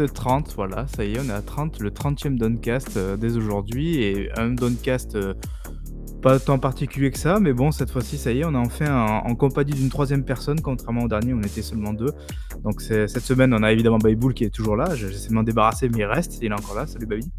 [0.00, 0.54] et de 30.
[0.56, 4.02] Voilà, ça y est, on est à 30, le 30e Doncast euh, dès aujourd'hui.
[4.02, 5.34] Et un Doncast euh,
[6.20, 8.94] pas tant particulier que ça, mais bon, cette fois-ci, ça y est, on est enfin
[8.94, 12.12] en, en compagnie d'une troisième personne, contrairement au dernier, on était seulement deux.
[12.62, 14.94] Donc cette semaine, on a évidemment Bayboul qui est toujours là.
[14.94, 16.86] J'essaie de m'en débarrasser, mais il reste, il est encore là.
[16.86, 17.30] Salut Baby.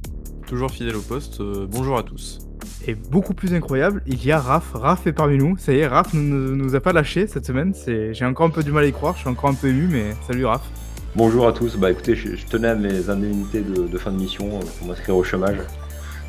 [0.48, 2.39] Toujours fidèle au poste, euh, bonjour à tous.
[2.87, 4.73] Et beaucoup plus incroyable, il y a Raph.
[4.73, 5.57] Raph est parmi nous.
[5.57, 7.73] Ça y est, Raph ne nous, nous a pas lâché cette semaine.
[7.85, 9.87] J'ai encore un peu du mal à y croire, je suis encore un peu ému,
[9.87, 10.67] mais salut Raph.
[11.15, 14.17] Bonjour à tous, bah écoutez, je, je tenais à mes indemnités de, de fin de
[14.17, 15.57] mission euh, pour m'inscrire au chômage.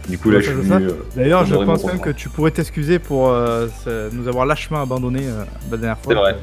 [0.09, 0.87] Du coup là je suis venu.
[0.89, 3.69] euh, D'ailleurs, je pense même que tu pourrais t'excuser pour euh,
[4.13, 6.13] nous avoir lâchement abandonné euh, la dernière fois.
[6.13, 6.37] C'est vrai.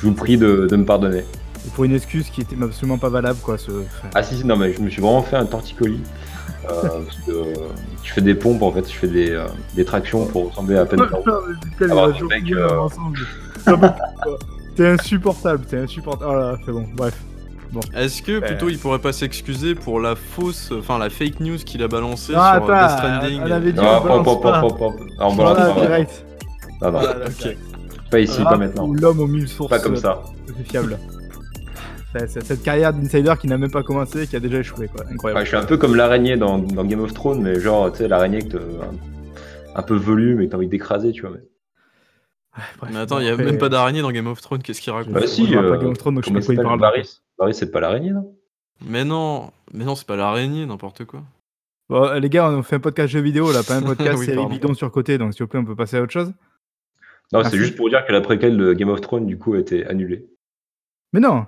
[0.00, 1.18] Je vous prie de, de me pardonner.
[1.18, 3.58] Et pour une excuse qui était absolument pas valable, quoi.
[3.58, 3.70] Ce...
[4.14, 6.00] Ah si, si, non mais je me suis vraiment fait un torticolis.
[6.70, 7.32] Euh, parce que
[8.02, 9.38] je fais des pompes en fait, je fais des,
[9.74, 11.00] des tractions pour ressembler à peine.
[14.74, 16.30] T'es insupportable, t'es insupportable.
[16.34, 17.14] Oh là, c'est bon, bref.
[17.94, 21.82] Est-ce que plutôt il pourrait pas s'excuser pour la fausse, enfin la fake news qu'il
[21.82, 24.24] a balancée Ah, sur euh, attends, Death Stranding on avait dit- Non, on pop, balance
[24.24, 24.60] pop, pas.
[24.60, 25.06] pop, pop, pop.
[25.18, 26.24] Non, on Voilà, balance pas, direct.
[26.82, 27.56] Non, non, Voilà, ok.
[28.10, 28.92] pas ici, pas maintenant.
[28.92, 29.70] L'homme aux mille sources.
[29.70, 30.22] Pas comme ça.
[30.46, 30.98] C'est fiable.
[32.28, 35.04] C'est- Cette carrière d'insider qui n'a même pas commencé et qui a déjà échoué, quoi.
[35.10, 35.38] Incroyable.
[35.38, 37.98] Ouais, je suis un peu comme l'araignée dans, dans Game of Thrones, mais genre, tu
[37.98, 38.92] sais, l'araignée que un,
[39.74, 41.32] un peu volume et que t'as envie d'écraser, tu vois.
[41.32, 41.42] Mais...
[42.80, 44.80] Bref, Mais attends, il y a après, même pas d'araignée dans Game of Thrones, qu'est-ce
[44.80, 46.56] qu'il raconte Bah si, pas euh, Game of Thrones, donc je sais Comment pas il
[46.56, 47.06] quoi il parle.
[47.38, 48.34] Varys, c'est pas l'araignée, non?
[48.84, 51.22] Mais non, mais non, c'est pas l'araignée, n'importe quoi.
[51.88, 54.46] Bon, les gars, on fait un podcast jeux vidéo là, pas un podcast Oui, série
[54.46, 56.32] bidon sur côté, donc s'il vous plaît, on peut passer à autre chose.
[57.32, 59.58] Non, c'est juste pour dire que la préquelle de Game of Thrones, du coup, a
[59.58, 60.28] été annulée.
[61.12, 61.46] Mais non,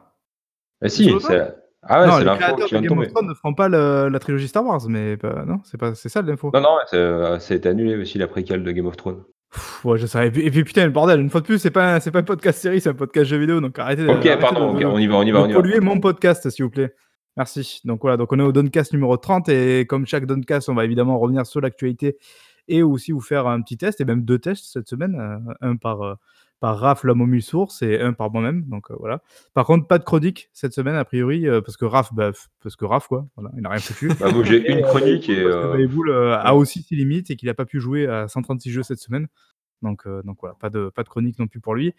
[0.83, 1.55] Ah si, c'est...
[1.83, 3.07] Ah ouais, non c'est les l'info créateurs qui vient de de Game tomber.
[3.07, 5.95] of Thrones ne feront pas le- la trilogie Star Wars, mais pas- non, c'est pas,
[5.95, 6.51] c'est ça l'info.
[6.53, 9.23] Non, non, c'est- euh, ça a été annulé aussi, la préquelle de Game of Thrones.
[9.53, 10.07] Pff, Ouais, je.
[10.25, 12.11] Et puis, et puis, putain, le bordel, une fois de plus, c'est pas, un- c'est
[12.11, 14.03] pas un podcast série, c'est un podcast jeux vidéo, donc arrêtez.
[14.03, 15.81] de- Ok, arrêtez pardon, de- on y va, on y va, on y va.
[15.81, 16.95] mon podcast, s'il vous plaît.
[17.37, 17.81] Merci.
[17.85, 20.85] Donc voilà, donc on est au Doncast numéro 30 et comme chaque Doncast, on va
[20.85, 22.19] évidemment revenir sur l'actualité
[22.67, 25.77] et aussi vous faire un petit test et même deux tests cette semaine, euh, un
[25.77, 26.15] par euh,
[26.61, 28.65] par Raph l'homme aux mille sources et un par moi-même.
[28.65, 29.23] Donc euh, voilà.
[29.55, 32.33] Par contre, pas de chronique cette semaine a priori euh, parce que Raph, bah,
[32.63, 34.09] parce que Raph quoi, voilà, il n'a rien foutu.
[34.21, 35.43] Bah, moi, j'ai une chronique et...
[35.43, 38.07] Parce que euh, Bayboul, euh, a aussi ses limites et qu'il n'a pas pu jouer
[38.07, 39.29] à 136 jeux cette semaine.
[39.83, 41.95] Donc, euh, donc voilà, pas de, pas de chronique non plus pour lui.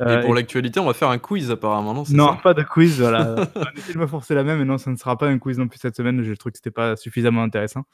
[0.00, 2.40] Euh, Et pour l'actualité, on va faire un quiz apparemment, non c'est non, ça?
[2.42, 3.36] pas de quiz, voilà.
[3.54, 5.38] on a essayé de me forcer la même, et non, ça ne sera pas un
[5.38, 6.22] quiz non plus cette semaine.
[6.24, 7.84] J'ai trouvé que c'était pas suffisamment intéressant.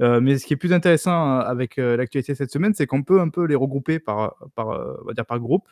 [0.00, 3.02] Euh, mais ce qui est plus intéressant euh, avec euh, l'actualité cette semaine, c'est qu'on
[3.02, 5.68] peut un peu les regrouper par, par, on va dire par groupe.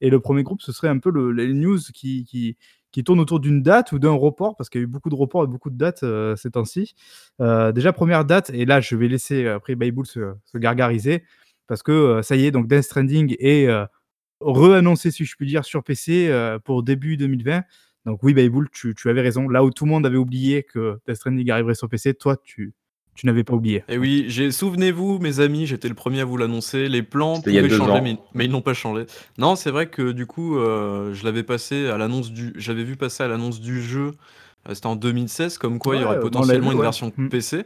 [0.00, 2.56] Et le premier groupe, ce serait un peu le- les news qui, qui,
[2.90, 5.14] qui tournent autour d'une date ou d'un report, parce qu'il y a eu beaucoup de
[5.14, 6.04] reports et beaucoup de dates
[6.36, 6.94] ces temps-ci.
[7.38, 11.22] Déjà, première date, et là, je vais laisser après Bayboul se, se gargariser,
[11.68, 13.68] parce que ça y est, donc Death Stranding est
[14.40, 16.30] re-annoncé, si je puis dire, sur PC
[16.64, 17.62] pour début 2020.
[18.04, 19.48] Donc oui, Bayboul, tu, tu avais raison.
[19.48, 22.74] Là où tout le monde avait oublié que Death Stranding arriverait sur PC, toi, tu,
[23.14, 23.84] tu n'avais pas oublié.
[23.88, 26.88] Et oui, j'ai souvenez-vous, mes amis, j'étais le premier à vous l'annoncer.
[26.88, 28.02] Les plans C'était il y a pouvaient deux changer, ans.
[28.02, 29.04] mais, mais ils n'ont pas changé.
[29.38, 32.96] Non, c'est vrai que du coup, euh, je l'avais passé à l'annonce du, j'avais vu
[32.96, 34.12] passer à l'annonce du jeu.
[34.68, 36.78] euh, C'était en 2016, comme quoi il y Ouais, aurait on l'a potentiellement vu, une
[36.80, 36.86] ouais.
[36.86, 37.28] version Mm.
[37.28, 37.64] PC.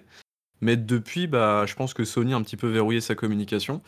[0.62, 3.82] Mais depuis, bah, je pense que Sony a un petit peu verrouillé sa communication.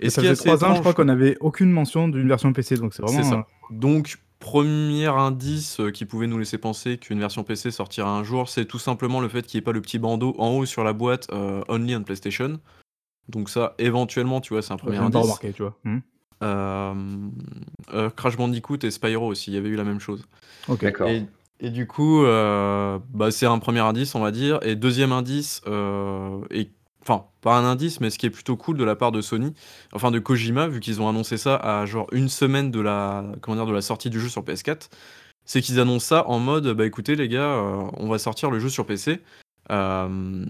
[0.00, 1.70] Et ça ce qui est faisait assez trois ans, je étrange- crois qu'on n'avait aucune
[1.70, 3.22] mention d'une version PC, donc c'est vraiment.
[3.22, 3.36] C'est ça.
[3.36, 8.24] euh, Donc, premier indice euh, qui pouvait nous laisser penser qu'une version PC sortira un
[8.24, 10.66] jour, c'est tout simplement le fait qu'il n'y ait pas le petit bandeau en haut
[10.66, 12.60] sur la boîte euh, Only on PlayStation.
[13.28, 15.30] Donc ça, éventuellement, tu vois, c'est un j'ai premier même pas indice.
[15.30, 15.78] remarqué, tu vois.
[15.84, 15.98] Hmm.
[16.42, 20.26] Euh, Crash Bandicoot et Spyro aussi, il y avait eu la même chose.
[20.68, 20.82] Ok.
[20.82, 21.08] D'accord.
[21.08, 21.26] Et,
[21.60, 24.58] et du coup, euh, bah, c'est un premier indice, on va dire.
[24.62, 26.70] Et deuxième indice, euh, et,
[27.06, 29.54] enfin, pas un indice, mais ce qui est plutôt cool de la part de Sony,
[29.92, 33.24] enfin de Kojima, vu qu'ils ont annoncé ça à genre une semaine de la,
[33.80, 34.88] sortie du jeu sur PS4,
[35.44, 38.58] c'est qu'ils annoncent ça en mode, bah écoutez les gars, euh, on va sortir le
[38.60, 39.20] jeu sur PC.
[39.70, 40.46] euh,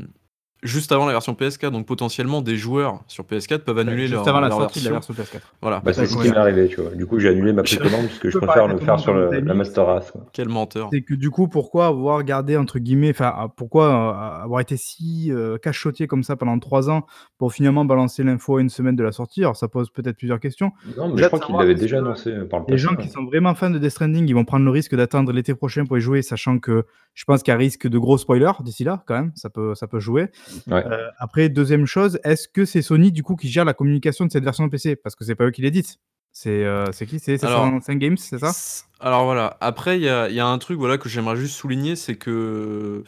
[0.65, 4.29] juste avant la version PS4, donc potentiellement des joueurs sur PS4 peuvent annuler Juste leur,
[4.29, 5.15] avant la leur sortie de la version.
[5.15, 5.43] version PS4.
[5.63, 6.91] Voilà, Bah, c'est ce qui m'est arrivé, tu vois.
[6.91, 9.55] Du coup, j'ai annulé ma précommande parce que je préfère le faire sur le- la.
[9.55, 10.11] Master Race.
[10.11, 10.23] quoi.
[10.33, 10.89] quel menteur.
[10.93, 14.77] C'est que du coup, pourquoi avoir gardé, entre guillemets, enfin, euh, pourquoi euh, avoir été
[14.77, 17.07] si euh, cachotier comme ça pendant trois ans
[17.39, 19.43] pour finalement balancer l'info à une semaine de la sortie?
[19.43, 20.73] Alors, ça pose peut-être plusieurs questions.
[20.97, 22.79] Non, mais je crois qu'il l'avait déjà que annoncé euh, par le Les passé.
[22.79, 25.55] gens qui sont vraiment fans de Death Stranding, ils vont prendre le risque d'attendre l'été
[25.55, 26.85] prochain pour y jouer, sachant que
[27.15, 29.31] je pense qu'il y a risque de gros spoilers d'ici là, quand même.
[29.37, 30.29] Ça peut, ça peut jouer.
[30.67, 30.85] Ouais.
[30.87, 34.33] Euh, après, deuxième chose, est-ce que c'est Sony, du coup, qui gère la communication de
[34.33, 35.99] cette version de PC Parce que c'est pas eux qui l'éditent.
[36.33, 37.21] C'est euh, qui?
[37.21, 38.53] C'est Alors, 5 Games, c'est ça?
[38.99, 42.17] Alors voilà, après il y y a un truc voilà, que j'aimerais juste souligner, c'est
[42.17, 43.05] que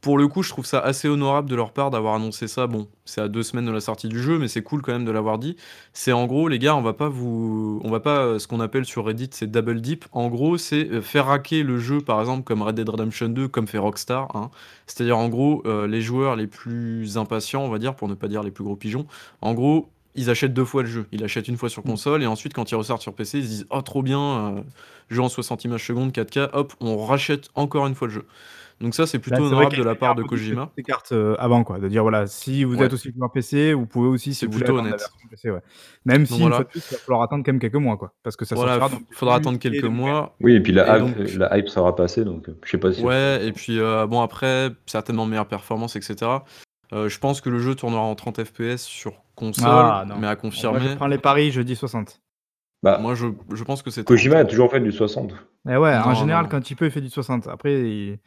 [0.00, 2.66] pour le coup, je trouve ça assez honorable de leur part d'avoir annoncé ça.
[2.68, 5.04] Bon, c'est à deux semaines de la sortie du jeu, mais c'est cool quand même
[5.04, 5.56] de l'avoir dit.
[5.92, 8.60] C'est en gros, les gars, on va pas vous, on va pas euh, ce qu'on
[8.60, 10.04] appelle sur Reddit, c'est double dip.
[10.12, 13.48] En gros, c'est euh, faire hacker le jeu, par exemple, comme Red Dead Redemption 2,
[13.48, 14.28] comme fait Rockstar.
[14.36, 14.50] hein.
[14.86, 18.28] C'est-à-dire, en gros, euh, les joueurs les plus impatients, on va dire, pour ne pas
[18.28, 19.06] dire les plus gros pigeons.
[19.40, 21.06] En gros, ils achètent deux fois le jeu.
[21.12, 23.48] Ils l'achètent une fois sur console et ensuite, quand ils ressortent sur PC, ils se
[23.48, 24.60] disent Oh, trop bien, euh,
[25.10, 28.26] jeu en 60 images secondes, 4K, hop, on rachète encore une fois le jeu.
[28.80, 30.70] Donc, ça, c'est Bah, plutôt vrai honorable de la part de Kojima.
[30.76, 31.78] ces cartes euh, avant, quoi.
[31.80, 32.86] De dire, voilà, si vous Ouais.
[32.86, 34.92] êtes aussi joueur PC, vous pouvez aussi, si C'est vous voulez, plutôt honnête.
[34.92, 35.60] version PC, ouais.
[36.04, 36.56] Même si, une voilà.
[36.56, 38.12] fois de plus, il va falloir attendre quand même quelques mois, quoi.
[38.22, 39.90] Parce que ça Voilà, sortira donc faudra attendre quelques 2020.
[40.12, 40.36] mois.
[40.40, 42.78] Oui, et puis la, Et hype, donc- la hype sera passée, donc euh, je sais
[42.78, 43.02] pas si.
[43.02, 46.30] Ouais, et puis euh, bon, après, certainement meilleure performance, etc.
[46.92, 50.14] Euh, je pense que le jeu tournera en 30 FPS sur console, Ah, non.
[50.18, 50.80] mais à Moi, confirmer.
[50.88, 52.20] je prends les paris, je dis 60.
[52.82, 54.50] Bah, Moi, je, je pense que c'est Kojima a 30.
[54.50, 55.32] toujours fait du 60.
[55.68, 56.48] Et ouais, en général, non.
[56.50, 57.48] quand il peut, il fait du 60.
[57.48, 58.18] Après, il-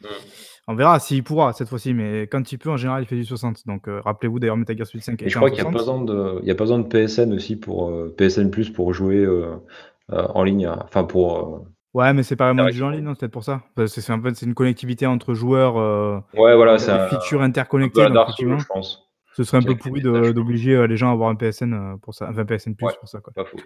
[0.68, 3.24] on verra s'il pourra cette fois-ci, mais quand il peut, en général, il fait du
[3.24, 3.66] 60.
[3.66, 5.72] Donc, euh, rappelez-vous d'ailleurs, Metal Gear Solid 5 Et je crois qu'il n'y a, 60.
[5.72, 8.70] pas besoin de- il y a pas besoin de PSN aussi pour euh, PSN Plus
[8.70, 9.56] pour jouer euh,
[10.12, 10.68] euh, en ligne.
[10.68, 11.38] Enfin, pour.
[11.38, 13.62] euh, Ouais, mais c'est pas vraiment du jeu en ligne, non, c'est peut-être pour ça.
[13.74, 17.08] Parce que c'est fait, c'est une connectivité entre joueurs, euh, Ouais, voilà, c'est un, un
[17.08, 17.16] peu
[18.06, 19.11] donc, Dark Souls, effectivement, je pense.
[19.34, 20.32] Ce serait un peu pourri quoi.
[20.32, 22.92] d'obliger euh, les gens à avoir un PSN euh, pour ça, enfin PSN Plus Ouais.
[23.00, 23.32] pour ça, quoi.
[23.34, 23.56] Pas faux.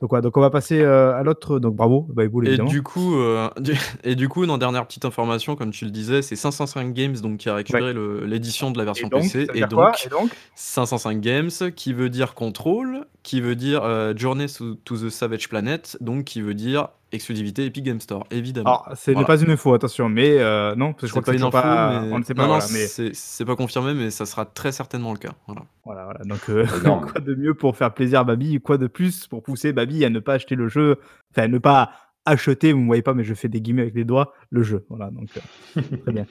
[0.00, 1.58] Donc, ouais, donc on va passer euh, à l'autre.
[1.58, 2.68] Donc, bravo, Bible, Et évidemment.
[2.70, 3.74] du coup, euh, du-
[4.04, 7.38] et du coup, dans dernière petite information, comme tu le disais, c'est 505 Games donc
[7.38, 7.92] qui a récupéré
[8.24, 9.48] l'édition de la Et version donc, PC.
[9.54, 10.30] Et donc, Et donc?
[10.54, 15.48] 505 Games, qui veut dire Control, qui veut dire euh, Journey to, to the Savage
[15.48, 18.82] Planet, donc qui veut dire exclusivité Epic Game Store, évidemment.
[18.84, 21.38] Alors, ce n'est pas une info, attention, mais euh, non, parce que je crois C'est
[21.38, 22.00] que pas c'est pas.
[22.02, 22.72] mais On ne sait pas, non, non, voilà.
[22.72, 25.32] Mais c'est c'est pas confirmé, mais ça sera très certainement le cas.
[25.46, 25.62] Voilà.
[25.84, 26.20] voilà, voilà.
[26.24, 26.66] Donc, euh,
[27.12, 30.10] quoi de mieux pour faire plaisir à Babi Quoi de plus pour pousser Babi à
[30.10, 30.96] ne pas acheter le jeu
[31.32, 31.90] Enfin, à ne pas
[32.26, 34.62] acheter, vous ne me voyez pas, mais je fais des guillemets avec les doigts, le
[34.62, 34.84] jeu.
[34.90, 35.28] Voilà, donc,
[35.76, 36.26] euh, très bien.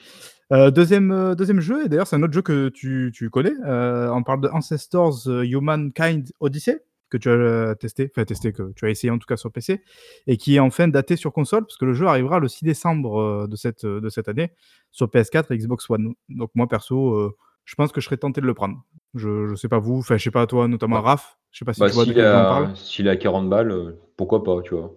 [0.54, 3.52] Euh, deuxième, euh, deuxième jeu, et d'ailleurs, c'est un autre jeu que tu, tu connais.
[3.66, 8.72] euh, on parle de Ancestors Humankind Odyssey, que tu as euh, testé, enfin testé, que
[8.76, 9.82] tu as essayé en tout cas sur PC,
[10.28, 13.20] et qui est enfin daté sur console, parce que le jeu arrivera le 6 décembre
[13.20, 14.52] euh, de, cette, de cette année
[14.92, 16.14] sur PS4 et Xbox One.
[16.30, 18.84] Donc moi, perso, euh, je pense que je serais tenté de le prendre.
[19.14, 21.66] Je, je sais pas vous, enfin je sais pas toi, notamment Bah, Raph, je sais
[21.66, 22.76] pas si Bah, tu vois de jeu on parle.
[22.76, 24.94] s'il a 40 balles, euh, pourquoi pas, tu vois.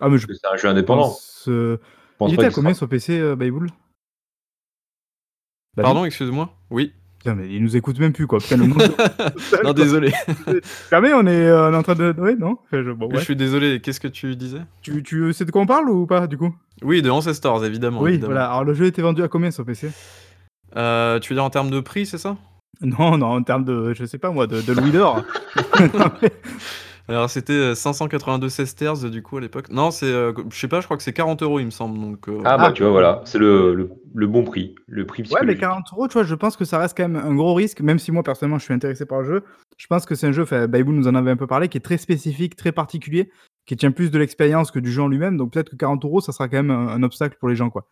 [0.00, 1.02] Ah mais je c'est un jeu indépendant.
[1.04, 1.46] pense...
[1.48, 1.78] euh,
[2.12, 3.68] Je pense Il était à combien sera- sur PC, euh, Bayboul
[5.76, 6.92] Pardon, excuse-moi Oui.
[7.22, 8.40] Putain, mais il nous écoute même plus, quoi.
[8.40, 10.12] Putain, le nombre de- non, désolé.
[10.90, 12.12] Jamais on est, euh, on est en train de.
[12.18, 13.80] Oui, non je- bon, Je suis désolé.
[13.80, 14.62] Qu'est-ce que tu disais?
[14.82, 16.52] Tu, tu sais de quoi on parle ou pas, du coup?
[16.82, 18.00] Oui, de Ancestors, évidemment.
[18.02, 18.32] Oui, évidemment.
[18.32, 18.46] voilà.
[18.50, 19.90] Alors, le jeu était vendu à combien sur PC
[20.74, 22.36] Euh, tu veux dire en termes de prix, c'est ça?
[22.80, 25.22] Non, non, en termes de, je sais pas moi, de, de Louis d'or.
[27.08, 29.68] Alors c'était euh, 582 sesterces du coup à l'époque.
[29.70, 31.98] Non, c'est, euh, je sais pas, je crois que c'est 40 euros il me semble.
[32.00, 32.72] Donc, euh, Ah, bah, Ah.
[32.72, 33.20] tu vois, voilà.
[33.24, 34.74] C'est le, le, le bon prix.
[34.86, 37.16] Le prix ouais, mais 40 euros, tu vois, je pense que ça reste quand même
[37.22, 39.44] un gros risque, même si moi, personnellement, je suis intéressé par le jeu.
[39.78, 41.76] Je pense que c'est un jeu, enfin, Baibou nous en avait un peu parlé, qui
[41.78, 43.30] est très spécifique, très particulier,
[43.66, 45.36] qui tient plus de l'expérience que du jeu en lui-même.
[45.36, 47.68] Donc, peut-être que 40 euros, ça sera quand même un, un obstacle pour les gens,
[47.70, 47.86] quoi.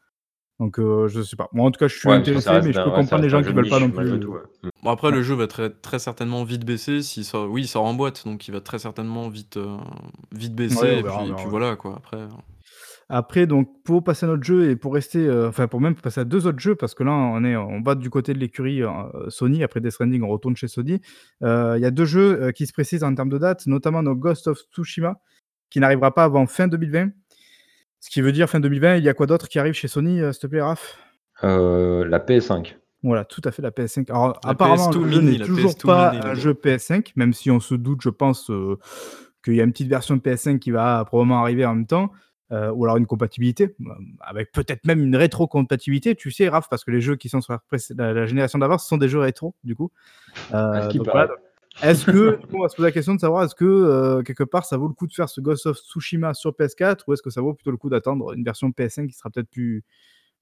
[0.60, 1.48] Donc, euh, je sais pas.
[1.52, 3.48] Moi, en tout cas, je suis Ouais, intéressé, mais je peux comprendre les gens qui
[3.48, 4.20] jeu veulent pas non plus.
[4.20, 4.40] tout, ouais.
[4.62, 4.68] Mm.
[4.84, 7.02] Bon, après le jeu va très, très certainement vite baisser.
[7.02, 7.50] Sort...
[7.50, 9.78] Oui, il sort en boîte, donc il va très certainement vite, euh,
[10.32, 10.98] vite baisser.
[10.98, 11.94] Et, verra, puis, et voilà quoi.
[11.96, 12.18] Après,
[13.08, 16.20] Après, donc, pour passer à notre jeu et pour rester, euh, enfin, pour même passer
[16.20, 18.82] à deux autres jeux, parce que là, on est, on bat du côté de l'écurie
[18.82, 18.90] euh,
[19.28, 19.64] Sony.
[19.64, 21.00] Après Death Stranding, on retourne chez Sony.
[21.42, 24.02] Euh, Il y a deux jeux euh, qui se précisent en termes de date, notamment
[24.02, 25.16] nos Ghost of Tsushima,
[25.70, 27.10] qui n'arrivera pas avant fin 2020.
[28.00, 30.20] Ce qui veut dire fin 2020, il y a quoi d'autre qui arrive chez Sony,
[30.20, 30.98] euh, s'il te plaît, Raph?
[31.44, 32.76] Euh, la PS5.
[33.02, 34.10] Voilà, tout à fait la PS5.
[34.10, 36.52] Alors, La apparemment, PS2 le jeu mini, n'est la toujours PS2 pas mini, un jeu
[36.54, 38.78] PS5, même si on se doute, je pense, euh,
[39.44, 42.10] qu'il y a une petite version de PS5 qui va probablement arriver en même temps,
[42.52, 43.74] euh, ou alors une compatibilité,
[44.20, 47.52] avec peut-être même une rétro-compatibilité, tu sais, Raph, parce que les jeux qui sont sur
[47.54, 47.60] la,
[47.96, 49.90] la- la génération d'avant, ce sont des jeux rétro, du coup.
[50.52, 51.06] Euh, À ce qui donc.
[51.82, 54.64] Est-ce que, on va se poser la question de savoir, est-ce que euh, quelque part
[54.64, 57.30] ça vaut le coup de faire ce Ghost of Tsushima sur PS4 ou est-ce que
[57.30, 59.82] ça vaut plutôt le coup d'attendre une version PS5 qui sera peut-être plus,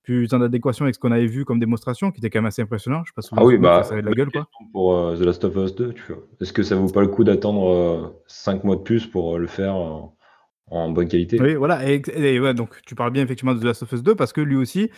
[0.03, 2.63] plus en adéquation avec ce qu'on avait vu comme démonstration, qui était quand même assez
[2.63, 3.03] impressionnant?
[3.05, 4.49] Je sais pas si Ah oui, bah, ça avait de la gueule, quoi.
[4.73, 6.23] Pour euh, The Last of Us 2, tu vois.
[6.41, 9.47] Est-ce que ça vaut pas le coup d'attendre 5 mois de plus pour euh, le
[9.47, 11.41] faire en, bonne qualité?
[11.41, 11.89] Oui, voilà.
[11.89, 14.33] Et, et ouais, donc tu parles bien effectivement de The Last of Us 2 parce
[14.33, 14.91] que lui aussi,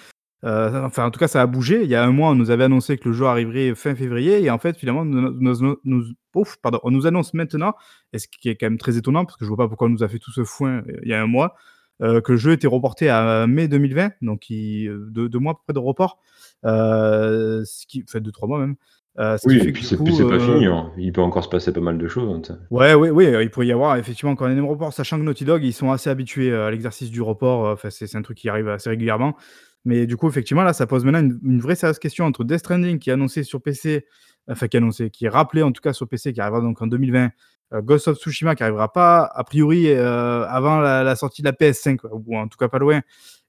[0.45, 1.83] euh, enfin en tout cas ça a bougé.
[1.83, 4.43] Il y a un mois, on nous avait annoncé que le jeu arriverait fin février
[4.43, 6.05] et en fait finalement nous, nous- nous-
[6.35, 7.75] ouf, pardon, on nous annonce maintenant,
[8.13, 9.91] et ce qui est quand même très étonnant parce que je vois pas pourquoi on
[9.91, 11.55] nous a fait tout ce foin euh, il y a un mois,
[12.03, 15.55] euh, que le jeu était reporté à mai 2020, donc il, deux, deux mois à
[15.57, 16.19] peu près de report,
[16.65, 18.77] euh, ce qui fait deux trois mois même.
[19.19, 19.97] Euh, oui, et puis c'est
[20.29, 20.93] pas fini, hein.
[20.97, 22.31] il peut encore se passer pas mal de choses.
[22.49, 25.25] Hein, ouais, oui, oui, il pourrait y avoir effectivement encore un énorme report, sachant que
[25.25, 28.49] Naughty Dog, ils sont assez habitués à l'exercice du report, enfin, c'est un truc qui
[28.49, 29.37] arrive assez régulièrement.
[29.85, 32.99] Mais du coup, effectivement, là, ça pose maintenant une, vraie sérieuse question entre Death Stranding
[32.99, 34.05] qui est annoncé sur PC,
[34.49, 36.83] enfin qui est annoncé, qui est rappelé en tout cas sur PC, qui arrivera donc
[36.83, 37.31] en 2020,
[37.73, 41.53] euh, Ghost of Tsushima qui arrivera pas, a priori, euh, avant la, sortie de la
[41.53, 43.01] PS5, ou en tout cas pas loin,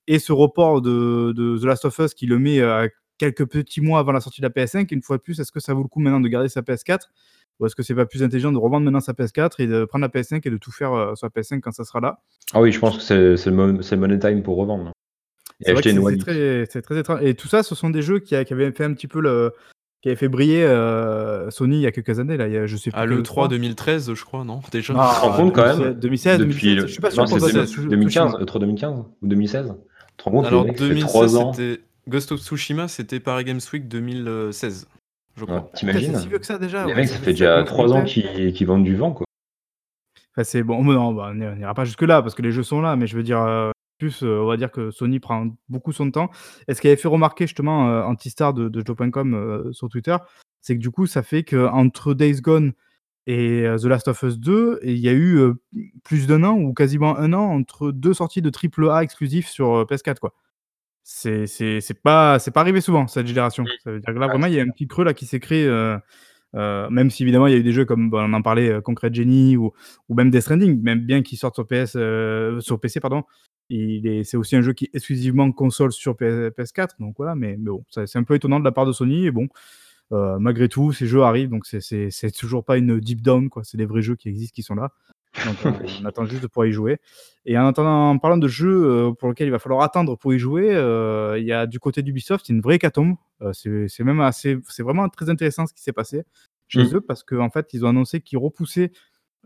[0.08, 4.00] et ce report de, The Last of Us qui le met euh, quelques petits mois
[4.00, 4.88] avant la sortie de la PS5.
[4.92, 7.08] Une fois de plus, est-ce que ça vaut le coup maintenant de garder sa PS4
[7.60, 10.02] ou est-ce que c'est pas plus intelligent de revendre maintenant sa PS4 et de prendre
[10.02, 12.20] la PS5 et de tout faire sur la PS5 quand ça sera là?
[12.54, 14.92] Ah oui, je pense que c'est le, money time pour revendre.
[15.66, 17.20] C'est très, très étrange.
[17.22, 19.54] Et tout ça, ce sont des jeux qui, avaient fait un petit peu le,
[20.02, 22.66] qui avait fait briller euh, Sony il y a quelques années là, il y a,
[22.66, 23.00] je sais plus.
[23.00, 24.94] Ah, le 3 2013, je crois, non Déjà.
[24.98, 27.26] Ah, tu te rends compte quand même 2016, Depuis 2016, je suis pas sûr.
[27.26, 29.68] Non, 2015, le 3 2015 ou 2016.
[29.68, 34.88] Tu te rends compte Alors 2016, c'était Ghost of Tsushima, c'était Paris Games Week 2016,
[35.38, 35.70] je crois.
[35.76, 36.86] T'imagines C'est si vieux que ça déjà.
[36.86, 39.26] Les mecs, ça fait déjà 3 ans qu'ils vendent du vent quoi.
[40.34, 42.80] Enfin, c'est bon, non, bah, on n'ira pas jusque là parce que les jeux sont
[42.80, 46.10] là, mais je veux dire, euh, plus, on va dire que Sony prend beaucoup son
[46.12, 46.30] temps.
[46.68, 50.18] Et ce qui avait fait remarquer justement Antistar de, de Joe.com sur Twitter,
[50.62, 52.74] c'est que du coup, ça fait qu'entre Days Gone
[53.28, 55.54] et The Last of Us 2, il y a eu
[56.04, 59.86] plus d'un an ou quasiment un an entre deux sorties de triple A exclusifs sur
[59.86, 60.20] PS4.
[60.20, 60.34] quoi.
[61.04, 63.66] C'est pas, pas arrivé souvent cette génération.
[63.84, 65.40] Ça veut dire que là, vraiment, il y a un petit creux là qui s'est
[65.40, 65.68] créé.
[66.54, 69.58] Même si évidemment il y a eu des jeux comme on en parlait Concrete Genie
[69.58, 69.72] ou,
[70.10, 71.92] ou même Death Stranding, même bien qu'ils sortent sur PS
[72.64, 73.24] sur PC pardon,
[74.24, 78.18] c'est aussi un jeu qui est exclusivement console sur PS4, donc voilà, mais, bon, c'est
[78.18, 79.48] un peu étonnant de la part de Sony, et bon,
[80.12, 83.78] euh, malgré tout, ces jeux arrivent, donc c'est toujours pas une deep down, quoi, c'est
[83.78, 84.92] des vrais jeux qui existent, qui sont là.
[85.46, 85.56] Donc
[86.02, 87.00] on, attend juste de pouvoir y jouer.
[87.46, 90.34] Et en, attendant, en parlant de jeux euh, pour lesquels il va falloir attendre pour
[90.34, 93.16] y jouer, euh, il y a du côté d'Ubisoft une vraie hécatombe.
[93.54, 96.24] c'est même assez, c'est vraiment très intéressant ce qui s'est passé
[96.68, 96.96] chez mmh.
[96.96, 98.92] eux parce qu'en en fait ils ont annoncé qu'ils repoussaient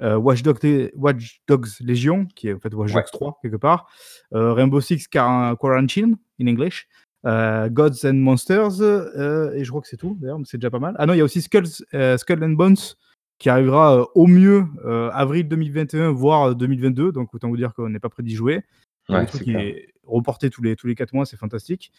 [0.01, 3.87] euh, Watch, Dogs, Watch, Dogs, Legion, qui est en fait Watch Dogs 3 quelque part,
[4.33, 6.87] euh, Rainbow Six Quarantine in English,
[7.25, 8.81] euh, Gods and Monsters,
[9.55, 10.95] et je crois que c'est tout d'ailleurs, mais c'est déjà pas mal.
[10.97, 11.67] Ah non, il y a aussi Skulls,
[12.17, 12.75] Skull and Bones
[13.37, 14.65] qui arrivera au mieux
[15.13, 18.63] avril 2021, voire 2022, donc autant vous dire qu'on n'est pas prêt d'y jouer.
[19.09, 21.91] Ouais, truc qui est reporté tous les, tous les 4 mois, c'est fantastique.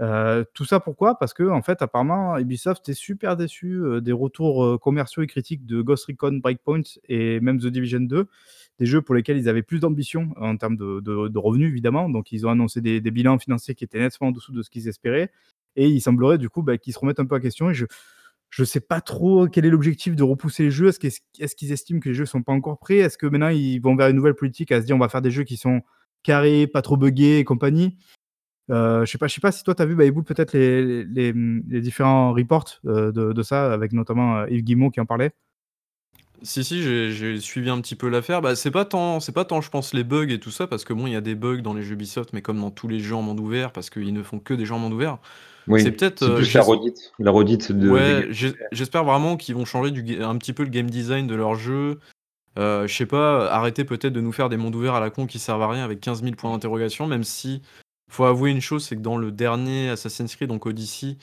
[0.00, 1.18] Euh, tout ça pourquoi?
[1.18, 5.26] Parce que en fait, apparemment, Ubisoft est super déçu euh, des retours euh, commerciaux et
[5.28, 8.26] critiques de Ghost Recon Breakpoint et même The Division 2,
[8.80, 12.08] des jeux pour lesquels ils avaient plus d'ambition en termes de, revenus, évidemment.
[12.08, 14.88] Donc, ils ont annoncé des, bilans financiers qui étaient nettement en dessous de ce qu'ils
[14.88, 15.30] espéraient.
[15.76, 17.70] Et il semblerait du coup bah, qu'ils se remettent un peu en question.
[17.70, 17.86] Et je
[18.62, 20.88] ne sais pas trop quel est l'objectif de repousser les jeux.
[20.88, 22.98] Est-ce qu'ils estiment que les jeux sont pas encore prêts?
[22.98, 25.22] Est-ce que maintenant ils vont vers une nouvelle politique à se dire on va faire
[25.22, 25.82] des jeux qui sont
[26.22, 27.96] carrés, pas trop buggés et compagnie?
[28.70, 31.80] Euh, je sais je sais pas si toi tu as vu, bah, peut-être les, les,
[31.80, 35.32] différents reports euh, de, ça, avec notamment euh, Yves Guimau qui en parlait.
[36.42, 38.42] Si, si, j'ai suivi un petit peu l'affaire.
[38.42, 40.84] Bah, c'est pas tant, c'est pas tant, je pense, les bugs et tout ça, parce
[40.84, 42.88] que bon, il y a des bugs dans les jeux Ubisoft, mais comme dans tous
[42.88, 45.18] les jeux en monde ouvert, parce qu'ils ne font que des jeux en monde ouvert.
[45.66, 47.90] Oui, c'est peut-être plus la redite, la redite de.
[47.90, 48.28] Ouais,
[48.72, 52.00] j'espère vraiment qu'ils vont changer du, un petit peu le game design de leur jeu.
[52.56, 55.38] je sais pas, arrêter peut-être de nous faire des mondes ouverts à la con qui
[55.38, 57.62] servent à rien avec 15 000 points d'interrogation, même si
[58.14, 61.18] faut avouer une chose, c'est que dans le dernier Assassin's Creed, donc Odyssey,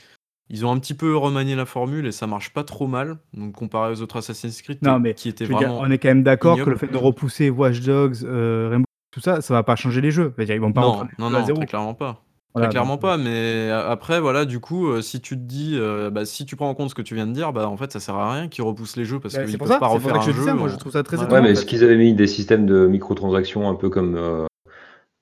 [0.50, 3.18] ils ont un petit peu remanié la formule et ça marche pas trop mal.
[3.32, 5.80] Donc comparé aux autres Assassin's Creed non, mais qui étaient vraiment.
[5.80, 9.20] on est quand même d'accord que le fait de repousser Watch Dogs, euh, Rainbow, tout
[9.20, 10.34] ça, ça va pas changer les jeux.
[10.38, 12.22] ils vont pas non, non, non, très clairement pas.
[12.54, 16.24] Très clairement pas, mais après, voilà, du coup, euh, si tu te dis, euh, bah,
[16.24, 18.00] si tu prends en compte ce que tu viens de dire, bah, en fait, ça
[18.00, 20.54] sert à rien qu'ils repoussent les jeux parce bah, qu'ils peuvent pas refaire un jeu.
[20.54, 23.68] moi, je trouve ça très ouais, mais est-ce qu'ils avaient mis des systèmes de microtransactions
[23.68, 24.46] un peu comme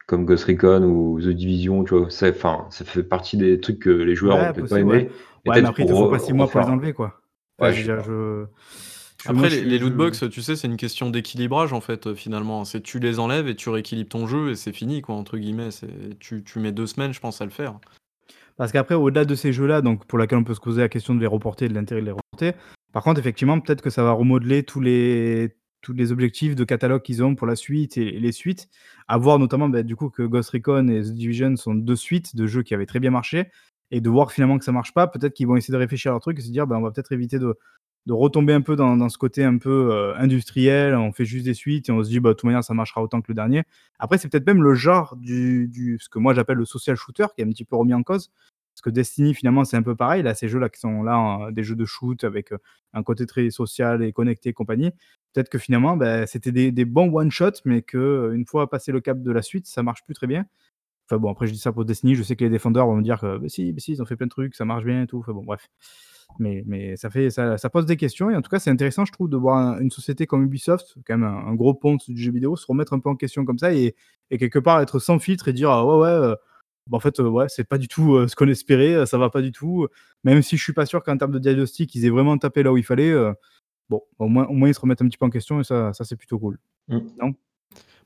[0.07, 2.11] comme Ghost Recon ou The Division, tu vois.
[2.11, 5.09] Ça, ça fait partie des trucs que les joueurs ont peut-être pas aimé.
[5.47, 7.21] Ouais, mais après, il te faut pas 6 mois pour les enlever, quoi.
[7.61, 8.47] Ouais, je,
[9.27, 12.65] Après, les, lootbox, tu sais, c'est une question d'équilibrage, en fait, finalement.
[12.65, 15.69] C'est tu les enlèves et tu rééquilibres ton jeu et c'est fini, quoi, entre guillemets.
[16.21, 17.79] Tu, tu mets deux semaines, je pense, à le faire.
[18.57, 21.15] Parce qu'après, au-delà de ces jeux-là, donc pour laquelle on peut se poser la question
[21.15, 22.55] de les reporter, de l'intérêt de les reporter,
[22.93, 27.03] par contre, effectivement, peut-être que ça va remodeler tous les, tous les objectifs de catalogue
[27.03, 28.69] qu'ils ont pour la suite et, les suites.
[29.09, 32.37] À voir notamment bah, du coup que Ghost Recon et The Division sont deux suites
[32.37, 33.51] de jeux qui avaient très bien marché
[33.91, 36.15] et de voir finalement que ça marche pas, peut-être qu'ils vont essayer de réfléchir à
[36.15, 37.57] leur truc et se dire bah, on va peut-être éviter de,
[38.07, 41.55] de, retomber un peu dans, ce côté un peu euh, industriel, on fait juste des
[41.55, 43.63] suites et on se dit bah de toute manière ça marchera autant que le dernier.
[43.99, 47.27] Après c'est peut-être même le genre du, du ce que moi j'appelle le social shooter
[47.35, 48.31] qui est un petit peu remis en cause.
[48.81, 50.23] Parce que Destiny, finalement, c'est un peu pareil.
[50.23, 52.59] Là, ces jeux-là qui sont là, des jeux de shoot avec euh,
[52.95, 54.91] un côté très social et connecté et compagnie.
[55.33, 59.33] Peut-être que finalement, bah, c'était des, bons one-shots, mais qu'une fois passé le cap de
[59.33, 60.47] la suite, ça marche plus très bien.
[61.07, 63.03] Enfin bon, après, je dis ça pour Destiny, je sais que les défendeurs vont me
[63.03, 65.03] dire que bah, si, bah, si, ils ont fait plein de trucs, ça marche bien
[65.03, 65.19] et tout.
[65.19, 65.69] Enfin bon, bref.
[66.39, 68.31] Mais, mais ça, fait, ça, ça, pose des questions.
[68.31, 71.19] Et en tout cas, c'est intéressant, je trouve, de voir une société comme Ubisoft, quand
[71.19, 73.73] même un, gros pont du jeu vidéo, se remettre un peu en question comme ça
[73.75, 73.95] et,
[74.31, 76.35] et quelque part être sans filtre et dire ah ouais, ouais, euh,
[76.87, 79.31] bah, en fait, euh, ouais, c'est pas du tout euh, ce qu'on espérait, ça va
[79.31, 79.87] pas du tout.
[80.25, 82.73] Même si je suis pas sûr qu'en termes de diagnostic, ils aient vraiment tapé là
[82.73, 83.15] où il fallait.
[83.89, 85.93] bon, au moins, au moins, ils se remettent un petit peu en question et ça,
[85.93, 86.59] ça c'est plutôt cool.
[86.89, 86.99] Mmh.
[87.21, 87.35] Non?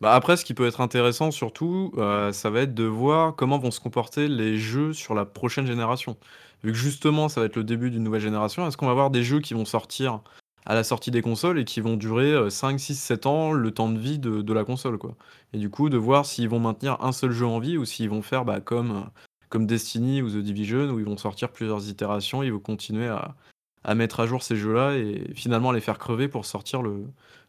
[0.05, 1.93] Bah, après, ce qui peut être intéressant surtout,
[2.33, 6.19] ça va être de voir comment vont se comporter les jeux sur la prochaine génération.
[6.63, 9.09] Vu que justement, ça va être le début d'une nouvelle génération, est-ce qu'on va avoir
[9.09, 10.21] des jeux qui vont sortir
[10.67, 13.89] à la sortie des consoles et qui vont durer 5, 6, 7 ans, le temps
[13.89, 15.15] de vie de, la console, quoi?
[15.55, 18.11] Et du coup, de voir s'ils vont maintenir un seul jeu en vie ou s'ils
[18.11, 19.09] vont faire bah, comme,
[19.49, 23.95] comme Destiny ou The Division, où ils vont sortir plusieurs itérations, ils vont continuer à,
[23.95, 26.83] mettre à jour ces jeux-là et finalement les faire crever pour sortir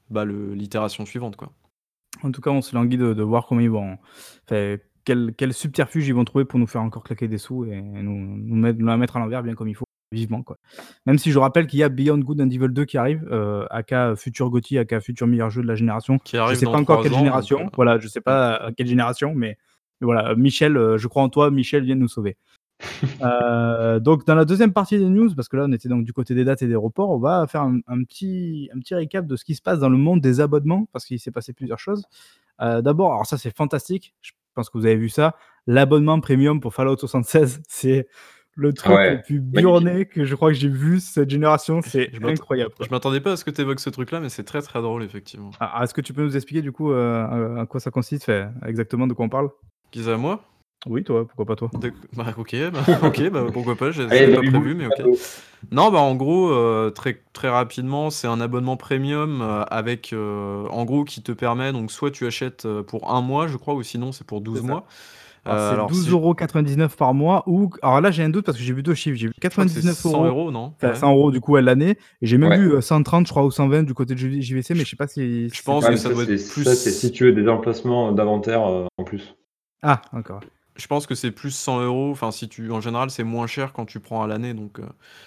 [0.09, 1.51] bah, l'itération suivante, quoi.
[2.23, 3.97] En tout cas, on se languit de, de voir comment ils vont.
[4.45, 7.81] Enfin, quel, quel, subterfuge ils vont trouver pour nous faire encore claquer des sous et
[7.81, 10.41] nous, nous, mettre, la mettre à l'envers bien comme il faut, vivement.
[10.41, 10.57] Quoi.
[11.05, 13.65] Même si je rappelle qu'il y a Beyond Good and Evil 2 qui arrive, euh,
[13.69, 16.17] aka futur Gotti, aka futur meilleur jeu de la génération.
[16.19, 17.59] Qui arrive je sais pas encore quelle génération.
[17.59, 19.57] Euh, voilà, je sais pas à quelle génération, mais,
[20.01, 22.37] voilà, Michel, euh, je crois en toi, Michel vient nous sauver.
[23.21, 26.13] Euh, donc dans la deuxième partie des news, parce que là on était donc du
[26.13, 29.35] côté des dates et des reports, on va faire un, petit, un petit récap de
[29.35, 32.05] ce qui se passe dans le monde des abonnements, parce qu'il s'est passé plusieurs choses.
[32.59, 35.35] D'abord, alors ça c'est fantastique, je pense que vous avez vu ça.
[35.67, 38.07] L'abonnement premium pour Fallout 76, c'est
[38.55, 41.81] le truc le plus burné que je crois que j'ai vu cette génération.
[41.81, 42.73] C'est incroyable.
[42.81, 45.03] Je m'attendais pas à ce que tu évoques ce truc-là, mais c'est très très drôle,
[45.03, 45.51] effectivement.
[45.59, 48.47] Ah, est-ce que tu peux nous expliquer du coup euh, à quoi ça consiste, fait,
[48.65, 49.49] exactement de quoi on parle?
[49.91, 50.41] Qui à moi?
[50.87, 51.69] Oui, toi, pourquoi pas toi
[52.13, 55.19] bah, ok, bah, ok, bah, pourquoi pas, j'ai pas prévu, mais ok.
[55.71, 60.67] Non, bah en gros, euh, très, très rapidement, c'est un abonnement premium euh, avec, euh,
[60.69, 63.83] en gros, qui te permet, donc soit tu achètes pour un mois, je crois, ou
[63.83, 64.85] sinon c'est pour 12 mois.
[65.47, 67.69] Alors, c'est 12,99€ par mois ou.
[67.83, 69.15] Alors là, j'ai un doute parce que j'ai vu deux chiffres.
[69.15, 70.73] J'ai vu 99 100 euros, non?
[70.75, 71.99] Enfin, 100 euros du coup à l'année.
[72.21, 74.89] Et j'ai même vu 130, je crois, ou 120 du côté de JVC, mais je
[74.89, 75.49] sais pas si.
[75.49, 76.63] Je pense que ça, doit être plus.
[76.63, 79.35] Ça, c'est si tu veux des emplacements d'inventaire en plus.
[79.83, 80.41] Ah, d'accord.
[80.75, 82.11] Je pense que c'est plus 100 euros.
[82.11, 84.53] Enfin, si tu, en général, c'est moins cher quand tu prends à l'année.
[84.53, 84.83] Donc, euh,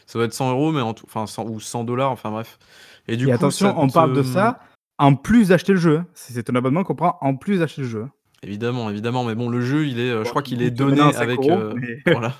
[0.06, 2.10] ça doit être 100 euros, mais en tout, enfin, 100, ou 100 dollars.
[2.10, 2.58] Enfin, bref.
[3.06, 4.60] Et du coup, attention, on parle de ça
[4.98, 5.98] en plus d'acheter le jeu.
[5.98, 6.06] Hein.
[6.14, 8.02] C'est un abonnement qu'on prend en plus d'acheter le jeu.
[8.02, 8.10] Hein.
[8.42, 9.24] Évidemment, évidemment.
[9.24, 11.40] Mais bon, le jeu, il est, euh, je crois qu'il est donné avec.
[11.48, 11.74] Euh,
[12.06, 12.34] voilà.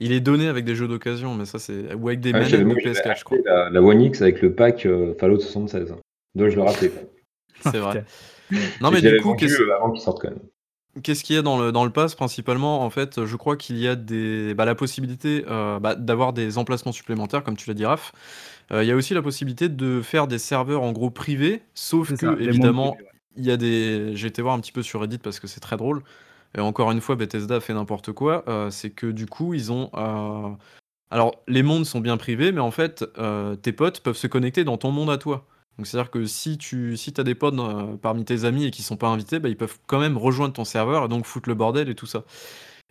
[0.00, 1.94] Il est donné avec des jeux d'occasion, mais ça, c'est.
[1.94, 3.38] Ou avec des ah, manettes de PS4, je crois.
[3.70, 4.86] La, One X avec le pack
[5.20, 5.94] Fallout 76.
[6.34, 6.92] Donc, je le rappelais.
[7.60, 8.04] c'est vrai.
[8.80, 9.36] non, mais du coup.
[9.74, 10.40] avant qu'il sorte quand même.
[11.02, 12.82] Qu'est-ce qu'il y a dans le dans le pass principalement?
[12.82, 16.58] En fait, je crois qu'il y a des bah, la possibilité, euh, bah, d'avoir des
[16.58, 18.12] emplacements supplémentaires comme tu l'as dit Raph.
[18.72, 22.14] Euh, il y a aussi la possibilité de faire des serveurs en gros privés, sauf
[22.16, 22.96] que évidemment,
[23.36, 25.60] il y a des j'ai été voir un petit peu sur Reddit parce que c'est
[25.60, 26.02] très drôle
[26.56, 29.70] et encore une fois Bethesda a fait n'importe quoi, euh, c'est que du coup ils
[29.72, 29.90] ont,
[31.10, 33.04] alors les mondes sont bien privés mais en fait,
[33.62, 35.46] tes potes peuvent se connecter dans ton monde à toi.
[35.78, 38.82] Donc c'est-à-dire que si tu si as des potes euh, parmi tes amis et qui
[38.82, 41.54] sont pas invités, bah, ils peuvent quand même rejoindre ton serveur et donc foutre le
[41.54, 42.24] bordel et tout ça.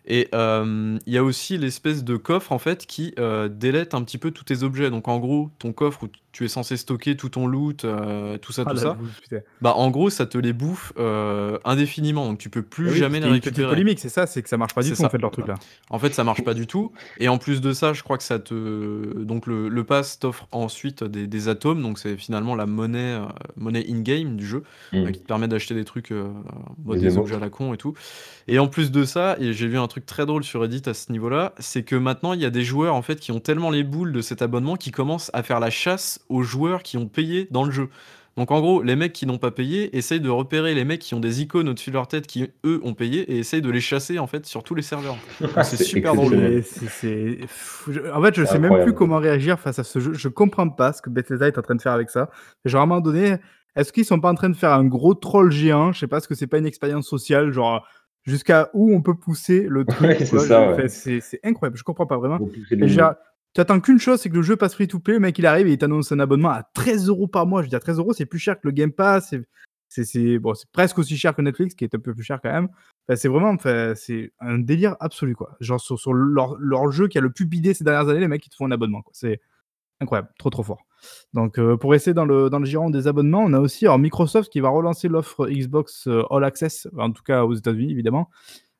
[0.06, 4.18] Et il y a aussi l'espèce de coffre en fait qui euh, délète un petit
[4.18, 4.90] peu tous tes objets.
[4.90, 8.52] Donc en gros, ton coffre où tu es censé stocker tout ton loot, euh, tout
[8.52, 8.98] ça, ah, tout ça,
[9.62, 12.26] bah en gros, ça te les bouffe euh, indéfiniment.
[12.26, 13.62] Donc tu peux plus ah jamais les récupérer.
[13.62, 15.46] Une polémique, c'est ça, c'est que ça marche pas du tout en fait leur truc
[15.46, 15.54] là.
[15.88, 16.92] En fait, ça marche pas du tout.
[17.16, 20.46] Et en plus de ça, je crois que ça te donc le, le pass t'offre
[20.52, 21.80] ensuite des, des, atomes.
[21.80, 23.18] Donc c'est finalement la monnaie
[23.56, 25.12] monnaie in game du jeu mmh.
[25.12, 26.12] qui te permet d'acheter des trucs,
[26.86, 27.94] des objets à la con et tout.
[28.46, 30.92] Et en plus de ça, et j'ai vu un truc très drôle sur Reddit à
[30.92, 33.70] ce niveau-là, c'est que maintenant il y a des joueurs en fait qui ont tellement
[33.70, 37.08] les boules de cet abonnement qui commencent à faire la chasse aux joueurs qui ont
[37.08, 37.88] payé dans le jeu.
[38.36, 41.14] Donc en gros, les mecs qui n'ont pas payé essayent de repérer les mecs qui
[41.14, 43.80] ont des icônes au-dessus de leur tête qui eux ont payé et essayent de les
[43.80, 45.16] chasser en fait sur tous les serveurs.
[45.64, 46.34] c'est super drôle.
[46.34, 50.12] En fait, je sais même plus comment réagir face à ce jeu.
[50.12, 52.28] Je comprends pas ce que Bethesda est en train de faire avec ça.
[52.66, 53.36] Genre à un moment donné,
[53.74, 55.92] est-ce qu'ils sont pas en train de faire un gros troll géant?
[55.92, 57.86] Je sais pas, ce que c'est pas une expérience sociale, genre
[58.24, 60.18] jusqu'à où on peut pousser le truc.
[60.88, 62.38] c'est incroyable, je comprends pas vraiment.
[62.38, 62.86] Tu
[63.60, 65.66] attends qu'une chose, c'est que le jeu passe free to play, le mec il arrive
[65.66, 67.62] et il t'annonce un abonnement à 13 euros par mois.
[67.62, 69.34] Je veux dire, 13 euros, c'est plus cher que le Game Pass.
[69.88, 72.68] C'est bon, presque aussi cher que Netflix, qui est un peu plus cher quand même.
[73.14, 73.56] c'est vraiment
[73.94, 75.34] c'est un délire absolu.
[75.34, 75.56] quoi.
[75.60, 78.44] Genre sur, leur, leur, jeu qui a le plus bidé ces dernières années, les mecs
[78.44, 79.04] ils te font un abonnement.
[79.12, 79.40] C'est
[80.00, 80.84] incroyable, trop trop fort.
[81.32, 84.50] Donc euh, pour rester dans le, dans le giron des abonnements, on a aussi Microsoft
[84.50, 88.28] qui va relancer l'offre Xbox euh, All Access, en tout cas aux États-Unis évidemment.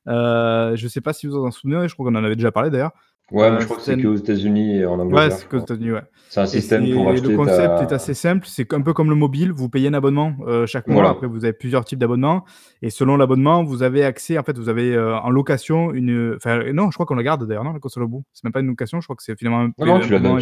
[0.08, 2.52] Euh, je ne sais pas si vous en souvenez, je crois qu'on en avait déjà
[2.52, 2.92] parlé d'ailleurs.
[3.32, 6.02] Ouais, mais je crois que c'est qu'aux États-Unis et en Ouais, c'est qu'aux États-Unis, ouais.
[6.28, 9.16] C'est un système pour acheter le concept est assez simple, c'est un peu comme le
[9.16, 10.36] mobile, vous payez un abonnement,
[10.66, 12.44] chaque mois, après vous avez plusieurs types d'abonnements
[12.82, 16.90] et selon l'abonnement, vous avez accès en fait, vous avez, en location une, enfin non,
[16.90, 18.24] je crois qu'on la garde d'ailleurs, non, la console au bout?
[18.32, 20.18] C'est même pas une location, je crois que c'est finalement un Non, non, tu la
[20.20, 20.38] donnes,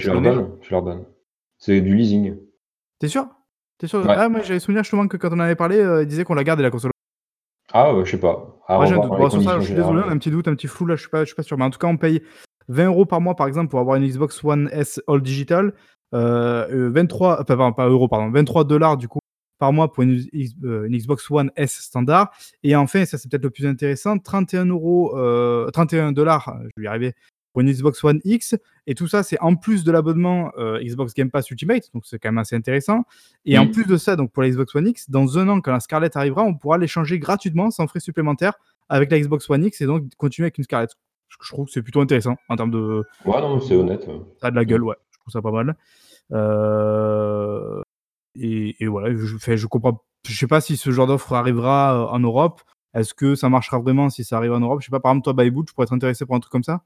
[0.61, 1.05] tu la donnes,
[1.59, 2.37] C'est du leasing.
[2.99, 3.27] T'es sûr?
[3.79, 4.05] T'es sûr?
[4.09, 6.44] Ah moi j'avais souvenir justement que quand on en avait parlé, il disait qu'on la
[6.44, 6.92] gardait la console
[7.73, 8.61] Ah, je sais pas.
[8.68, 9.61] Moi j'ai un doute.
[9.61, 11.35] je suis désolé, un petit doute, un petit flou là, je suis pas je suis
[11.35, 12.23] pas sûr, mais en tout cas on paye
[12.68, 15.72] 20 euros par mois, par exemple, pour avoir une Xbox One S All Digital.
[16.14, 19.18] 23, euh, euh, pas euros, pardon, 23 dollars du coup
[19.59, 20.20] par mois pour une,
[20.64, 22.33] euh, une, Xbox One S standard.
[22.62, 25.12] Et enfin, ça c'est peut-être le plus intéressant, 31 euros,
[25.72, 27.14] 31 dollars, je vais y arriver,
[27.53, 28.57] pour une Xbox One X.
[28.87, 32.29] Et tout ça, c'est en plus de l'abonnement Xbox Game Pass Ultimate, donc c'est quand
[32.29, 33.05] même assez intéressant.
[33.44, 35.72] Et en plus de ça, donc pour la Xbox One X, dans un an, quand
[35.72, 38.55] la Scarlett arrivera, on pourra l'échanger gratuitement, sans frais supplémentaires,
[38.88, 40.90] avec la Xbox One X et donc continuer avec une Scarlett
[41.28, 43.04] je trouve que c'est plutôt intéressant en termes de.
[43.24, 44.08] Ouais, non, c'est honnête.
[44.40, 44.96] Ça a de la gueule, ouais.
[45.10, 45.76] Je trouve ça pas mal.
[46.32, 47.82] Euh,
[48.37, 50.02] et, voilà, je, fais, je comprends.
[50.26, 52.62] Je sais pas si ce genre d'offre arrivera euh, en Europe.
[52.94, 54.80] Est-ce que ça marchera vraiment si ça arrive en Europe?
[54.80, 56.64] Je sais pas, par exemple, toi, Byboot, tu pourrais être intéressé pour un truc comme
[56.64, 56.82] ça?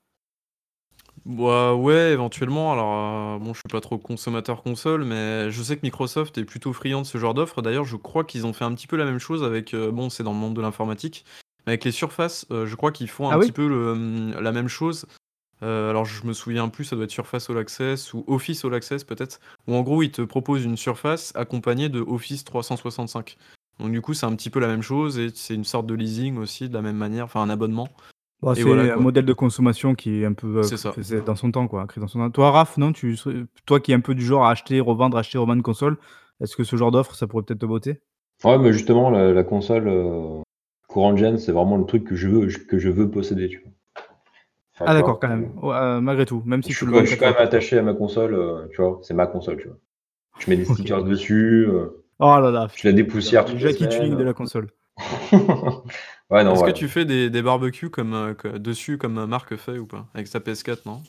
[1.24, 2.72] Bah ouais, éventuellement.
[2.72, 6.44] Alors, euh, bon, je suis pas trop consommateur console, mais je sais que Microsoft est
[6.44, 7.61] plutôt friand de ce genre d'offre.
[7.61, 10.22] D'ailleurs, je crois qu'ils ont fait un petit peu la même chose avec, bon, c'est
[10.22, 11.27] dans le monde de l'informatique,
[11.68, 14.68] avec les surfaces, euh, je crois qu'ils font un ah petit peu hum, la même
[14.68, 15.07] chose.
[15.62, 18.74] Euh, alors je me souviens plus, ça doit être Surface All Access ou Office All
[18.74, 23.37] Access peut-être, où en gros ils te proposent une surface accompagnée de Office 365.
[23.81, 25.94] Donc du coup c'est un petit peu la même chose et c'est une sorte de
[25.94, 27.88] leasing aussi de la même manière, enfin un abonnement.
[28.40, 31.88] Bah, c'est un modèle de consommation qui est un peu euh, dans son temps quoi,
[31.96, 33.18] dans son Toi Raph, non, tu,
[33.66, 35.96] toi qui es un peu du genre à acheter, revendre, acheter, revendre console,
[36.40, 38.00] est-ce que ce genre d'offre ça pourrait peut-être te botter?
[38.44, 39.88] Ouais, mais justement la, console,
[40.88, 43.70] courant gen, c'est vraiment le truc que je veux, que je veux posséder, tu vois.
[44.81, 45.53] ah d'accord, quand même.
[45.62, 48.35] Euh, malgré tout, même si je, suis, je suis quand même attaché à ma console,
[48.35, 48.98] euh, tu vois.
[49.03, 49.77] C'est ma console, tu vois.
[50.40, 51.66] Je mets des stickers dessus.
[51.68, 52.68] Euh, oh là là.
[52.74, 53.46] Je la dépoussière.
[53.57, 54.68] Jackie Tuning de la console.
[55.33, 60.07] ouais, Est-ce que tu fais des, des barbecues comme, dessus comme Marc fait ou pas?
[60.14, 61.03] Avec sa PS4, non?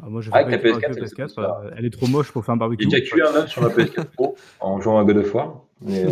[0.00, 2.58] Ah, moi, je fais Avec la PS4, PS4 elle est trop moche pour faire un
[2.58, 2.88] barbecue.
[2.88, 5.62] J'ai déjà un œuf sur ma PS4 Pro en jouant à God of War.
[5.80, 6.04] Mais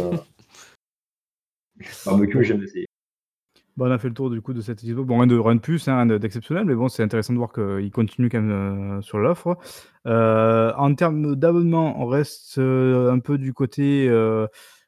[2.06, 2.86] barbecue, j'aime essayer.
[3.76, 5.06] Bon, on a fait le tour du coup de cette Xbox.
[5.08, 8.40] Bon, de, rien plus, hein, d'exceptionnel, mais bon, c'est intéressant de voir qu'il continue quand
[8.40, 9.58] même euh, sur l'offre.
[10.06, 14.06] Euh, en termes d'abonnement, on reste euh, un peu du côté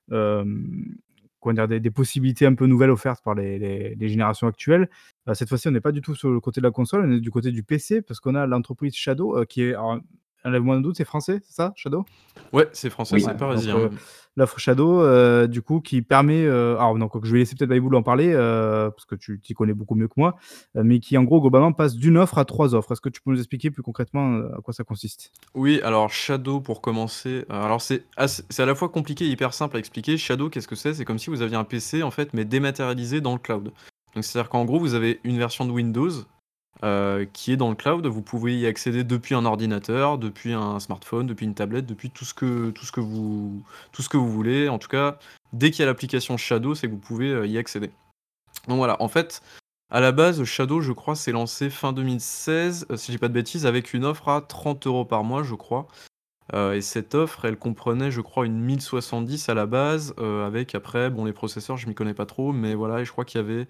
[0.08, 4.88] dire, des, possibilités un peu nouvelles offertes par les, générations actuelles.
[5.32, 7.20] cette fois-ci, on n'est pas du tout sur le côté de la console, on est
[7.20, 9.74] du côté du PC parce qu'on a l'entreprise Shadow qui est
[10.44, 12.04] enlève-moi un doute, c'est français, c'est ça, Shadow?
[12.52, 13.76] Ouais, c'est français, c'est parisien.
[13.76, 13.88] Euh,
[14.36, 16.44] l'offre Shadow, euh, du coup, qui permet.
[16.44, 19.74] Euh, alors, donc, je vais laisser peut-être Baïboul en parler, parce que tu t'y connais
[19.74, 20.36] beaucoup mieux que moi,
[20.74, 22.92] mais qui, en gros, globalement, passe d'une offre à trois offres.
[22.92, 25.32] Est-ce que tu peux nous expliquer plus concrètement à quoi ça consiste?
[25.54, 28.04] Oui, alors, Shadow, pour commencer, alors c'est
[28.50, 30.16] c'est à la fois compliqué et hyper simple à expliquer.
[30.16, 30.94] Shadow, qu'est-ce que c'est?
[30.94, 33.72] C'est comme si vous aviez un PC, en fait, mais dématérialisé dans le cloud.
[34.14, 36.10] Donc, c'est-à-dire qu'en gros, vous avez une version de Windows
[36.84, 38.06] euh, qui est dans le cloud.
[38.06, 42.26] Vous pouvez y accéder depuis un ordinateur, depuis un smartphone, depuis une tablette, depuis tout
[42.26, 43.62] ce que, tout ce que, vous,
[43.92, 44.68] tout ce que vous voulez.
[44.68, 45.18] En tout cas,
[45.54, 47.90] dès qu'il y a l'application Shadow, c'est que vous pouvez euh, y accéder.
[48.68, 49.42] Donc voilà, en fait,
[49.90, 53.34] à la base, Shadow, je crois, s'est lancé fin 2016, euh, si j'ai pas de
[53.34, 55.86] bêtises, avec une offre à 30 euros par mois, je crois.
[56.54, 61.24] et cette offre, elle comprenait, je crois, une 1070 à la base, avec après, bon,
[61.24, 63.66] les processeurs, je m'y connais pas trop, mais voilà, je crois qu'il y avait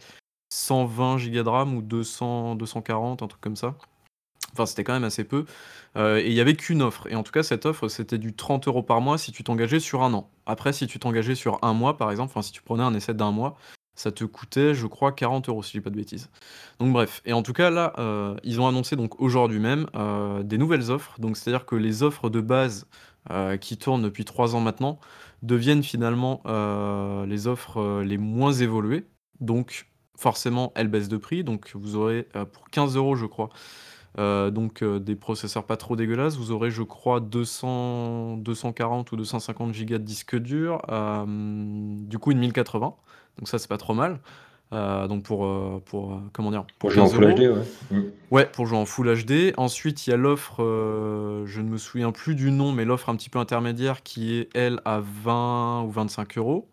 [0.50, 3.74] 120 Go de RAM ou 200, 240, un truc comme ça.
[4.52, 5.44] Enfin, c'était quand même assez peu.
[5.96, 7.06] Euh, et il n'y avait qu'une offre.
[7.10, 9.80] Et en tout cas, cette offre, c'était du 30 euros par mois si tu t'engageais
[9.80, 10.30] sur un an.
[10.46, 13.12] Après, si tu t'engageais sur un mois, par exemple, enfin, si tu prenais un essai
[13.12, 13.56] d'un mois,
[13.94, 16.30] ça te coûtait, je crois, 40 euros, si je dis pas de bêtises.
[16.78, 17.22] Donc bref.
[17.26, 20.90] Et en tout cas, là, euh, ils ont annoncé donc aujourd'hui même euh, des nouvelles
[20.90, 21.18] offres.
[21.18, 22.86] Donc c'est-à-dire que les offres de base
[23.60, 25.00] qui tournent depuis 3 ans maintenant
[25.42, 26.42] deviennent finalement
[27.26, 29.08] les offres les moins évoluées.
[29.40, 31.44] Donc forcément, elle baisse de prix.
[31.44, 33.50] Donc, vous aurez euh, pour 15 euros, je crois,
[34.18, 36.36] euh, donc euh, des processeurs pas trop dégueulasses.
[36.36, 40.82] Vous aurez, je crois, 200, 240 ou 250 gigas de disque dur.
[41.26, 42.94] du coup, une 1080.
[43.38, 44.18] Donc, ça, c'est pas trop mal.
[44.72, 45.46] donc pour,
[45.84, 47.62] pour comment dire pour, jouer en Full HD ouais.
[47.90, 48.02] Mm.
[48.32, 52.10] ouais pour jouer en Full HD ensuite il y a l'offre je ne me souviens
[52.10, 55.90] plus du nom mais l'offre un petit peu intermédiaire qui est elle à 20 ou
[55.90, 56.68] 25 euros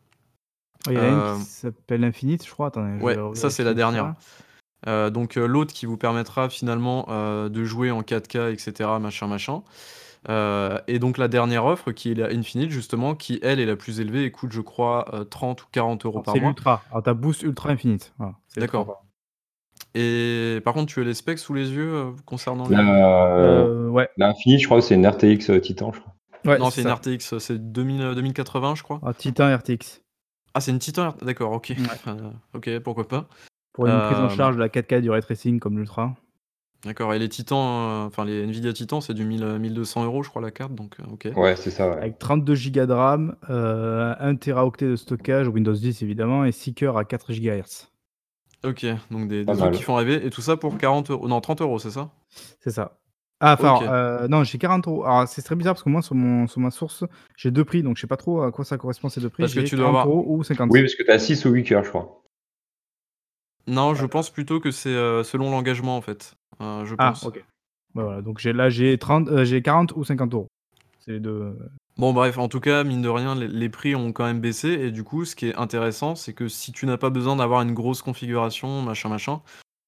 [0.88, 2.72] il y en a une qui euh, s'appelle Infinite, je crois.
[3.02, 4.14] ouais, ça c'est la dernière.
[4.86, 7.08] Euh, donc euh, l'autre qui vous permettra finalement
[7.50, 8.90] de jouer en 4K, etc.
[9.00, 9.62] Machin, machin.
[10.88, 14.00] et donc la dernière offre qui est la Infinite justement, qui elle est la plus
[14.00, 16.42] élevée et coûte je crois 30 ou 40 euros par mois.
[16.42, 16.84] C'est l'Ultra.
[16.92, 18.14] Alors t'as Boost Ultra Infinite.
[18.58, 19.04] D'accord.
[19.96, 24.10] Et par contre, tu as les specs sous les yeux, euh, concernant euh, ouais.
[24.18, 26.14] la je crois que c'est une RTX, Titan, je crois.
[26.46, 29.00] Ouais, Non, c'est une RTX, c'est 2080, je crois.
[29.06, 30.02] Ah, Titan RTX.
[30.54, 31.74] Ah, c'est une Titan d'accord, OK.
[32.54, 33.28] OK, pourquoi pas.
[33.74, 36.16] Pour une prise en charge de la 4K du ray tracing comme l'Ultra.
[36.86, 40.30] D'accord et les Titans, euh, enfin les Nvidia Titan, c'est du 1000, 1 euros je
[40.30, 41.30] crois la carte donc euh, OK.
[41.38, 46.02] Ouais, c'est ça, Avec 32 Go de RAM, euh, 1 téraoctet de stockage, Windows 10
[46.04, 47.88] évidemment et 6 cœurs à 4 GHz.
[48.66, 51.40] OK, donc des des trucs qui font rêver et tout ça pour 40 euros non
[51.40, 52.12] 30 euros c'est ça?
[52.60, 52.98] C'est ça.
[53.46, 55.04] Ah enfin, euh, non j'ai 40 euros.
[55.04, 57.04] Alors c'est très bizarre parce que moi sur mon sur ma source,
[57.36, 59.44] j'ai deux prix donc je sais pas trop à quoi ça correspond ces deux prix.
[59.44, 61.64] Parce que tu dois avoir ou 50 Oui, parce que tu as 6 ou 8
[61.64, 62.24] cœurs, je crois.
[63.68, 67.26] Non, je pense plutôt que c'est, selon l'engagement en fait, je Ah pense.
[67.26, 67.44] OK.
[67.96, 70.48] Bah, voilà, donc j'ai là j'ai 30, euh, j'ai 40 ou 50 euros.
[71.00, 71.56] C'est les deux.
[71.98, 74.90] Bon bref, en tout cas, mine de rien, les prix ont quand même baissé et
[74.92, 77.74] du coup, ce qui est intéressant, c'est que si tu n'as pas besoin d'avoir une
[77.74, 79.42] grosse configuration, machin, machin,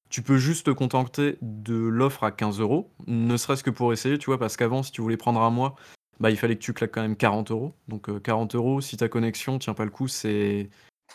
[0.08, 4.18] tu peux juste te contenter de l'offre à 15 euros, ne serait-ce que pour essayer,
[4.18, 4.38] tu vois?
[4.38, 5.74] Parce qu'avant, si tu voulais prendre un mois,
[6.20, 7.74] bah, il fallait que tu claques quand même 40 euros.
[7.88, 10.70] Donc, 40 euros, si ta connexion tient pas le coup, c'est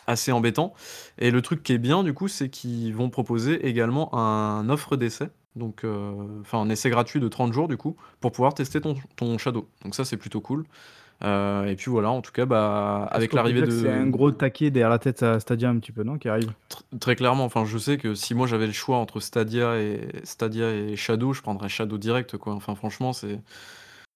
[0.06, 0.72] assez embêtant
[1.18, 4.96] et le truc qui est bien, du coup, c'est qu'ils vont proposer également un offre
[4.96, 5.28] d'essai.
[5.54, 9.38] Donc, euh, enfin, un essai gratuit de 30 jours, du coup, pour pouvoir tester ton
[9.38, 9.68] Shadow.
[9.84, 10.64] Donc, ça, c'est plutôt cool.
[11.24, 13.70] Euh, et puis voilà, en tout cas, bah, avec l'arrivée de.
[13.70, 16.52] C'est un gros taquet derrière la tête à Stadia, un petit peu, non Qui arrive
[17.00, 20.70] Très clairement, enfin, je sais que si moi j'avais le choix entre Stadia et, Stadia
[20.70, 22.54] et Shadow, je prendrais Shadow direct, quoi.
[22.54, 23.40] Enfin, franchement, c'est.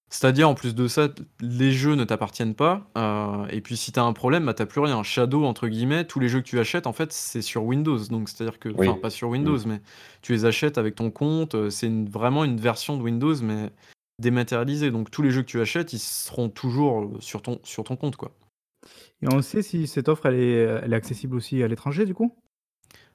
[0.08, 1.08] C'est-à-dire, en plus de ça,
[1.40, 4.64] les jeux ne t'appartiennent pas, euh, et puis si tu as un problème, bah, tu
[4.64, 5.02] plus rien.
[5.02, 8.28] Shadow, entre guillemets, tous les jeux que tu achètes, en fait, c'est sur Windows, donc
[8.28, 9.66] c'est-à-dire que enfin, pas sur Windows, mmh.
[9.66, 9.80] mais
[10.22, 13.72] tu les achètes avec ton compte, euh, c'est vraiment une version de Windows, mais
[14.18, 17.84] dématérialisée, donc tous les jeux que tu achètes, ils seront toujours, euh, sur ton sur
[17.84, 18.32] ton compte, quoi.
[19.22, 22.14] Et on sait si cette offre, elle est, elle est accessible aussi à l'étranger, du
[22.14, 22.34] coup?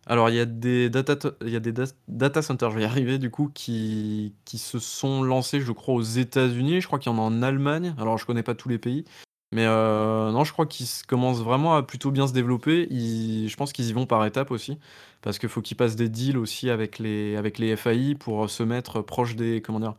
[0.08, 1.74] Alors, il y a des data il y a des
[2.08, 5.94] data centers, je vais y arriver du coup, qui qui se sont lancés, je crois,
[5.94, 6.82] aux États-Unis.
[6.82, 7.94] Je crois qu'il y en a en Allemagne.
[8.00, 9.06] Alors, je connais pas tous les pays,
[9.54, 12.88] mais heu, non, je crois qu'ils commencent vraiment à plutôt bien se développer.
[12.90, 14.80] je pense qu'ils y vont par étapes aussi,
[15.22, 18.64] parce qu'il faut qu'ils passent des deals aussi avec les avec les FAI pour, se
[18.64, 19.96] mettre proche des comment dire?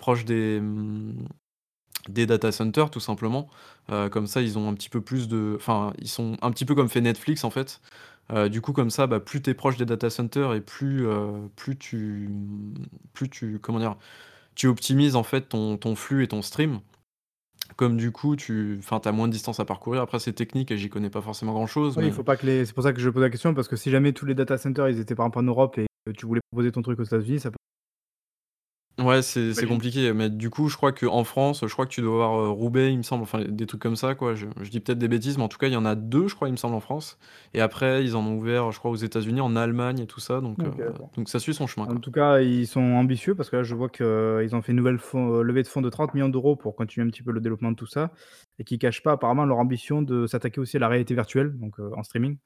[0.00, 1.26] Proche des, mmh,
[2.08, 3.48] des data centers tout simplement.
[3.90, 6.64] Euh, comme ça, ils ont un petit peu plus de enfin, ils sont un petit
[6.64, 7.80] peu comme fait Netflix, en fait.
[8.32, 11.06] Euh, du coup, comme ça, bah, plus tu es proche des data centers et plus,
[11.06, 12.30] euh, plus tu
[13.12, 13.96] plus tu comment dire?
[14.54, 16.80] Tu optimises en fait ton ton flux et ton stream.
[17.76, 20.00] Comme du coup, tu enfin, as moins de distance à parcourir.
[20.00, 22.46] Après, c'est technique et j'y connais pas forcément grand chose, Oui, il faut pas que
[22.46, 24.34] les c'est pour ça que je pose la question parce que si jamais tous les
[24.34, 25.86] data centers, ils étaient par exemple en Europe et
[26.16, 27.56] tu voulais proposer ton truc aux États-Unis, ça peut
[28.98, 32.02] Ouais, c'est c'est compliqué, mais du coup, je crois qu'en France, je crois que tu
[32.02, 34.34] dois avoir, heu, Roubaix, il me semble, enfin des trucs comme ça, quoi.
[34.34, 36.28] Je je dis peut-être des bêtises, mais en tout cas, il y en a 2,
[36.28, 37.18] je crois, il me semble, en France.
[37.54, 40.42] Et après, ils en ont ouvert, je crois, aux États-Unis, en Allemagne et tout ça,
[40.42, 40.74] donc heu,
[41.16, 43.74] donc ça suit son chemin, En tout cas, ils sont ambitieux parce que là, je
[43.74, 46.76] vois qu'ils ont fait une nouvelle euh, levée de fonds de 30 millions d'euros pour
[46.76, 48.12] continuer un petit peu le développement de tout ça
[48.58, 51.80] et qui cachent pas apparemment leur ambition de s'attaquer aussi à la réalité virtuelle, donc
[51.80, 52.36] heu, en streaming.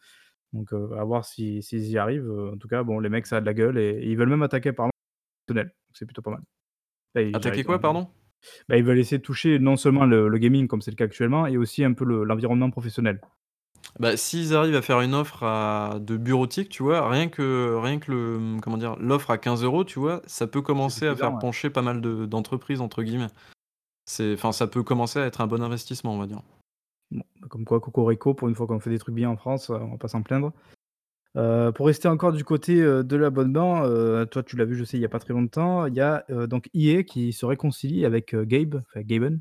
[0.53, 3.39] Donc heu, à voir si s'ils y arrivent, en tout cas, bon, les mecs, ça
[3.39, 4.93] a de la gueule et ils veulent même attaquer apparemment
[5.49, 5.55] le
[5.95, 7.35] c'est plutôt pas mal.
[7.35, 8.09] Attaquer quoi, pardon?
[8.69, 11.05] Bah, ils veulent essayer de toucher non seulement le le gaming comme c'est le cas
[11.05, 13.21] actuellement et aussi un peu l'environnement professionnel.
[14.01, 17.09] Bah, s'ils arrivent à faire une offre à de bureautique, tu vois?
[17.09, 18.97] Rien que rien que le, comment dire?
[18.97, 20.21] L'offre à 15 euros, tu vois?
[20.27, 23.29] Ça peut commencer à faire pencher pas mal de «d'entreprises» entre guillemets.
[24.35, 26.43] Enfin, ça peut commencer à être un bon investissement, on va dire.
[27.11, 29.71] Bon, bah, comme quoi Cocorico, pour une fois qu'on fait des trucs bien en France,
[29.71, 30.53] on va pas s'en plaindre.
[31.37, 34.85] Euh, pour rester encore du côté, euh, de l'abonnement, euh, toi tu l'as vu je
[34.85, 38.05] sais il y a pas très longtemps, il y a, donc EA qui se réconcilie
[38.05, 39.41] avec, Gabe, enfin Gaben,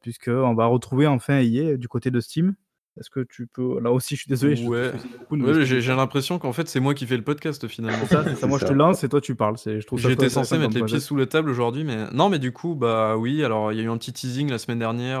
[0.00, 2.54] puisqu'on va retrouver enfin EA du côté de Steam.
[2.98, 4.90] Est-ce que tu peux là aussi je suis désolé, Ouais,
[5.30, 8.06] ouais, j'ai l'impression qu'en fait c'est moi qui fais le podcast finalement.
[8.06, 8.46] C'est ça, c'est ça.
[8.46, 10.74] Moi je te lance et toi tu parles, c'est je trouve ça J'étais censé mettre
[10.74, 13.78] les pieds sous la table aujourd'hui mais non mais du coup, bah, oui, alors il
[13.78, 15.20] y a eu un petit teasing la semaine dernière,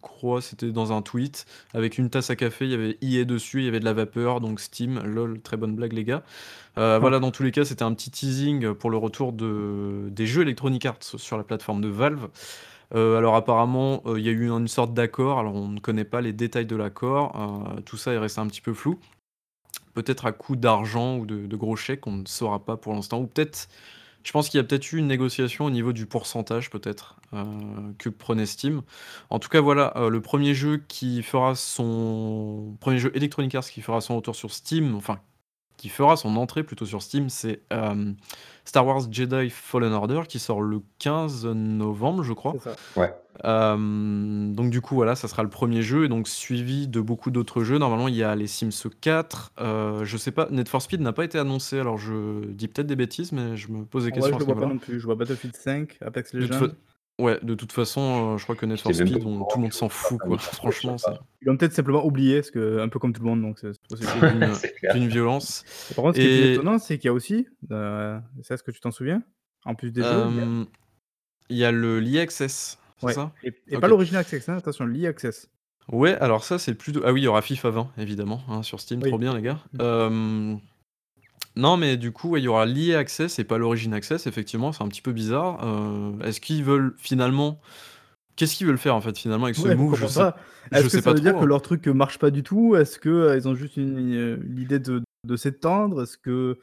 [0.00, 3.60] crois, c'était dans un tweet, avec une tasse à café, il y avait EA dessus,
[3.60, 6.22] il y avait de la vapeur, donc Steam, lol, très bonne blague les gars.
[6.78, 10.26] Euh, voilà, dans tous les cas, c'était un petit teasing pour le retour de, des
[10.26, 12.28] jeux Electronic Arts sur la plateforme de Valve.
[12.94, 16.04] Euh, alors apparemment, euh, il y a eu une sorte d'accord, alors on ne connaît
[16.04, 17.32] pas les détails de l'accord,
[17.84, 18.98] tout ça est resté un petit peu flou.
[19.94, 23.20] Peut-être à coup d'argent ou de, de gros chèques, on ne saura pas pour l'instant,
[23.20, 23.68] ou peut-être
[24.22, 27.44] je pense qu'il y a peut-être eu une négociation au niveau du pourcentage peut-être, euh,
[27.98, 28.82] que prenait Steam.
[29.30, 33.64] En tout cas voilà, euh, le premier jeu qui fera son premier jeu Electronic Arts
[33.64, 35.20] qui fera son retour sur Steam, enfin
[35.80, 37.62] qui fera son entrée plutôt sur Steam, c'est,
[38.66, 42.54] Star Wars Jedi Fallen Order qui sort le 15 novembre, je crois.
[42.62, 42.76] Ça.
[42.96, 43.14] Ouais.
[43.42, 47.64] donc du coup, voilà, ça sera le premier jeu et donc suivi de beaucoup d'autres
[47.64, 47.78] jeux.
[47.78, 49.52] Normalement, il y a les Sims 4,
[50.04, 52.96] je sais pas, Need for Speed n'a pas été annoncé, alors je dis peut-être des
[52.96, 55.00] bêtises, mais je me pose des questions je le vois pas non plus.
[55.00, 56.68] Je vois Battlefield 5, Apex Legends.
[57.20, 59.88] Ouais, de toute façon, euh, je crois que Need for Speed, tout le monde s'en
[59.88, 60.38] fout, quoi.
[60.38, 61.10] Franchement, c'est
[61.42, 63.72] Ils l'ont peut-être simplement oublié, parce que, un peu comme tout le monde, donc c'est
[64.94, 65.64] d'une violence.
[65.94, 68.70] Par contre, ce qui est étonnant, c'est qu'il y a aussi, euh, c'est ce que
[68.70, 69.22] tu t'en souviens?
[69.66, 70.66] En plus des jeux,
[71.50, 73.32] il y a le l'EAccess, c'est ça?
[73.42, 75.50] et pas l'Original Access, hein, attention, l'EAccess.
[75.90, 78.62] Ouais, alors ça, c'est plus de ah oui, il y aura FIFA 20 évidemment, hein,
[78.62, 79.58] sur Steam, trop bien les gars.
[79.72, 80.58] Mmh.
[81.56, 84.82] Non, mais du coup, il y aura l'EA Access et pas l'Origin Access, effectivement, c'est
[84.82, 85.60] un petit peu bizarre.
[85.64, 87.60] Euh, est-ce qu'ils veulent finalement
[88.36, 89.96] qu'est-ce qu'ils veulent faire, en fait, finalement, avec ce move?
[89.96, 90.30] Je sais
[90.72, 91.46] Est-ce que ça veut dire que hein.
[91.46, 92.76] leur truc, marche pas du tout?
[92.76, 96.02] Est-ce qu'ils euh, ont juste l'idée de de s'étendre?
[96.02, 96.58] Est-ce que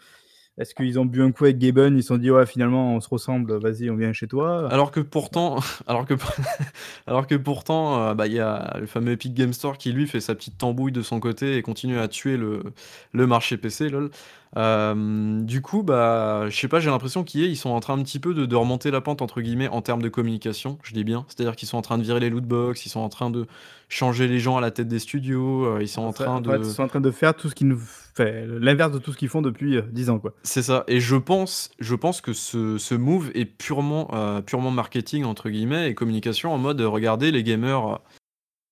[0.58, 3.00] est-ce qu'ils ont bu un coup avec Gaben, ils se sont dit: «Ouais, finalement, on
[3.00, 4.68] se ressemble, vas-y, on vient chez toi»?
[4.72, 6.16] Alors que pourtant alors que
[7.08, 10.08] alors que pourtant, euh, bah, il y a le fameux Epic Game Store qui, lui,
[10.08, 12.64] fait sa petite tambouille de son côté et continue à tuer le
[13.12, 14.10] le marché PC, lol.
[14.56, 18.34] Du coup, bah, je sais pas, j'ai l'impression qu'ils sont en train un petit peu
[18.34, 21.26] de de «remonter la pente» entre guillemets en termes de communication, je dis bien.
[21.28, 23.46] C'est-à-dire qu'ils sont en train de virer les loot box, ils sont en train de
[23.90, 26.66] changer les gens à la tête des studios, euh, ils sont en train de ils
[26.66, 29.30] sont en train de faire tout ce qui nous fait l'inverse de tout ce qu'ils
[29.30, 30.34] font depuis, 10 euh, ans, quoi.
[30.44, 34.72] C'est ça et je pense je pense que ce ce move est purement, euh, purement
[34.72, 38.00] «marketing» entre guillemets et communication en mode, «Regardez les gamers,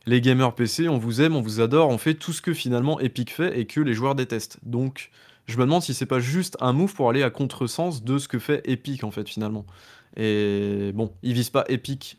[0.06, 3.00] les gamers PC, on vous aime, on vous adore, on fait tout ce que finalement
[3.00, 4.60] Epic fait et que les joueurs détestent».
[4.64, 5.12] Donc
[5.48, 8.28] je me demande si c'est pas juste un move pour aller à contresens de ce
[8.28, 9.66] que fait Epic, en fait, finalement.
[10.18, 12.18] Et bon, ils visent pas Epic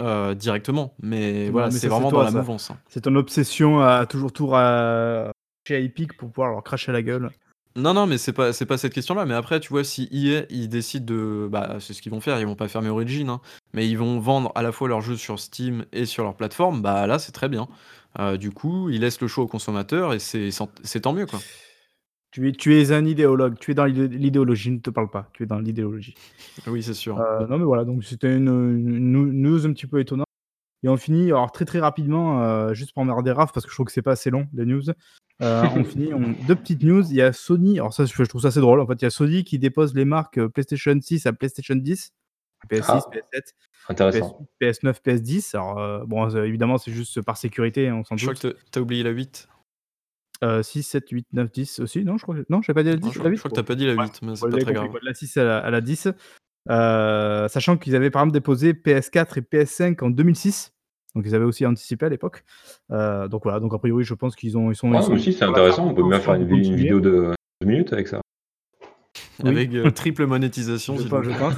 [0.00, 2.70] euh, directement, mais voilà, c'est vraiment dans la mouvance.
[2.70, 2.78] Hein.
[2.88, 5.30] C'est ton obsession à toujours tour à
[5.66, 7.30] chez Epic pour pouvoir leur cracher la gueule.
[7.74, 9.24] Non, non, mais c'est pas, c'est pas cette question-là.
[9.24, 11.48] Mais après, tu vois, si EA, ils décident de.
[11.50, 13.40] Bah, c'est ce qu'ils vont faire, ils vont pas fermer Origin, hein,
[13.72, 16.82] mais ils vont vendre à la fois leurs jeux sur Steam et sur leur plateforme,
[16.82, 17.68] bah là, c'est très bien.
[18.18, 20.50] Euh, du coup, ils laissent le choix aux consommateurs et c'est,
[20.82, 21.38] c'est tant mieux, quoi.
[22.32, 25.42] Tu es, tu es un idéologue, tu es dans l'idéologie, ne te parle pas, tu
[25.42, 26.14] es dans l'idéologie.
[26.66, 27.20] Oui, c'est sûr.
[27.20, 30.26] Euh, non, mais voilà, donc c'était une, news un petit peu étonnante.
[30.82, 33.76] Et on finit, alors très très rapidement, euh, juste pour emmerder Raph, parce que je
[33.76, 34.82] trouve que c'est pas assez long, les news.
[35.42, 37.04] Euh, on finit, on, deux petites news.
[37.10, 38.80] Il y a Sony, alors ça, je trouve ça assez drôle.
[38.80, 42.14] En fait, il y a Sony qui dépose les marques PlayStation 6 à PlayStation 10,
[42.70, 43.42] PS6, PS7,
[43.90, 44.48] intéressant.
[44.58, 45.54] PS, 9 PS10.
[45.54, 48.80] Alors, bon, évidemment, c'est juste par sécurité, hein, on s'en Je crois que tu as
[48.80, 49.48] oublié la 8.
[50.62, 52.16] 6, 7, 8, 9, 10 aussi, non?
[52.16, 53.36] Je crois que non, j'ai pas dit la 10, je, la 8?
[53.36, 54.90] Je crois que t'as pas dit la 8, mais c'est pas très grave.
[55.02, 56.08] la 6 à la, 10.
[56.70, 60.72] Euh, sachant qu'ils avaient par exemple déposé PS4 et PS5 en 2006.
[61.14, 62.44] Donc ils avaient aussi anticipé à l'époque.
[62.90, 64.70] Euh, donc voilà, donc a priori, je pense qu'ils ont.
[64.70, 65.88] Ils sont, ouais, aussi, c'est intéressant.
[65.88, 68.20] On peut même faire une, vidéo de 2 minutes avec ça.
[69.44, 71.54] Avec euh, triple monétisation, je, pense, je pense.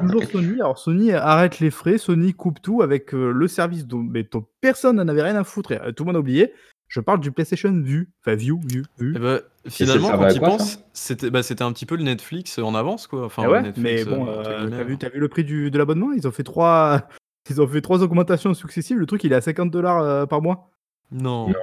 [0.00, 0.60] Toujours Sony.
[0.60, 4.96] Alors Sony arrête les frais, Sony coupe tout avec le service dont, mais dont personne
[4.96, 5.72] n'en avait rien à foutre.
[5.72, 6.52] Et, tout le monde a oublié.
[6.94, 9.14] Je parle du PlayStation Vue, enfin View, View, Vue.
[9.14, 13.08] Ben, finalement, quand tu penses, c'était bah, c'était un petit peu le Netflix en avance,
[13.08, 13.24] quoi.
[13.24, 15.76] Enfin, eh ouais, mais bon, euh, euh, t'as vu, as vu le prix du, de
[15.76, 16.12] l'abonnement?
[16.12, 17.08] Ils ont fait trois,
[17.50, 18.96] ils ont fait trois augmentations successives.
[18.96, 20.70] Le truc, il est à 50 dollars euh, par mois.
[21.10, 21.48] Non.
[21.48, 21.54] non.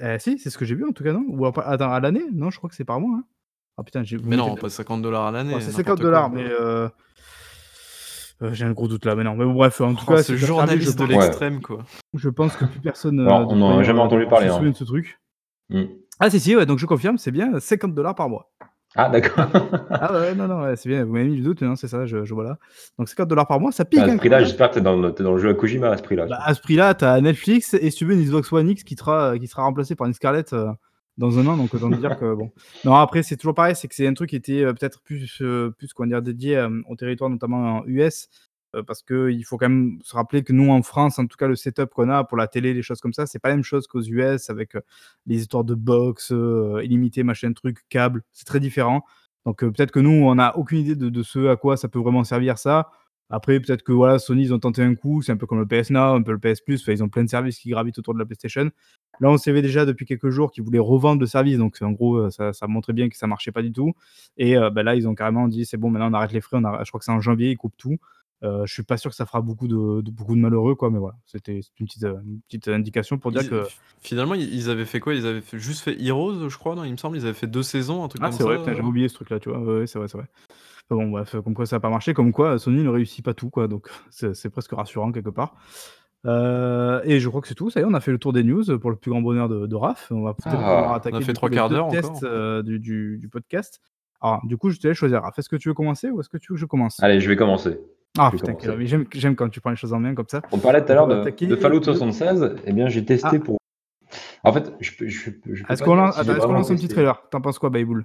[0.00, 1.24] Eh, si, c'est ce que j'ai vu en tout cas, non?
[1.28, 2.26] Ou à, attends, à l'année?
[2.34, 3.16] Non, je crois que c'est par mois.
[3.16, 3.24] Hein.
[3.78, 4.18] Ah putain, j'ai.
[4.22, 5.58] Mais non, pas 50 dollars à l'année.
[5.62, 6.44] c'est 50 dollars, mais.
[6.44, 6.90] Euh,
[8.52, 9.34] j'ai un gros doute là, mais non.
[9.34, 11.78] Mais bref, en tout oh, cas, ce journaliste de l'extrême, quoi.
[12.14, 13.20] Je pense que plus personne.
[13.20, 14.48] on n'en a jamais entendu parler.
[14.48, 14.62] Se hein.
[14.62, 15.20] de ce truc.
[15.70, 15.84] Mm.
[16.20, 18.50] Ah, si, si, ouais, donc je confirme, c'est bien 50 dollars par mois.
[18.96, 19.46] Ah, d'accord.
[19.90, 22.24] ah, ouais, non, non, c'est bien, vous m'avez mis le doute, non, c'est ça, je,
[22.24, 22.58] je, vois là.
[22.98, 23.98] Donc 50 dollars par mois, ça pique.
[23.98, 25.96] à ce hein, prix-là, j'espère que t'es dans, es dans le jeu à Kojima à
[25.96, 26.26] ce prix-là.
[26.26, 28.94] Bah, à ce prix-là, t'as Netflix et si tu veux une Xbox One X qui
[28.94, 30.70] sera, qui sera remplacée par une Scarlett euh,
[31.16, 32.50] dans un an, donc autant dire que bon.
[32.84, 35.40] Non, après, c'est toujours pareil, c'est que c'est un truc qui était euh, peut-être plus,
[35.42, 38.28] euh, plus comment dire, dédié au territoire, notamment en US.
[38.74, 41.46] Euh, parce qu'il faut quand même se rappeler que nous, en France, en tout cas,
[41.46, 43.64] le setup qu'on a pour la télé, les choses comme ça, c'est pas la même
[43.64, 44.80] chose qu'aux US avec euh,
[45.26, 49.04] les histoires de box, euh, illimité, machin, truc, câble, c'est très différent.
[49.46, 52.24] Donc peut-être que nous, on n'a aucune idée de, ce à quoi ça peut vraiment
[52.24, 52.90] servir ça.
[53.34, 55.66] Après, peut-être que voilà, Sony, ils ont tenté un coup, c'est un peu comme le
[55.66, 58.14] PS Now, un peu le PS Plus, ils ont plein de services qui gravitent autour
[58.14, 58.70] de la PlayStation.
[59.18, 62.30] Là, on savait déjà depuis quelques jours qu'ils voulaient revendre le service, donc en gros,
[62.30, 63.92] ça, montrait bien que ça marchait pas du tout.
[64.36, 66.88] Et ben là, ils ont carrément dit c'est bon, maintenant on arrête les frais, je
[66.90, 67.98] crois que c'est en janvier, ils coupent tout.
[68.44, 70.98] Euh, je suis pas sûr que ça fera beaucoup de, beaucoup de malheureux, quoi, mais
[70.98, 73.64] voilà, c'était une petite, euh, une petite indication pour dire que.
[74.00, 75.14] Finalement, ils avaient fait quoi?
[75.14, 77.62] Ils avaient juste fait Heroes, je crois, non Il me semble, ils avaient fait deux
[77.62, 78.44] saisons, un truc ah, comme ça.
[78.44, 79.58] Ah, c'est vrai, j'avais oublié ce truc-là, tu vois.
[79.60, 80.26] Ouais, c'est vrai, c'est vrai.
[80.90, 83.48] bon, bref, comme quoi ça n'a pas marché, comme quoi Sony ne réussit pas tout,
[83.48, 85.56] quoi, donc c'est presque rassurant quelque part.
[86.26, 87.70] Euh, et je crois que c'est tout.
[87.70, 89.48] Ça y est, on a fait le tour des news pour le plus grand bonheur
[89.48, 90.08] de, de Raph.
[90.10, 91.88] On va peut-être Ah, attaquer on a fait trois quarts d'heure
[92.22, 93.80] euh, du, du- du podcast.
[94.22, 95.22] Alors, du coup, je te laisse choisir.
[95.22, 96.98] Raph, est-ce que tu veux commencer ou est-ce que tu veux que je commence?
[97.02, 97.78] Allez, je vais commencer.
[98.16, 98.54] Ah putain,
[98.84, 100.40] j'aime j'aime quand tu prends les choses en main comme ça.
[100.52, 102.56] On parlait tout à l'heure de, Fallout le- 76.
[102.64, 103.38] Eh bien, j'ai testé Ah.
[103.44, 103.58] pour.
[104.44, 105.08] En fait, je peux.
[105.08, 107.20] Je, je Est-ce qu'on lance, si attends, j'ai est-ce qu'on vraiment lance un petit trailer?
[107.30, 108.04] T'en penses quoi, Bayboul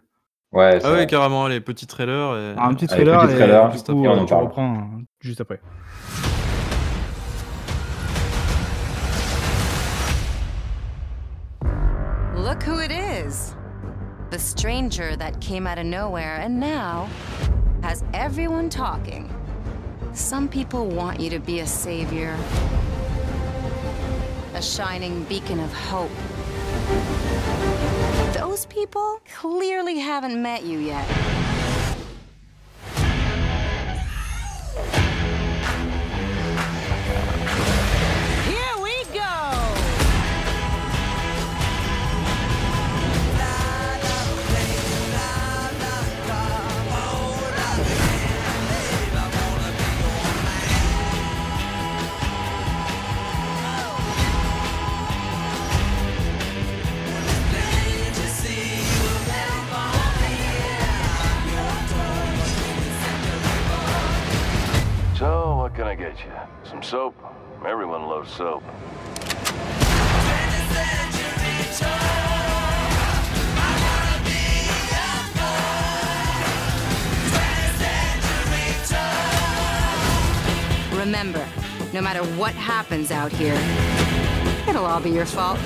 [0.51, 2.36] Ouais, c'est Ah ouais, carrément, les petits trailers.
[2.36, 2.55] Et...
[2.57, 4.26] Ah, Un petit Allez, trailer petit et trailer, du juste coup, après, on euh, en
[4.26, 5.60] tu reprends euh, juste après.
[12.36, 13.55] Look who it is.
[14.32, 17.07] The stranger that came out of nowhere and now
[17.82, 19.30] has everyone talking.
[20.14, 22.36] Some people want you to be a savior,
[24.53, 26.12] a shining beacon of hope.
[28.34, 31.07] Those people clearly haven't met you yet.
[65.70, 66.32] What can I get you?
[66.63, 67.15] Some soap?
[67.63, 68.63] Everyone loves soap.
[80.91, 81.47] Remember,
[81.93, 83.53] no matter what happens out here,
[84.67, 85.59] it'll all be your fault.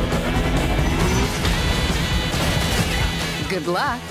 [3.49, 4.01] Good luck.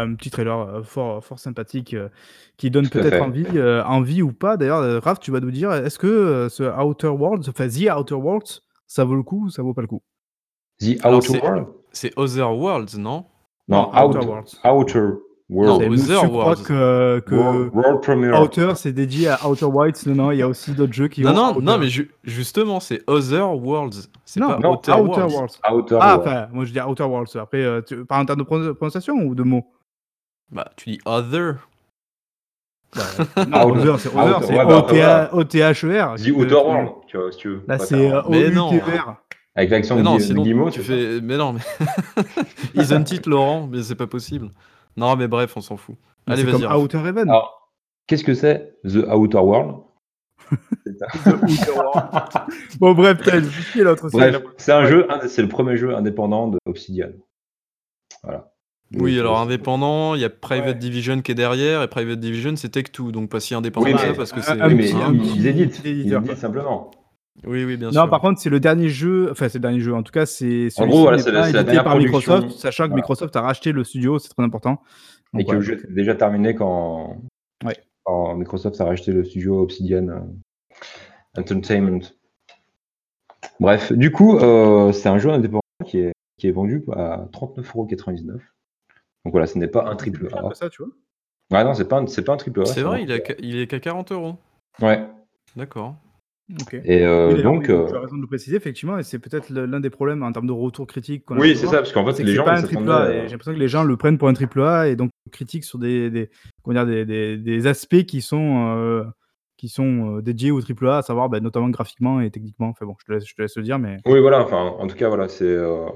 [0.00, 2.08] Voilà, un petit trailer euh, fort, fort sympathique euh,
[2.56, 4.56] qui donne peut-être envie, euh, envie ou pas.
[4.56, 7.90] D'ailleurs, euh, Raph, tu vas nous dire, est-ce que euh, ce Outer Worlds, enfin The
[7.96, 10.02] Outer Worlds, ça vaut le coup ou ça vaut pas le coup?
[10.80, 13.24] The Outer c'est- World C'est Other Worlds, non?
[13.68, 14.60] Non, Non, Outer Out- Worlds.
[14.64, 14.98] Outer
[15.52, 15.98] Non, World.
[15.98, 16.62] C'est- Other Je crois Worlds.
[16.62, 18.40] que, que World, World.
[18.42, 20.06] Outer, c'est dédié à Outer Wilds?
[20.06, 21.64] Non, non, il y a aussi d'autres jeux qui Non, ont non, Outer.
[21.64, 24.08] non, mais ju- justement, c'est Other Worlds.
[24.24, 25.34] C'est Non, pas non, Outer, Outer Worlds.
[25.34, 25.60] Worlds.
[25.72, 26.20] Outer Ah, World.
[26.28, 27.36] enfin, moi je dis Outer Worlds.
[27.36, 29.66] Après, euh, tu- par en termes de pron- prononciation ou de mots?
[30.50, 31.56] Bah, tu dis Other.
[33.48, 33.80] Non, Outer.
[33.80, 35.30] Other, c'est Other, c'est bah.
[35.32, 36.16] O-T-H-E-R.
[36.16, 37.62] The Outer World, tu vois, si tu veux.
[37.68, 38.70] Là, c'est euh, non.
[38.70, 39.16] O-U-T-E-R.
[39.54, 41.20] Avec l'accent de, non, sinon, Guillemot, tu c'est fais.
[41.20, 41.60] Mais non, mais.
[42.82, 44.50] Isn't it Laurent Mais c'est pas possible.
[44.96, 45.96] Non, mais bref, on s'en fout.
[46.26, 46.66] Allez, C'est vas-y.
[46.66, 47.28] Outer Heaven.
[47.28, 47.70] Alors,
[48.06, 49.82] qu'est-ce que c'est The Outer World?
[52.80, 54.08] Bon, bref, justifié l'autre.
[54.10, 57.10] c'est c'est un jeu, c'est le premier jeu indépendant de Obsidian.
[58.24, 58.49] Voilà.
[58.98, 60.74] Oui, alors euh, indépendant, il y a Private Ouais.
[60.74, 64.00] Division qui est derrière, et Private Division c'est Tech2, donc pas si indépendant Oui, que
[64.00, 64.60] ça, parce que un- c'est.
[64.60, 66.36] un Oui, mais ils- petit- éditent quoi.
[66.36, 66.90] simplement.
[67.46, 68.10] Oui, oui, bien Non, sûr.
[68.10, 69.28] par contre, c'est le dernier jeu.
[69.30, 69.94] Enfin, c'est le dernier jeu.
[69.94, 70.68] En tout cas, c'est.
[70.78, 72.18] En gros, voilà, c'est la- c'est la édité dernière par production.
[72.34, 72.94] Microsoft, sachant que.
[72.94, 74.82] Microsoft a racheté le studio, c'est très important.
[75.32, 77.16] Donc, Et que le jeu était déjà terminé quand,
[77.64, 77.76] Ouais.
[78.04, 80.18] quand Microsoft a racheté le studio Obsidian euh,
[81.38, 82.00] Entertainment.
[83.60, 88.40] Bref, du coup, euh, c'est un jeu indépendant qui est, qui est vendu à 39,99€.
[89.24, 90.44] Donc voilà, ce n'est pas un triple A.
[90.44, 90.92] un peu ça, tu vois.
[91.52, 92.64] Ouais, non, c'est pas, un- c'est pas un triple A.
[92.66, 94.36] C'est vrai, il, a qu'à- il est qu'à 40 euros.
[94.80, 95.04] Ouais.
[95.56, 95.96] D'accord.
[96.60, 96.74] Ok.
[96.84, 97.68] Et euh, Oui, donc.
[97.68, 100.32] euh, tu as raison de le préciser, effectivement, et c'est peut-être l'un des problèmes en
[100.32, 101.24] termes de retour critique.
[101.24, 102.44] qu'on a Oui, c'est ça, parce qu'en fait, c'est que les c'est gens.
[102.44, 103.12] pas un triple A.
[103.26, 105.78] J'ai l'impression que les gens le prennent pour un triple A et donc critiquent sur
[105.78, 106.30] des, des,
[106.64, 109.04] comment dire, des, des, des aspects qui sont, euh,
[109.60, 112.68] qui sont euh, dédiés au triple A, à savoir bah, notamment graphiquement et techniquement.
[112.68, 114.86] Enfin bon, je te laisse, je te laisse le dire, mais Oui, voilà, enfin, en
[114.86, 115.86] tout cas, voilà, c'est, euh,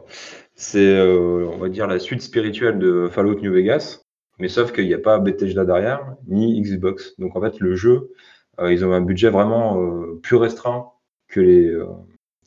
[0.54, 4.02] c'est euh, on va dire, la suite spirituelle de Fallout New Vegas,
[4.38, 7.18] mais sauf qu'il n'y a pas Bethesda derrière, ni Xbox.
[7.18, 8.10] Donc, en fait, le jeu,
[8.62, 9.80] ils ont un budget vraiment
[10.22, 10.90] plus restreint
[11.28, 11.74] que, les,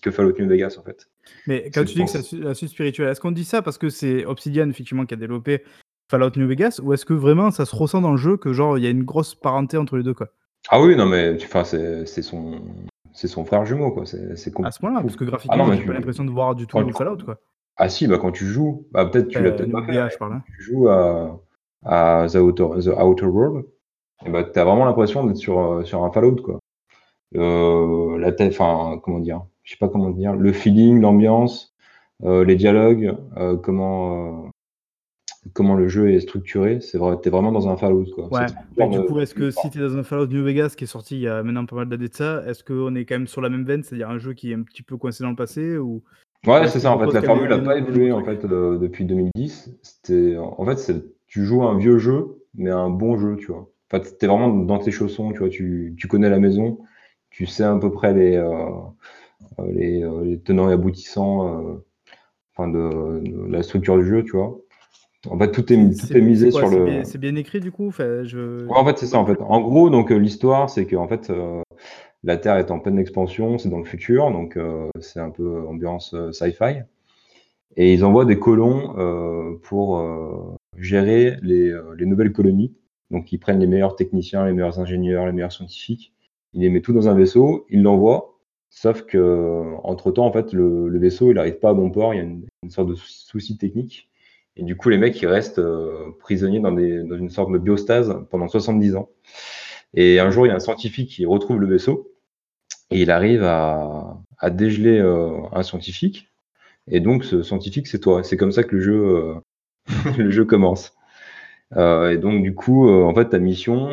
[0.03, 1.07] que Fallout New Vegas, en fait.
[1.47, 3.89] Mais quand tu dis que c'est la suite spirituelle, est-ce qu'on dit ça parce que
[3.89, 5.63] c'est Obsidian effectivement qui a développé
[6.09, 8.77] Fallout New Vegas ou est-ce que vraiment ça se ressent dans le jeu que genre
[8.77, 10.29] il y a une grosse parenté entre les deux quoi?
[10.69, 12.61] Ah oui, non, mais tu- enfin, c'est, c'est, son,
[13.13, 14.05] c'est son frère jumeau, quoi.
[14.05, 16.25] C'est, c'est À ce point-là, parce que Ah graphiquement, non, mais j'ai tu- pas l'impression
[16.25, 17.37] de voir du tout tu- Fallout quoi.
[17.77, 20.17] Ah si, bah, quand tu joues, bah, peut-être tu l'as Euh, peut-être pas fait, je
[20.17, 20.33] parle.
[20.33, 20.43] hein.
[20.55, 21.39] tu joues à,
[21.85, 23.65] à The, Outer, The Outer World,
[24.25, 26.37] et bah, tu as vraiment l'impression d'être sur, euh, sur un Fallout.
[26.43, 26.59] Quoi.
[27.35, 31.75] Euh, la tête, enfin, comment dire, je sais pas comment dire, le feeling, l'ambiance,
[32.23, 33.15] euh, les dialogues,
[33.63, 34.49] comment
[35.53, 38.27] comment le jeu est structuré, c'est vrai, t'es vraiment dans un Fallout, quoi.
[38.31, 38.45] Ouais,
[38.77, 40.87] mais du coup, est-ce que si tu es dans un Fallout New Vegas qui est
[40.87, 43.27] sorti il y a maintenant pas mal d'années de ça, est-ce qu'on est quand même
[43.27, 45.35] sur la même veine, c'est-à-dire un jeu qui est un petit peu coincé dans le
[45.35, 46.03] passé ou
[46.45, 49.05] Ouais, Ouais, c'est ça, en fait, la formule n'a pas évolué, en fait, euh, depuis
[49.05, 49.71] 2010.
[49.81, 50.93] C'était, en fait,
[51.27, 53.69] tu joues un vieux jeu, mais un bon jeu, tu vois.
[53.91, 56.79] En fait, t'es vraiment dans tes chaussons, tu vois, tu, tu connais la maison,
[57.29, 58.69] tu sais à peu près les, euh,
[59.59, 61.85] euh, les, les tenants et aboutissants, euh,
[62.55, 64.57] enfin, de, de la structure du jeu, tu vois.
[65.29, 67.03] En fait, tout est, tout est misé quoi, sur le.
[67.03, 68.65] c'est bien écrit du coup enfin, je...
[68.65, 69.37] Ouais, en fait, c'est ça, en fait.
[69.41, 71.61] En gros, donc, euh, l'histoire, c'est que, en fait, euh,
[72.23, 75.61] la Terre est en pleine expansion, c'est dans le futur, donc, euh, c'est un peu
[75.67, 76.81] ambiance euh, sci-fi.
[77.75, 78.95] Et ils envoient des colons
[79.61, 80.03] pour
[80.79, 82.73] gérer les, les nouvelles colonies.
[83.11, 86.11] Donc, ils prennent les meilleurs techniciens, les meilleurs ingénieurs, les meilleurs scientifiques.
[86.53, 88.33] Ils les mettent tout dans un vaisseau, ils l'envoient.
[88.71, 92.15] Sauf que, entre temps, en fait, le, le vaisseau, il n'arrive pas à bon port.
[92.15, 94.09] Il y a une, une sorte de souci technique.
[94.57, 97.59] Et du coup, les mecs, ils restent euh, prisonniers dans, des, dans une sorte de
[97.59, 99.09] biostase pendant 70 ans.
[99.93, 102.11] Et un jour, il y a un scientifique qui retrouve le vaisseau
[102.89, 106.29] et il arrive à, à dégeler euh, un scientifique.
[106.89, 108.23] Et donc, ce scientifique, c'est toi.
[108.23, 109.35] C'est comme ça que le jeu, euh,
[110.17, 110.93] le jeu commence.
[111.75, 113.89] Et donc, du coup, en fait, ta mission,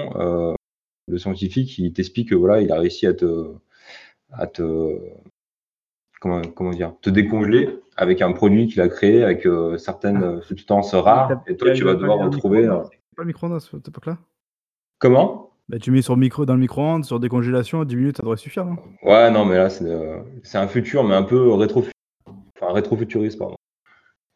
[1.09, 3.53] le scientifique, il t'explique que voilà, il a réussi à te,
[4.31, 4.63] à te,
[6.25, 10.41] comment, comment dire, te décongeler avec un produit qu'il a créé avec euh, certaines euh,
[10.41, 11.43] substances rares.
[11.47, 12.67] Et toi, tu vas devoir retrouver.
[12.67, 14.17] euh, c'est Pas le micro-ondes à cette époque-là?
[14.99, 15.51] Comment?
[15.69, 18.65] Bah, Tu mets sur micro, dans le micro-ondes, sur décongélation, 10 minutes, ça devrait suffire,
[18.65, 18.77] non?
[19.03, 21.85] Ouais, non, mais là, c'est euh, c'est un futur, mais un peu rétro,
[22.57, 23.57] enfin rétrofuturiste, pardon.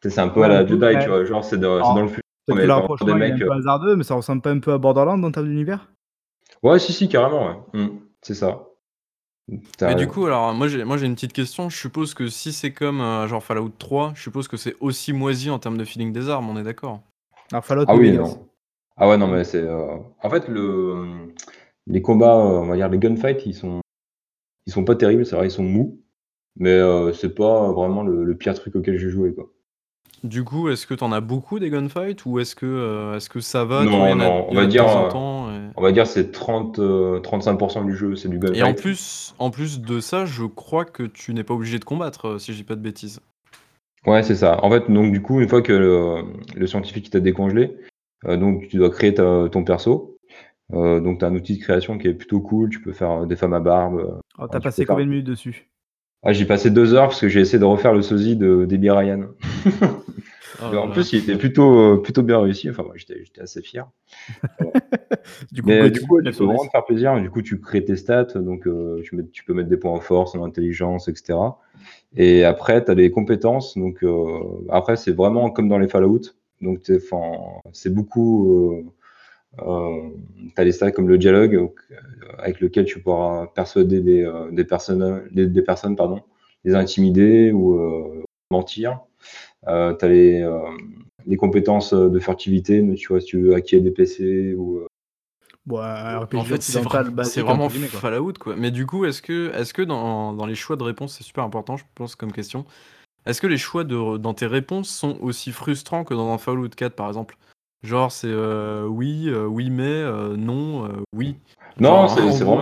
[0.03, 0.99] C'est un peu Ouais, à la Jedi, ouais.
[0.99, 2.21] tu vois, genre c'est de- c'est dans le futur.
[2.45, 4.59] Peut-être mais que le encore rapprochement des mecs, euh, hasardeux, mais ça ressemble pas un
[4.59, 5.91] peu à Borderlands en termes d'univers
[6.63, 7.81] Ouais, si, si, carrément, ouais.
[7.81, 8.63] Mm, c'est ça.
[9.81, 11.69] Mais du coup, alors moi j'ai moi j'ai une petite question.
[11.69, 15.13] Je suppose que si c'est comme euh, genre Fallout 3, je suppose que c'est aussi
[15.13, 17.01] moisi en termes de feeling des armes, on est d'accord?
[17.51, 18.23] Alors Fallout Ah New oui, Vegas.
[18.23, 18.47] non.
[18.97, 19.61] Ah ouais, non, mais c'est.
[19.63, 21.33] euh, En fait, le...
[21.87, 23.81] les combats, euh, on va dire, les gunfights, ils sont,
[24.67, 26.01] ils sont pas terribles, c'est vrai, ils sont mous,
[26.57, 29.51] mais euh, c'est pas vraiment le, le pire truc auquel j'ai joué, quoi.
[30.23, 33.39] Du coup, est-ce que t'en as beaucoup des gunfights ou est-ce que euh, est-ce que
[33.39, 35.69] ça va tu Non, en non, on en va dire, en euh.
[35.77, 38.57] On va dire c'est 30, euh, 35% du jeu, c'est du gunfight.
[38.57, 41.85] Et en plus, en plus de ça, je crois que tu n'es pas obligé de
[41.85, 43.21] combattre, euh, si je dis pas de bêtises.
[44.05, 44.63] Ouais, c'est ça.
[44.63, 46.23] En fait, donc du coup, une fois que le,
[46.55, 47.75] le scientifique t'a décongelé,
[48.25, 50.17] euh, donc tu dois créer ta- ton perso.
[50.73, 52.69] Euh, donc tu as un outil de création qui est plutôt cool.
[52.69, 54.19] Tu peux faire des femmes à barbe.
[54.37, 55.67] Ouais, t'as tu passé peux faire- combien de minutes dessus?
[56.21, 58.91] Ah, j'ai passé deux heures parce que j'ai essayé de refaire le sosie de Debbie
[58.91, 59.27] Ryan.
[60.61, 62.69] Oh en plus, il était plutôt, euh, plutôt bien réussi.
[62.69, 63.87] Enfin, moi, j'étais j'étais assez fier.
[65.51, 67.19] Du coup, Mais du coup, tu peux vraiment te faire plaisir.
[67.21, 69.91] Du coup, tu crées tes stats, donc euh, tu, mets- tu peux mettre des points
[69.91, 71.39] en force, en intelligence, etc.
[72.15, 73.77] Et après, tu as les compétences.
[73.77, 74.39] Donc euh,
[74.69, 76.21] après, c'est vraiment comme dans les Fallout.
[76.61, 76.79] Donc
[77.71, 78.73] c'est beaucoup.
[78.73, 78.83] Euh,
[79.57, 81.95] tu as les stats comme le dialogue, euh,
[82.37, 86.21] avec lequel tu pourras persuader des, euh, des personnes, des, des personnes, pardon,
[86.63, 88.99] les intimider ou euh, mentir.
[89.67, 90.59] Euh, tu as les, euh,
[91.25, 94.87] les compétences de furtivité, tu vois, si tu veux hacker des PC ou euh,
[95.65, 96.79] Bon, un RPG En fait, c'est
[97.41, 97.99] vraiment, quoi.
[97.99, 98.55] Fallout quoi.
[98.55, 101.43] Mais du coup, est-ce que, est-ce que dans, dans les choix de réponse, c'est super
[101.43, 102.65] important, je pense, comme question.
[103.25, 106.69] Est-ce que les choix de, dans tes réponses sont aussi frustrants que dans un Fallout
[106.69, 107.37] 4 par exemple?
[107.83, 111.37] Genre, c'est euh, oui, euh, oui, mais, euh, non, oui.
[111.79, 112.61] Non, c'est vraiment,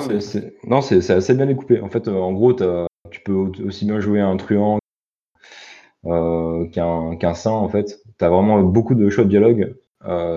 [0.67, 1.81] non, c'est assez bien découpé.
[1.81, 4.79] En fait, en gros, tu peux au- aussi bien jouer un truand
[6.03, 7.51] qu'un saint.
[7.51, 9.75] En fait, tu as vraiment beaucoup de choix de dialogue.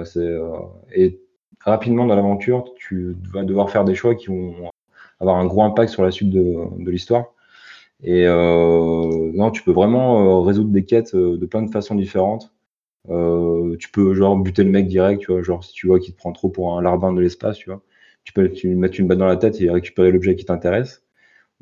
[0.05, 0.39] C'est,
[0.95, 1.21] et
[1.65, 4.71] rapidement dans l'aventure, tu vas devoir faire des choix qui vont
[5.21, 7.27] avoir un gros impact sur la suite de, de l'histoire.
[8.03, 12.53] Et euh, non, tu peux vraiment résoudre des quêtes de plein de façons différentes.
[13.09, 16.13] Euh, tu peux genre buter le mec direct, tu vois, genre si tu vois qu'il
[16.15, 17.83] te prend trop pour un larbin de l'espace, tu vois,
[18.25, 21.03] tu peux lui mettre une balle dans la tête et récupérer l'objet qui t'intéresse.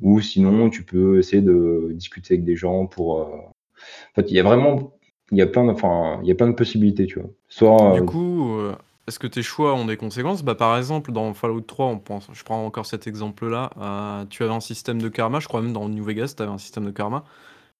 [0.02, 3.20] Ou sinon, tu peux essayer de discuter avec des gens pour.
[3.22, 4.94] euh, En fait, il y a vraiment,
[5.32, 7.30] il y a plein, de, enfin, il y a plein de possibilités, tu vois.
[7.48, 8.74] Soit, Du euh, coup, euh,
[9.06, 10.42] est-ce que tes choix ont des conséquences?
[10.42, 14.42] Bah, par exemple, dans Fallout 3, on pense, je prends encore cet exemple-là, euh, tu
[14.42, 16.84] avais un système de karma, je crois même dans New Vegas, tu avais un système
[16.84, 17.24] de karma.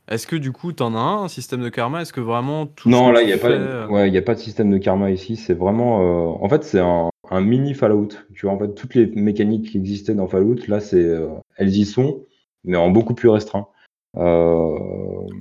[0.08, 2.00] Est-ce que du coup, t'en as un, un système de karma?
[2.02, 4.14] Est-ce que vraiment tout non, là, tu il n'y a, fais, pas, euh, ouais, il
[4.14, 5.36] y a pas de système de karma ici.
[5.36, 8.08] C'est vraiment, euh, en fait, c'est un, un mini Fallout.
[8.34, 11.76] Tu vois, en fait, toutes les mécaniques qui existaient dans Fallout, là, c'est, euh, elles
[11.76, 12.24] y sont,
[12.64, 13.68] mais en beaucoup plus restreint.
[14.16, 14.78] Euh,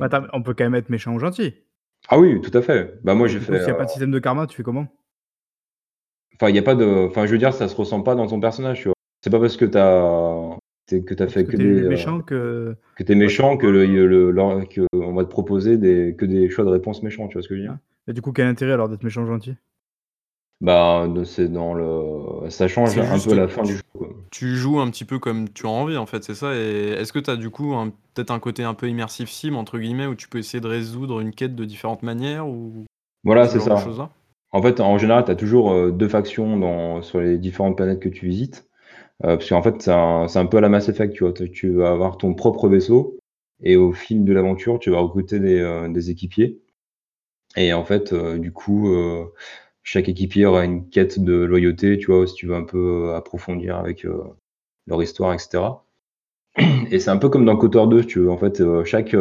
[0.01, 1.53] Attends, on peut quand même être méchant ou gentil.
[2.09, 2.99] Ah oui, tout à fait.
[3.03, 3.57] Bah moi, j'ai fait.
[3.57, 4.88] s'il n'y a euh, pas de système de karma, tu fais comment?
[6.36, 7.07] Enfin, il y a pas de.
[7.07, 8.93] Enfin, je veux dire, ça se ressent pas dans ton personnage, tu vois.
[9.24, 10.57] C'est pas parce que t'as
[10.88, 12.75] que t'as fait que des euh, méchant que.
[12.95, 16.49] que t'es méchant que le, le- leur- que on va te proposer des que des
[16.49, 17.77] choix de réponse méchants, tu vois ce que je veux dire?
[18.07, 19.55] Et du coup, quel intérêt alors d'être méchant gentil?
[20.59, 22.49] Bah, c'est dans le.
[22.49, 23.81] Ça change un peu la fin du jeu.
[23.93, 24.09] quoi.
[24.31, 26.55] Tu joues un petit peu comme tu as envie, en fait, c'est ça?
[26.55, 27.73] Et est-ce que tu as du coup
[28.13, 31.19] peut-être un côté un peu immersif sim, entre guillemets, où tu peux essayer de résoudre
[31.19, 32.85] une quête de différentes manières ou
[33.23, 34.09] Voilà, ce c'est ça.
[34.51, 37.99] En fait, en général, tu as toujours euh, deux factions dans, sur les différentes planètes
[37.99, 38.66] que tu visites.
[39.26, 41.34] Euh, parce qu'en fait, c'est un, un peu à la Mass Effect, tu vois.
[41.34, 43.18] Tu- vas avoir ton propre vaisseau
[43.63, 46.59] et au fil de l'aventure, tu vas recruter des, euh, des équipiers.
[47.57, 48.89] Et en fait, euh, du coup,
[49.84, 53.78] chaque équipier aura une quête de loyauté, tu vois, si tu veux un peu approfondir
[53.78, 54.05] avec
[54.88, 55.86] leur histoire, etc.
[56.91, 58.32] Et c'est un peu comme dans KOTOR 2, si tu veux.
[58.32, 59.15] En fait, chaque,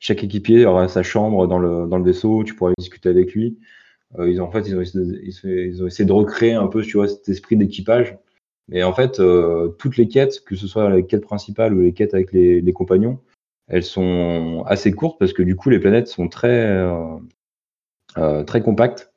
[0.00, 3.58] chaque équipier aura sa chambre dans le, dans le vaisseau, tu pourras discuter avec lui.
[4.20, 7.08] Ils ont, en fait, ils ont, ils ont essayé de recréer un peu, tu vois,
[7.08, 8.18] cet esprit d'équipage.
[8.68, 11.92] Mais en fait, euh, toutes les quêtes, que ce soit les quêtes principales ou les
[11.92, 13.20] quêtes avec les, les compagnons,
[13.68, 17.16] elles sont assez courtes parce que du coup, les planètes sont très, euh,
[18.16, 19.12] euh, très compactes.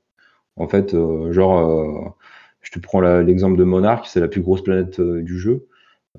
[0.57, 2.09] En fait, euh, genre, euh,
[2.61, 5.67] je te prends l'exemple de Monarch, c'est la plus grosse planète du jeu.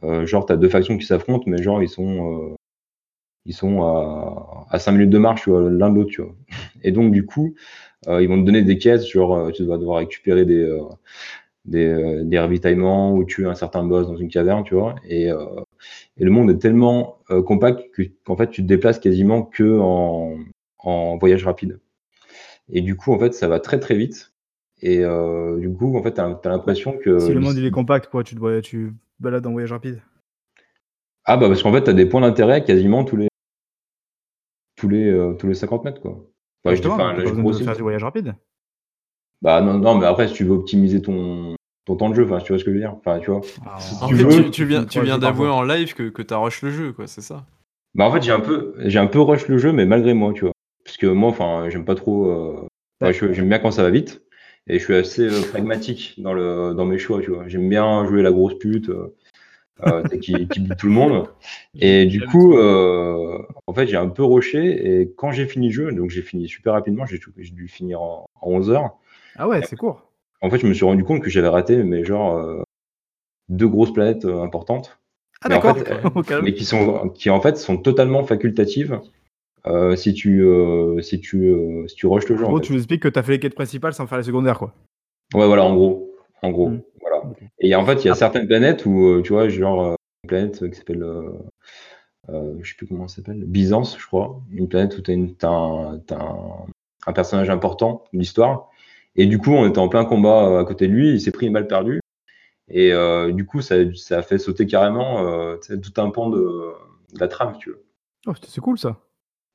[0.02, 2.56] Genre, tu as deux factions qui s'affrontent, mais genre, ils sont,
[3.44, 6.34] ils sont à, à 5 minutes de marche, l'un de l'autre, tu vois.
[6.82, 7.54] Et donc, du coup,
[8.08, 10.82] euh, ils vont te donner des quêtes, genre, tu vas devoir récupérer des, euh,
[11.64, 14.94] des, euh, des ravitaillements ou tuer un certain boss dans une caverne, tu vois.
[15.04, 15.60] Et, euh,
[16.16, 19.78] et le monde est tellement euh, compact que, qu'en fait, tu te déplaces quasiment que
[19.78, 20.38] en,
[20.78, 21.80] en voyage rapide.
[22.68, 24.32] Et du coup, en fait, ça va très très vite.
[24.80, 27.18] Et euh, du coup, en fait, tu as, l'impression que.
[27.18, 30.00] Si le monde il est compact, quoi, tu te tu balades en voyage rapide.
[31.24, 33.28] Ah, bah, parce qu'en fait, tu as des points d'intérêt quasiment tous les,
[34.74, 36.26] tous les, tous les 50 mètres, quoi.
[36.64, 37.64] Dis- Justement, là, je de grossis.
[37.64, 38.34] faire du voyage rapide.
[39.42, 42.38] Bah, non, non, mais après, si tu veux optimiser ton, ton temps de jeu, enfin,
[42.38, 42.94] tu vois ce que je veux dire.
[42.94, 43.40] Enfin, tu vois.
[43.66, 46.22] Ah, En tu fait, veux, tu, tu viens, tu viens d'avouer en live que, que
[46.22, 47.44] tu as rush le jeu, quoi, c'est ça?
[47.94, 50.32] Bah, en fait, j'ai un peu, j'ai un peu rush le jeu, mais malgré moi,
[50.32, 50.52] tu vois.
[50.84, 52.30] Parce que moi, enfin, j'aime pas trop.
[52.30, 54.22] euh, j'aime bien quand ça va vite.
[54.68, 57.48] Et je suis assez euh, pragmatique dans, le, dans mes choix, tu vois.
[57.48, 58.90] J'aime bien jouer la grosse pute
[59.84, 61.26] euh, qui, qui bute tout le monde.
[61.80, 65.00] Et du coup, euh, en fait, j'ai un peu rushé.
[65.00, 68.00] Et quand j'ai fini le jeu, donc j'ai fini super rapidement, j'ai j'ai dû finir
[68.02, 68.96] en, en 11 heures.
[69.36, 70.10] Ah ouais, c'est court.
[70.40, 72.62] En fait, je me suis rendu compte que j'avais raté, mais genre, euh,
[73.48, 74.98] deux grosses planètes euh, importantes.
[75.42, 75.76] Ah Mais en d'accord.
[75.78, 76.44] fait, calme.
[76.44, 79.00] mais qui sont qui en fait sont totalement facultatives
[79.66, 80.44] euh, si tu
[81.02, 81.54] si tu
[81.88, 82.44] si tu rushes le jeu.
[82.44, 82.66] En En gros, fait.
[82.66, 84.72] tu nous expliques que t'as fait les quêtes principales sans faire les secondaires, quoi.
[85.34, 86.82] Ouais, voilà, en gros, en gros, Mm.
[87.00, 87.22] voilà.
[87.60, 88.16] Et en fait, il y a Ah.
[88.16, 93.04] certaines planètes où tu vois, genre une planète qui s'appelle, euh, je sais plus comment
[93.04, 96.00] elle s'appelle, Byzance, je crois, une planète où t'as un,
[97.06, 98.68] un personnage important de l'histoire.
[99.16, 101.32] Et du coup, on était en plein combat euh, à côté de lui, il s'est
[101.32, 102.00] pris une balle perdue.
[102.68, 106.38] Et euh, du coup, ça, ça a fait sauter carrément euh, tout un pan de,
[107.12, 107.84] de la trame, tu veux.
[108.26, 108.98] Oh, c'est cool ça.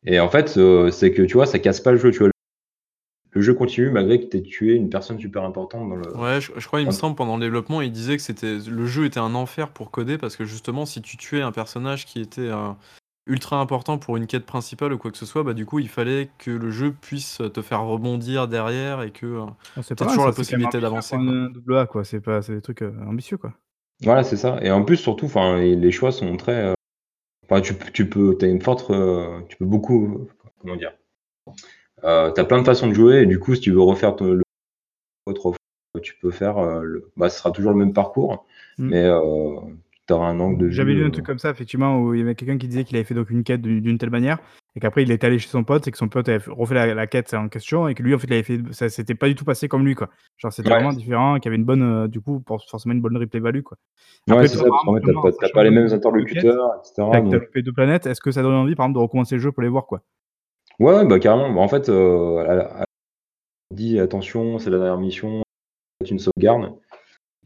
[0.05, 2.11] Et en fait, euh, c'est que tu vois, ça casse pas le jeu.
[2.11, 2.29] Tu vois.
[3.31, 6.15] Le jeu continue malgré que tu aies tué une personne super importante dans le.
[6.15, 8.85] Ouais, je, je crois, il me semble, pendant le développement, il disait que c'était le
[8.85, 12.21] jeu était un enfer pour coder parce que justement, si tu tuais un personnage qui
[12.21, 12.49] était
[13.27, 15.89] ultra important pour une quête principale ou quoi que ce soit, bah du coup, il
[15.89, 19.45] fallait que le jeu puisse te faire rebondir derrière et que euh,
[19.81, 22.03] c'est T'as pas mal, toujours la ça, possibilité d'avancer, double A, quoi.
[22.03, 23.53] C'est pas, c'est des trucs euh, ambitieux, quoi.
[24.03, 24.59] Voilà, c'est ça.
[24.61, 26.53] Et en plus, surtout, enfin, les les choix sont très.
[26.65, 26.73] euh,
[27.49, 30.27] Enfin, tu, peux- tu peux, t'as une forte, euh, tu peux beaucoup,
[30.59, 30.93] comment dire.
[32.03, 34.33] Euh, t'as plein de façons de jouer et du coup, si tu veux refaire ton,
[34.33, 34.43] le
[35.27, 38.45] autre fois, tu peux faire, euh, le, bah, ce sera toujours le même parcours,
[38.79, 38.89] Mm.
[38.89, 39.03] mais
[40.15, 40.69] un angle de.
[40.69, 42.83] J'avais lu un euh, truc comme ça, effectivement, où il y avait quelqu'un qui disait
[42.83, 44.39] qu'il avait fait donc une quête d'une telle manière,
[44.75, 46.75] et qu'après il était allé chez son pote, et que son pote avait fait- refait
[46.75, 49.15] la, la quête en question, et que lui, en fait, il avait fait, ça s'était
[49.15, 50.09] pas du tout passé comme lui, quoi.
[50.37, 50.75] Genre, c'était Ouais.
[50.75, 53.39] vraiment différent, qu'il y avait une bonne, euh, du coup, pour, forcément une bonne replay
[53.39, 53.77] value, quoi.
[54.27, 57.21] Ouais, Après, c'est toi, ça, parce t'as pas, t'as pas les le mêmes interlocuteurs, etc.
[57.21, 59.51] Donc- loupé deux planètes, est-ce que ça donne envie, par exemple, de recommencer le jeu
[59.51, 60.01] pour les voir, quoi?
[60.79, 61.51] Ouais, ouais, bah carrément.
[61.51, 62.83] Bah, en fait, euh,
[63.73, 65.41] dit attention, c'est la dernière mission,
[66.01, 66.73] faites une sauvegarde.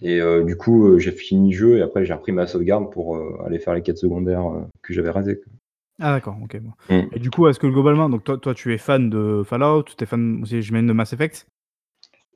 [0.02, 2.92] Et euh, du coup, euh, j'ai fini le jeu et après j'ai repris ma sauvegarde
[2.92, 4.44] pour euh, aller faire les quêtes secondaires
[4.82, 5.36] que j'avais ratées.
[5.38, 5.54] quoi.
[6.00, 6.60] Ah, d'accord, ok.
[6.60, 6.72] Bon.
[6.96, 7.08] Mm.
[7.14, 10.04] Et du coup, est-ce que globalement, donc toi, toi, tu es fan de Fallout, tu
[10.04, 11.46] es fan aussi, j'imagine, de Mass Effect?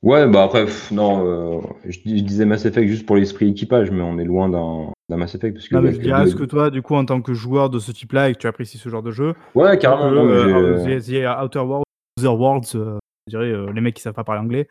[0.03, 3.49] Ouais, bah après, pff, non, euh, je, dis- je disais Mass Effect juste pour l'esprit
[3.49, 5.55] équipage, mais on est loin d'un d'un Mass Effect.
[5.55, 7.05] Parce que Non, mais il y a je dirais, est-ce que toi, du coup, en
[7.05, 9.75] tant que joueur de ce type-là et que tu apprécies ce genre de jeu, Ouais,
[9.79, 10.11] carrément.
[10.11, 11.85] non, mais euh, j'ai- The, The Outer Worlds,
[12.19, 12.97] Other Worlds, euh,
[13.27, 14.67] je dirais euh, les mecs qui savent pas parler anglais,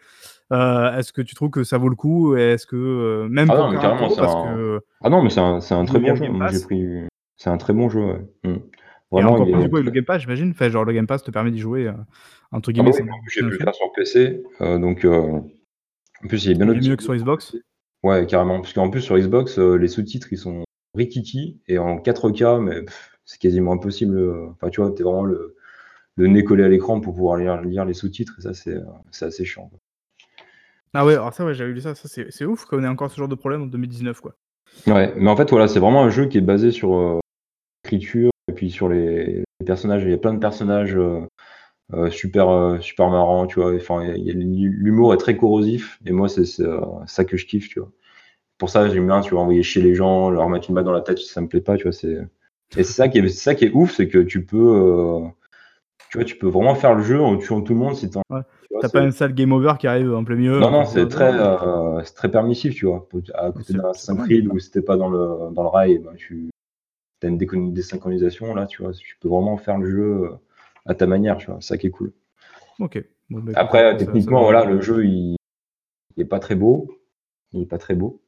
[0.53, 2.37] euh, est-ce que tu trouves que ça vaut le coup?
[2.37, 4.55] Et Est-ce que, euh, même Ah pour non, mais 40 carrément, euros, c'est parce un-
[4.55, 6.27] que Ah non, mais c'est un, c'est un très bon jeu.
[6.51, 6.87] J'ai pris.
[7.37, 8.01] C'est un très bon jeu.
[8.01, 8.21] Ouais.
[8.45, 8.49] Mm.
[8.57, 8.61] et
[9.11, 11.23] Vraiment, encore il plus est avec le Game Pass, j'imagine, enfin, genre le Game Pass
[11.23, 11.93] te permet d'y jouer, euh,
[12.53, 15.45] entre Ah guillemets, oui, plus, j'ai pu faire sur PC, donc en
[16.29, 17.57] plus il est bien Il est mieux que sur Xbox?
[18.03, 18.61] Ouais, carrément.
[18.61, 20.65] Parce qu'en plus, sur Xbox, les sous-titres, ils sont
[20.95, 24.19] rikiki et en 4K, mais pff, c'est quasiment impossible.
[24.53, 25.57] Enfin, tu vois, t'es vraiment le,
[26.17, 28.35] le nez collé à l'écran pour pouvoir lire, lire les sous-titres.
[28.39, 28.77] Et ça, c'est
[29.11, 29.69] c'est assez chiant.
[29.69, 29.79] quoi.
[30.95, 31.95] Ah ouais, alors ça, ouais, j'avais lu ça.
[31.95, 34.35] Ça, c'est c'est ouf qu'on ait encore ce genre de problème en 2019, quoi.
[34.87, 37.21] Ouais, mais en fait, voilà, c'est vraiment un jeu qui est basé sur euh,
[37.85, 40.03] l'écriture et puis sur les, les personnages.
[40.05, 41.21] Il y a plein de personnages euh,
[41.95, 43.75] euh, super, euh, super marrants, tu vois.
[43.75, 46.65] Enfin, il y a- l'humour est très corrosif et moi, c'est c'est,
[47.07, 47.91] ça que je kiffe, tu vois.
[48.59, 50.93] Pour ça, j'aime bien, tu vois, envoyer chez les gens, leur mettre une balle dans
[50.93, 51.93] la tête si ça me plaît pas, tu vois.
[51.93, 52.19] C'est
[52.77, 55.21] et c'est ça qui est, c'est ça qui est ouf, c'est que tu peux,
[56.11, 58.23] tu vois, tu peux vraiment faire le jeu en tuant tout le monde si t'en.
[58.31, 58.43] Ouais.
[58.81, 60.59] T'as pas un sale game over qui arrive en plein milieu.
[60.61, 63.07] non, non, c'est très, euh, c'est très permissif, tu vois.
[63.35, 64.27] À côté d'un c'est pas Assassin's mal.
[64.27, 66.51] Creed où c'était pas dans le, dans le rail, ben, tu
[67.23, 68.93] as une désynchronisation, là, tu vois.
[68.93, 70.31] Tu peux vraiment faire le jeu euh,
[70.87, 71.57] à ta manière, tu vois.
[71.61, 72.13] C'est ça qui est cool.
[72.81, 73.03] Ok.
[73.31, 75.37] Bon, bah, Après, ça- ça techniquement, voilà, le jeu, il,
[76.17, 76.99] il est pas très beau.
[77.53, 78.21] Il est pas très beau.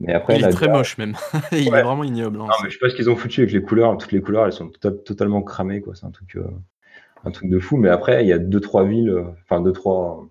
[0.00, 1.14] Mais après, Il est très moche même.
[1.52, 1.80] Il Ouais.
[1.80, 2.40] est vraiment ignoble.
[2.40, 2.46] hein.
[2.46, 3.96] Non, mais je sais pas ce qu'ils ont foutu avec les couleurs.
[3.98, 5.94] Toutes les couleurs, elles sont tota- totalement cramées, quoi.
[5.94, 6.44] C'est un truc, euh,
[7.24, 7.76] un truc de fou.
[7.76, 10.28] Mais après, il y a deux, trois villes, euh, enfin, deux, trois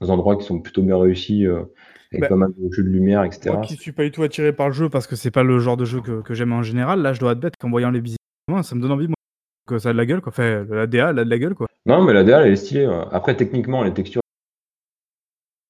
[0.00, 1.62] endroits qui sont plutôt bien réussis, euh,
[2.10, 3.50] avec Bah, pas mal de jeux de lumière, etc.
[3.52, 5.58] Moi qui suis pas du tout attiré par le jeu parce que c'est pas le
[5.58, 8.00] genre de jeu que, que j'aime en général, là je dois admettre qu'en voyant les
[8.00, 8.18] visites,
[8.62, 9.14] ça me donne envie moi,
[9.66, 10.30] que ça a de la gueule quoi.
[10.30, 11.68] Enfin, la DA elle a de la gueule quoi.
[11.86, 12.88] Non, mais la DA, elle est stylée.
[13.10, 14.22] Après, techniquement, les textures,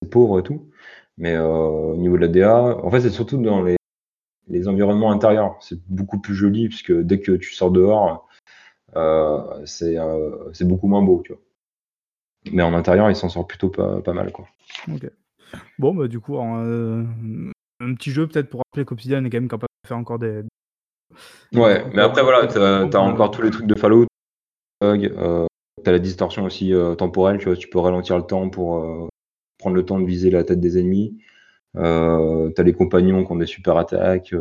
[0.03, 0.70] c'est pauvre et tout.
[1.16, 3.76] Mais euh, au niveau de la DA, en fait, c'est surtout dans les,
[4.48, 5.57] les environnements intérieurs.
[5.61, 8.28] C'est beaucoup plus joli, puisque dès que tu sors dehors,
[8.95, 11.40] c'est euh, c'est beaucoup moins beau, tu vois.
[12.51, 14.47] Mais en intérieur, il s'en sort plutôt pas, pas mal, quoi.
[15.78, 17.05] Bon bah du coup euh,
[17.80, 20.43] un petit jeu peut-être pour rappeler qu'Obsidian est quand même capable de faire encore des.
[21.53, 24.07] Ouais, mais après, voilà, t'as euh, encore tous les trucs de Fallout,
[24.82, 25.47] euh,
[25.84, 29.09] t'as la distorsion aussi euh, temporelle, tu vois, tu peux ralentir le temps pour euh,
[29.59, 31.18] prendre le temps de viser la tête des ennemis.
[31.76, 34.34] Euh, t'as les compagnons qui ont des super attaques.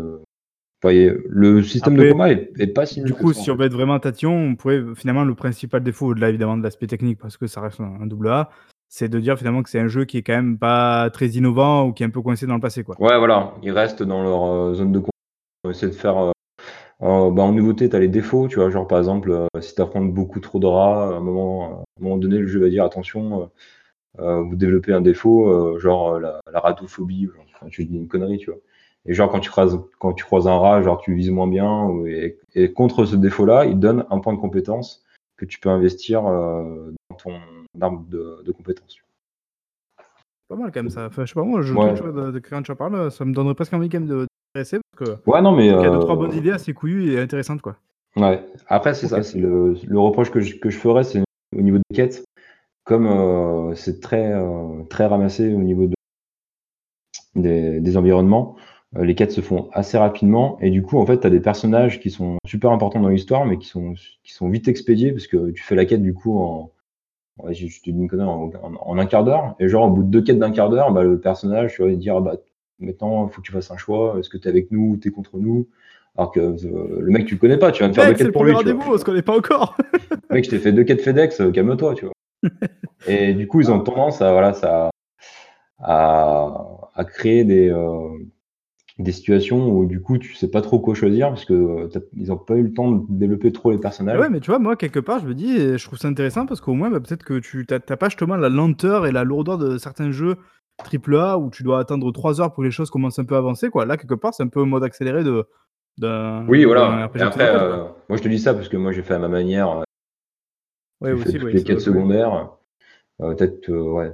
[0.83, 3.99] Le système de combat est, est pas si Du coup, si on veut être vraiment
[3.99, 7.61] tatillon, on pourrait finalement le principal défaut, au-delà évidemment de l'aspect technique, parce que ça
[7.61, 8.49] reste un, un double A,
[8.89, 11.85] c'est de dire finalement que c'est un jeu qui est quand même pas très innovant
[11.87, 12.95] ou qui est un peu coincé dans le passé quoi.
[12.99, 15.01] Ouais, voilà, ils restent dans leur euh, zone de.
[15.63, 16.17] On essaie de faire.
[16.17, 16.31] euh,
[17.03, 20.13] euh, bah, en nouveauté, t'as les défauts, tu vois, genre par exemple, euh, si t'affrontes
[20.13, 22.83] beaucoup trop de rats, à un moment, à un moment donné, le jeu va dire
[22.83, 23.49] attention,
[24.17, 28.59] vous développez un défaut, genre la, la ratophobie, genre, tu dis une connerie, tu vois.
[29.05, 31.89] Et genre quand tu croises, quand tu croises un rat, genre tu vises moins bien,
[32.05, 35.03] et, et contre ce défaut-là, il donne un point de compétence
[35.37, 37.33] que tu peux investir euh, dans ton
[37.79, 38.43] arbre de,
[38.87, 39.03] tu
[40.49, 41.07] Pas mal quand même ça.
[41.07, 41.95] Enfin, je sais pas moi, je Ouais.
[41.95, 44.07] tu vois, de, de quand tu en parles, ça me donnerait presque envie quand même
[44.07, 45.29] de d'intéresser parce que.
[45.29, 45.67] Ouais, non, mais.
[45.67, 47.77] il y a deux euh, trois bonnes idées assez couillues et intéressantes quoi.
[48.17, 48.45] Ouais.
[48.67, 51.23] Après, c'est ça, c'est le, le reproche que je, que je ferais, c'est
[51.57, 52.23] au niveau des quêtes,
[52.83, 55.95] comme euh, c'est très, euh, très ramassé au niveau de,
[57.35, 58.57] des, des environnements,
[58.99, 61.99] les quêtes se font assez rapidement, et du coup, en fait, tu as des personnages
[61.99, 65.51] qui sont super importants dans l'histoire, mais qui sont, qui sont vite expédiés, parce que
[65.51, 66.71] tu fais la quête, du coup, en,
[67.49, 70.09] je, te dis une en, en- en un quart d'heure, et genre, au bout de
[70.09, 72.35] deux quêtes d'un quart d'heure, bah, le personnage, tu vas lui dire, ah, bah,
[72.79, 74.97] maintenant, il faut que tu fasses un choix, est-ce que tu es avec nous ou
[74.97, 75.67] tu es contre nous?
[76.17, 78.17] Alors que euh, le mec, tu le connais pas, tu viens de faire deux Mec,
[78.17, 78.51] quêtes pour lui.
[78.51, 78.73] tu vois.
[78.73, 79.77] rendez-vous, on se connaît pas encore.
[80.29, 82.13] Mec, je t'ai fait deux quêtes FedEx, euh, calme-toi, tu vois.
[83.07, 84.89] Et du coup, ils ont tendance à, voilà, ça,
[85.79, 88.09] à, à créer des, euh,
[89.03, 91.99] des situations où du coup, tu sais pas trop quoi choisir parce que euh, t'as-
[92.15, 94.19] ils ont pas eu le temps de développer trop les personnages.
[94.19, 96.61] ouais, mais tu vois, moi, quelque part, je me dis, je trouve ça intéressant parce
[96.61, 99.57] qu'au moins, bah, peut-être que tu t'as t'as pas justement la lenteur et la lourdeur
[99.57, 100.35] de certains jeux
[100.83, 103.39] AAA où tu dois attendre 3 heures pour que les choses commencent un peu à
[103.39, 103.85] avancer, quoi.
[103.85, 105.45] Là, quelque part, c'est un peu un mode accéléré de.
[105.97, 107.05] d'un- Oui, d'un voilà.
[107.05, 107.77] RPG Et après, occidental, quoi.
[107.77, 109.69] euh, moi, je te dis ça parce que moi, j'ai fait à ma manière.
[109.69, 109.83] euh,
[111.01, 111.93] Ouais, j'ai aussi, fait toutes ouais, les ça quêtes doit jouer.
[111.95, 112.49] secondaires.
[113.21, 114.13] Euh, peut-être, euh, ouais,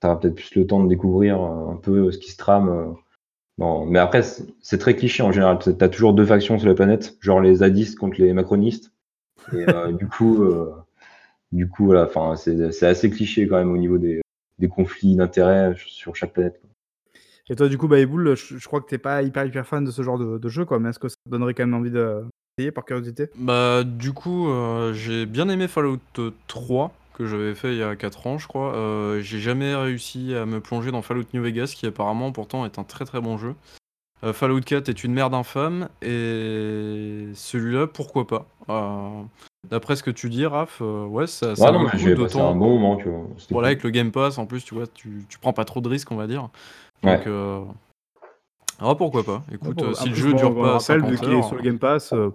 [0.00, 2.68] t'auras peut-être plus le temps de découvrir euh, un peu ce qui se trame.
[2.68, 2.92] euh.
[3.58, 5.58] Non, mais après, c'est très cliché en général.
[5.58, 8.92] Tu as toujours deux factions sur la planète, genre les zadistes contre les macronistes.
[9.52, 10.74] Et euh, du coup, euh,
[11.52, 14.20] du coup, voilà, enfin, c'est assez cliché quand même au niveau des,
[14.58, 16.60] des conflits d'intérêts sur chaque planète.
[16.60, 16.70] quoi.
[17.48, 19.90] Et toi, du coup, Eboul, je, je crois que t'es pas hyper, hyper fan de
[19.90, 20.78] ce genre de, de jeu, quoi.
[20.80, 23.28] Mais est-ce que ça te donnerait quand même envie d'essayer par curiosité?
[23.36, 26.00] Bah, du coup, euh, j'ai bien aimé Fallout
[26.48, 28.74] 3, que j'avais fait il y a 4 ans, je crois.
[28.74, 32.78] Euh, j'ai jamais réussi à me plonger dans Fallout New Vegas, qui apparemment pourtant est
[32.78, 33.54] un très très bon jeu.
[34.24, 38.46] Euh, Fallout 4 est une merde infâme, et celui-là, pourquoi pas?
[38.68, 39.22] Euh,
[39.70, 42.54] D'après ce que tu dis, Raph, euh, ouais, ça, ça Ouais, non, j'ai passé un
[42.54, 43.26] bon moment, tu vois.
[43.50, 43.64] Voilà, cool.
[43.64, 46.12] avec le Game Pass, en plus, tu vois, tu, tu prends pas trop de risques,
[46.12, 46.48] on va dire.
[47.02, 47.16] Ouais.
[47.16, 47.64] Donc, euh,
[48.78, 49.42] ah, pourquoi pas?
[49.52, 51.62] Écoute, Bon, en si le jeu dure pas rappelle, 50 vu qu'il est sur le
[51.62, 52.30] Game Pass, euh,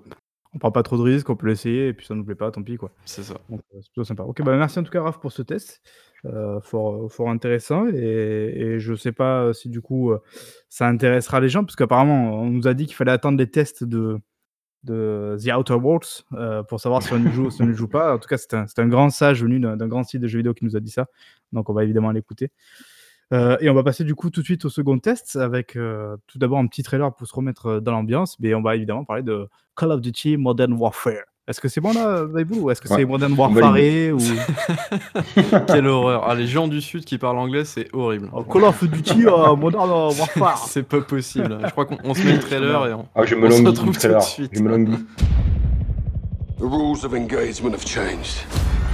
[0.53, 2.51] on prend pas trop de risques, on peut l'essayer, et puis ça nous plaît pas,
[2.51, 2.91] tant pis, quoi.
[3.05, 3.35] c'est ça.
[3.49, 4.23] Donc, euh, c'est plutôt sympa.
[4.23, 5.81] Ok, bah merci en tout cas, Raph, pour ce test.
[6.25, 7.87] Euh, fort, fort intéressant.
[7.87, 10.21] Et, et je sais pas si du coup euh,
[10.69, 13.83] ça intéressera les gens, parce qu'apparemment, on nous a dit qu'il fallait attendre les tests
[13.83, 14.19] de,
[14.83, 17.73] de The Outer Worlds euh, pour savoir si on y joue ou si on ne
[17.73, 18.15] joue pas.
[18.15, 20.53] En tout cas, c'est un, un, grand sage venu d'un grand site de jeux vidéo
[20.53, 21.07] qui nous a dit ça.
[21.53, 22.51] Donc, on va évidemment l'écouter.
[23.33, 26.17] Euh, et on va passer du coup tout de suite au second test avec euh,
[26.27, 28.37] tout d'abord un petit trailer pour se remettre dans l'ambiance.
[28.39, 31.23] Mais on va évidemment parler de Call of Duty Modern Warfare.
[31.47, 32.97] Est-ce que c'est bon là, Vaibou Ou est-ce que ouais.
[32.97, 34.17] c'est Modern Warfare ou...
[35.67, 36.23] Quelle horreur.
[36.27, 38.29] Ah, les gens du Sud qui parlent anglais, c'est horrible.
[38.31, 40.57] Oh, Call of Duty uh, Modern Warfare.
[40.67, 41.57] c'est pas possible.
[41.65, 43.97] Je crois qu'on se met le trailer et on, ah, je me on se retrouve
[43.97, 44.51] tout de suite.
[44.53, 45.03] Je me languis.
[46.59, 48.45] The rules of engagement have changed.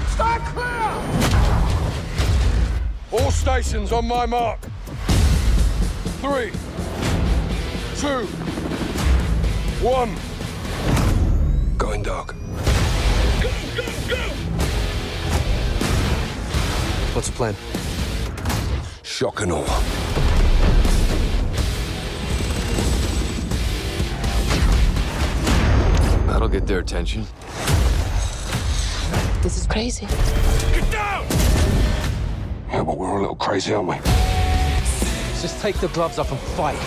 [0.07, 1.16] Stand clear!
[3.09, 4.59] All stations on my mark.
[6.19, 6.51] Three,
[7.95, 8.27] two,
[9.81, 10.13] one.
[11.77, 12.35] Going dark.
[13.41, 14.17] Go, go, go!
[17.13, 17.55] What's the plan?
[19.03, 19.63] Shock and awe.
[26.27, 27.25] That'll get their attention.
[29.41, 30.07] This is crazy.
[30.73, 31.36] Get down!
[32.69, 33.95] Yeah, but we're a little crazy, aren't we?
[35.41, 36.77] Just take the gloves off and fight.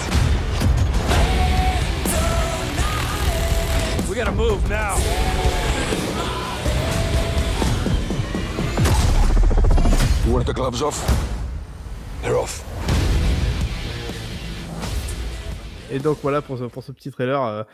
[4.09, 4.97] We gotta move now.
[10.26, 10.99] You want the gloves off?
[12.22, 12.64] They're off.
[15.93, 17.64] Et donc voilà pour ce, pour ce petit trailer euh,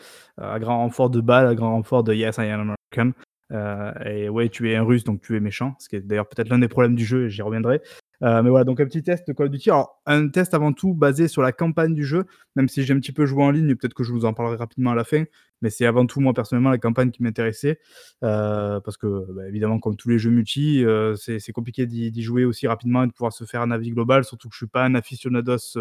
[0.41, 2.61] à grand renfort de balles, à grand renfort de Yes I am
[2.95, 3.13] American.
[3.53, 6.29] Euh, et ouais, tu es un russe donc tu es méchant, ce qui est d'ailleurs
[6.29, 7.81] peut-être l'un des problèmes du jeu j'y reviendrai.
[8.23, 9.71] Euh, mais voilà, donc un petit test de Call of Duty.
[9.71, 12.25] Alors, un test avant tout basé sur la campagne du jeu,
[12.57, 14.57] même si j'ai un petit peu joué en ligne, peut-être que je vous en parlerai
[14.57, 15.25] rapidement à la fin.
[15.63, 17.79] Mais c'est avant tout, moi, personnellement, la campagne qui m'intéressait.
[18.25, 20.83] Euh, parce que, bah, évidemment, comme tous les jeux multi,
[21.17, 24.49] c'est compliqué d'y jouer aussi rapidement et de pouvoir se faire un avis global, surtout
[24.49, 25.77] que je suis pas un aficionados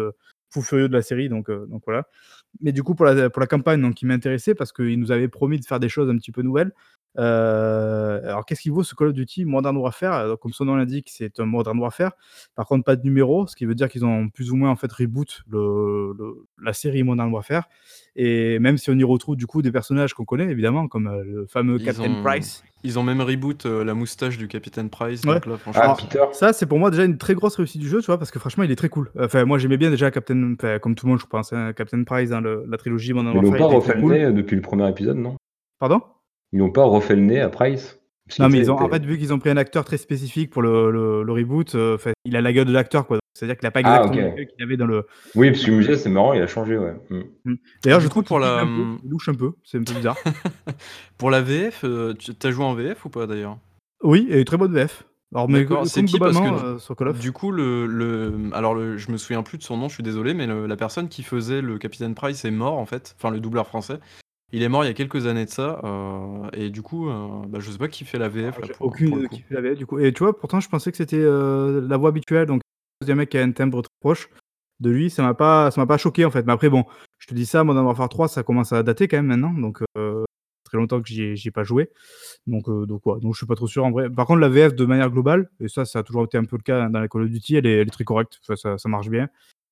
[0.50, 1.30] fou furieux de la série.
[1.30, 1.50] Donc,
[1.86, 2.06] voilà.
[2.60, 5.28] Mais du coup, pour la, pour la campagne, donc, qui m'intéressait, parce qu'il nous avait
[5.28, 6.72] promis de faire des choses un petit peu nouvelles.
[7.18, 9.44] Euh, alors, qu'est-ce qu'il vaut ce Call of Duty?
[9.44, 12.12] Modern Warfare alors, Comme son nom l'indique, c'est un Modern Warfare.
[12.54, 14.76] Par contre, pas de numéro, ce qui veut dire qu'ils ont plus ou moins en
[14.76, 17.68] fait reboot le, le, la série Modern Warfare.
[18.16, 21.22] Et même si on y retrouve du coup des personnages qu'on connaît évidemment, comme euh,
[21.24, 22.62] le fameux Ils Captain ont- Price.
[22.84, 25.24] Ils ont même reboot euh, la moustache du Capitaine Price.
[25.24, 25.34] Ouais.
[25.34, 26.22] Donc là, franchement, Ah, Alors, Peter.
[26.32, 28.38] Ça, c'est pour moi déjà une très grosse réussite du jeu, tu vois, parce que
[28.38, 29.10] franchement, il est très cool.
[29.18, 32.04] Enfin, moi, j'aimais bien déjà Captain, enfin, comme tout le monde, je pense, hein, Captain
[32.04, 33.68] Price dans le- la trilogie Modern Mais ils Warfare.
[33.70, 34.34] pas refait cool.
[34.34, 35.36] depuis le premier épisode, non?
[35.80, 36.00] Pardon?
[36.56, 38.00] Ils n'ont pas refait le nez à Price
[38.38, 40.62] Non, mais ils ont, en fait, vu qu'ils ont pris un acteur très spécifique pour
[40.62, 43.18] le, le, le reboot, euh, fait, il a la gueule de l'acteur, quoi.
[43.34, 44.30] C'est-à-dire qu'il n'a pas Ah, exactement ok.
[44.30, 45.06] la gueule qu'il avait dans le.
[45.34, 46.94] Oui, parce que me disais, c'est marrant, il a changé, ouais.
[47.44, 47.54] Mm.
[47.82, 50.16] D'ailleurs, Du je trouve pour la- peu, il louche un peu, c'est un peu bizarre.
[51.18, 53.58] pour la VF, euh, tu as joué en VF ou pas d'ailleurs?
[54.02, 55.04] Oui, et très bonne VF.
[55.34, 56.18] Alors, mais c'est qui?
[56.18, 57.20] Parce que euh, sur Call of.
[57.20, 60.02] Du coup, le, le alors le, je me souviens plus de son nom, je suis
[60.02, 63.30] désolé, mais le- la personne qui faisait le Capitaine Price est mort en fait, enfin
[63.30, 63.98] le doubleur français.
[64.52, 67.44] Il est mort il y a quelques années de ça, euh, et du coup, euh,
[67.48, 68.58] bah, je sais pas qui fait la VF.
[68.58, 69.34] là, J'ai pour- aucune le idée coup.
[69.36, 69.98] qui fait la VF, du coup.
[69.98, 72.60] Et tu vois, pourtant, je pensais que c'était euh, la voix habituelle, donc
[73.06, 74.28] y un mec qui a un timbre très proche
[74.80, 76.46] de lui, ça m'a pas, ça m'a pas choqué en fait.
[76.46, 76.84] Mais après, bon,
[77.18, 79.82] je te dis ça, Modern Warfare 3, ça commence à dater quand même maintenant, donc
[79.98, 80.24] euh,
[80.64, 81.90] très longtemps que j'y ai, j'y ai pas joué.
[82.46, 84.08] Donc, euh, donc, donc je suis pas trop sûr en vrai.
[84.10, 86.56] Par contre, la VF de manière globale, et ça, ça a toujours été un peu
[86.56, 88.78] le cas dans les Call of Duty, elle est, elle est très correcte, Enfin, ça,
[88.78, 89.28] ça marche bien.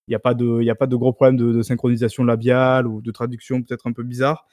[0.08, 2.24] Il n'y a, pas de- il y a pas de gros problèmes de, de synchronisation
[2.24, 4.46] labiale ou de traduction peut-être un peu bizarre.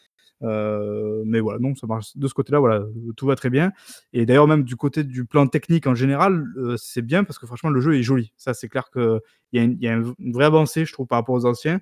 [0.43, 2.83] Euh, mais voilà, non, ça marche de ce côté-là, voilà,
[3.15, 3.71] tout va très bien.
[4.13, 7.45] Et d'ailleurs, même du côté du plan technique en général, euh, c'est bien parce que
[7.45, 8.33] franchement, le jeu est joli.
[8.37, 9.19] Ça, c'est clair qu'il
[9.53, 11.79] y a, une, y a une vraie avancée, je trouve, par rapport aux anciens.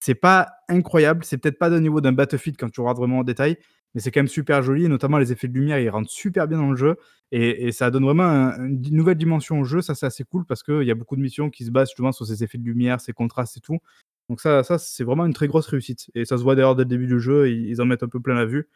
[0.00, 3.24] C'est pas incroyable, c'est peut-être pas d'un niveau d'un Battlefield quand tu regardes vraiment en
[3.24, 3.56] détail,
[3.94, 6.48] mais c'est quand même super joli, et notamment les effets de lumière, ils rentrent super
[6.48, 6.96] bien dans le jeu,
[7.30, 10.62] et, ça donne vraiment un- une nouvelle dimension au jeu, ça c'est assez cool, parce
[10.64, 13.00] qu'il y a beaucoup de missions qui se basent justement sur ces effets de lumière,
[13.00, 13.78] ces contrastes et tout.
[14.28, 16.84] Donc ça, ça c'est vraiment une très grosse réussite, et ça se voit d'ailleurs dès
[16.84, 18.68] le début du jeu, ils, en mettent un peu plein la vue,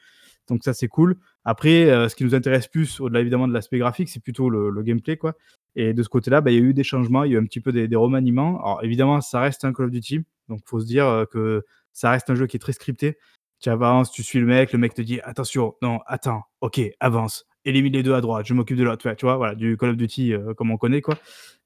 [0.48, 1.16] donc ça c'est cool.
[1.44, 4.82] Après, euh, ce qui nous intéresse plus, au-delà évidemment de l'aspect graphique, c'est plutôt le,
[4.82, 5.34] gameplay, quoi.
[5.76, 7.42] Et de ce côté-là, bah, il y a eu des changements, il y a eu
[7.42, 8.60] un petit peu des, des remaniements.
[8.62, 12.10] Alors évidemment, ça reste un Call of Duty, donc faut se dire euh, que ça
[12.10, 13.16] reste un jeu qui est très scripté.
[13.60, 17.46] Tu avances, tu suis le mec, le mec te dit attention, non, attends, ok, avance,
[17.64, 19.06] élimine les deux à droite, je m'occupe de l'autre.
[19.08, 21.18] Ouais, Tu vois, voilà, du Call of Duty euh, comme on connaît, quoi.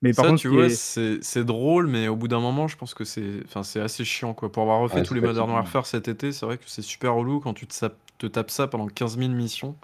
[0.03, 2.77] Mais par ça, contre, tu vois, est- c'est drôle, mais au bout d'un moment, je
[2.77, 4.33] pense que c'est enfin, c'est assez chiant.
[4.35, 4.51] Quoi.
[4.51, 5.51] Pour avoir refait Ouais, tous les Modern.
[5.51, 7.87] Warfare cet été, c'est vrai que c'est super relou quand tu te,
[8.19, 9.77] te tapes ça pendant 15 000 missions.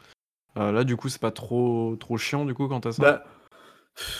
[0.59, 3.03] Euh, là, du coup, c'est pas trop, trop chiant, du coup, quand t'as ça?
[3.03, 3.25] Bah,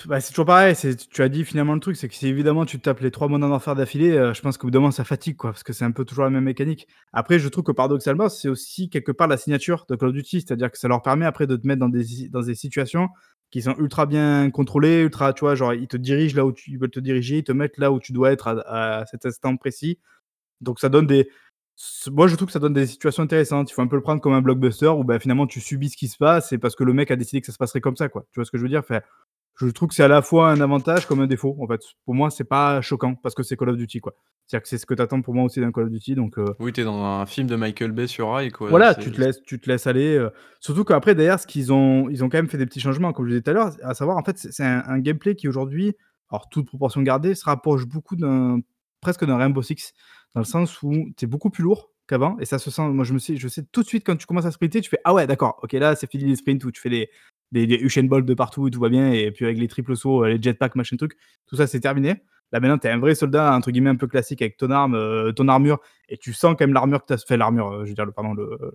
[0.07, 0.75] bah, c'est toujours pareil.
[1.11, 3.51] Tu as dit finalement le truc, c'est que si évidemment tu tapes les trois Modern
[3.51, 5.91] Warfare d'affilée, euh, je pense qu'au bout d'un moment ça fatigue, parce que c'est un
[5.91, 6.89] peu toujours la même mécanique.
[7.13, 10.41] Après, je trouve que paradoxalement, c'est aussi quelque part la signature de Call of Duty,
[10.41, 13.09] c'est-à-dire que ça leur permet après de te mettre dans des, situations
[13.51, 16.79] qui sont ultra bien contrôlées, ultra, tu vois, genre ils te dirigent là où ils
[16.79, 19.99] veulent te diriger, ils te mettent là où tu dois être à, cet instant précis.
[20.61, 21.29] Donc ça donne des,
[22.11, 23.71] moi, je trouve que ça donne des situations intéressantes.
[23.71, 25.97] Il faut un peu le prendre comme un blockbuster où, bah, finalement, tu subis ce
[25.97, 27.97] qui se passe et parce que le mec a décidé que ça se passerait comme
[27.97, 28.25] ça, quoi.
[28.33, 28.83] Tu vois ce que je veux dire?
[29.57, 31.81] Je trouve que c'est à la fois un avantage comme un défaut, en fait.
[32.05, 34.15] Pour moi, c'est pas choquant parce que c'est Call of Duty, quoi.
[34.47, 36.39] C'est-à-dire que c'est ce que tu attends pour moi aussi d'un Call of Duty, donc
[36.39, 38.69] heu Oui, tu es dans un film de Michael Bay sur rail, quoi.
[38.71, 40.31] voilà, tu te laisses tu te laisses aller, heu,
[40.61, 43.25] surtout qu'après derrière ce qu'ils ont ils ont quand même fait des petits changements comme
[43.27, 45.97] je disais tout à l'heure, à savoir en fait c'est un un gameplay qui aujourd'hui,
[46.31, 48.61] alors toute proportion gardée, se rapproche beaucoup d'un
[49.01, 49.95] presque d'un Rainbow Six,
[50.35, 53.05] dans le sens où tu es beaucoup plus lourd qu'avant et ça se sent moi
[53.05, 54.99] je me sais je sais tout de suite quand tu commences à sprinter, tu fais:
[55.05, 57.11] «Ah ouais d'accord, OK là c'est fini les sprints où tu fais des
[57.53, 60.43] des Usain de partout tout va bien et puis avec les triples sauts, heu, les
[60.43, 62.23] jetpacks machin truc, tout ça c'est terminé».
[62.53, 64.95] Là maintenant tu es un vrai soldat entre guillemets un peu classique avec ton arme,
[64.95, 67.85] heu, ton armure et tu sens quand même l'armure que tu as fait l'armure, heu,
[67.85, 68.35] je veux dire le pardon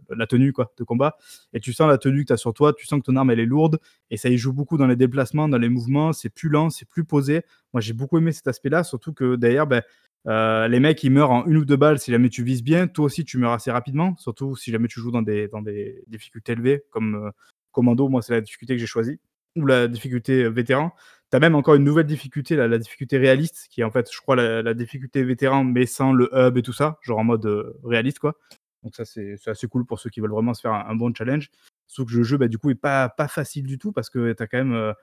[0.10, 1.16] la tenue quoi de combat
[1.54, 3.32] et tu sens la tenue que tu as sur toi, tu sens que ton arme
[3.32, 3.80] elle est lourde
[4.10, 6.88] et ça y joue beaucoup dans les déplacements, dans les mouvements, c'est plus lent, c'est
[6.88, 7.44] plus posé.
[7.74, 9.82] Moi j'ai beaucoup aimé cet aspect-là, surtout que derrière, beh,
[10.28, 12.88] heu, les mecs ils meurent en 1 ou 2 balles si jamais tu vises bien.
[12.88, 16.04] Toi aussi tu meurs assez rapidement, surtout si jamais tu joues dans des dans des
[16.08, 17.32] difficultés élevées comme, heu,
[17.72, 19.20] commando, moi c'est la difficulté que j'ai choisie
[19.58, 20.92] ou la difficulté, heu, vétéran.
[21.32, 24.10] Tu as même encore une nouvelle difficulté là, la difficulté réaliste qui est en fait
[24.14, 27.24] je crois la la difficulté vétéran mais sans le hub et tout ça, genre en
[27.26, 28.36] mode, réaliste quoi.
[28.84, 31.50] Donc ça c'est assez cool pour ceux qui veulent vraiment se faire un bon challenge.
[31.88, 34.34] Sauf que le jeu, bah, du coup est pas pas facile du tout parce que
[34.34, 34.94] tu as quand même,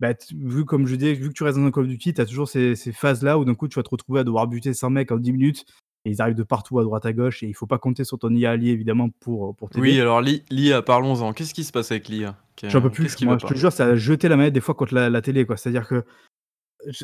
[0.00, 2.20] bah, vu comme je disais, vu que tu restes dans un Call of Duty, tu
[2.20, 4.74] as toujours ces ces phases-là où d'un coup tu vas te retrouver à devoir buter
[4.74, 5.64] 100 mecs en 10 minutes
[6.04, 8.18] et ils arrivent de partout à droite à gauche et il faut pas compter sur
[8.18, 9.82] ton IA allié évidemment pour, pour t'aider.
[9.82, 11.32] Oui, alors l'i l'IA, parlons-en.
[11.32, 12.36] Qu'est-ce qui se passe avec l'IA?
[12.64, 14.94] J'en peux plus, moi je te jure, ça a jeté la manette des fois contre
[14.94, 15.56] la la télé quoi.
[15.56, 16.04] C'est-à-dire que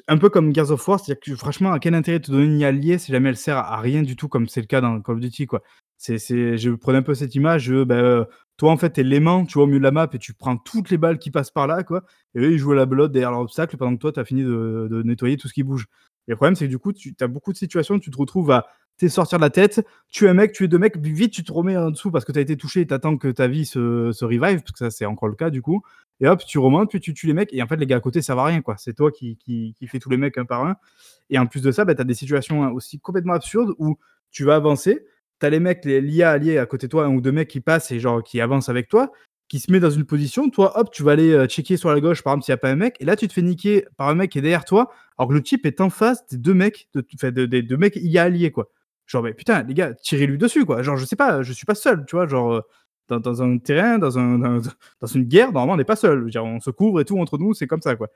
[0.08, 2.58] un peu comme Gears of War, c'est-à-dire que franchement, à quel intérêt te donner une
[2.60, 5.00] IA alliée si jamais elle sert à rien du tout comme c'est le cas dans
[5.00, 5.62] Call of Duty, quoi?
[5.98, 8.26] C'est je prenais un peu cette image, bah, heu,
[8.56, 10.32] toi en fait tu es l'aimant, tu vois, au milieu de la map et tu
[10.34, 12.04] prends toutes les balles qui passent par là, quoi.
[12.34, 14.24] Et eux ils jouent à la belote derrière leur obstacle pendant que toi tu as
[14.24, 15.86] fini de nettoyer tout ce qui bouge.
[16.28, 18.10] Et le problème c'est que du coup tu tu as beaucoup de situations où tu
[18.10, 21.00] te retrouves à, tu sais, sortir de la tête, tuer un mec, tuer 2 mecs,
[21.02, 22.94] puis vite tu te remets en dessous parce que tu as été touché et tu
[22.94, 25.82] attends que ta vie se revive, parce que ça c'est encore le cas du coup.
[26.20, 27.52] Et hop, tu remontes, puis tu tues les mecs.
[27.52, 28.76] Et en fait les gars à côté servent à rien, quoi.
[28.78, 30.76] C'est toi qui qui qui fais tous les mecs un par un.
[31.30, 33.98] Et en plus de ça, bah, tu as des situations aussi complètement absurdes où
[34.30, 35.04] tu vas avancer,
[35.40, 37.48] tu as les mecs, les l'IA alliée à côté de toi, 1 ou 2 mecs
[37.48, 39.10] qui passent et genre qui avancent avec toi,
[39.48, 42.00] qui se met dans une position, toi hop, tu vas aller, heu, checker sur la
[42.00, 43.84] gauche par exemple s'il y a pas un mec et là tu te fais niquer
[43.96, 46.38] par un mec qui est derrière toi, alors que le type est en face des
[46.38, 48.70] 2 mecs, de des 2 mecs IA alliés, quoi.
[49.06, 50.82] Genre mais putain les gars, tirez-lui dessus, quoi.
[50.82, 52.26] Genre je sais pas, je suis pas seul, tu vois?
[52.26, 52.62] Genre, heu,
[53.20, 54.38] dans un terrain, dans un
[55.00, 56.28] dans une guerre, normalement on n'est pas seul.
[56.38, 58.08] On se couvre et tout entre nous, c'est comme ça, quoi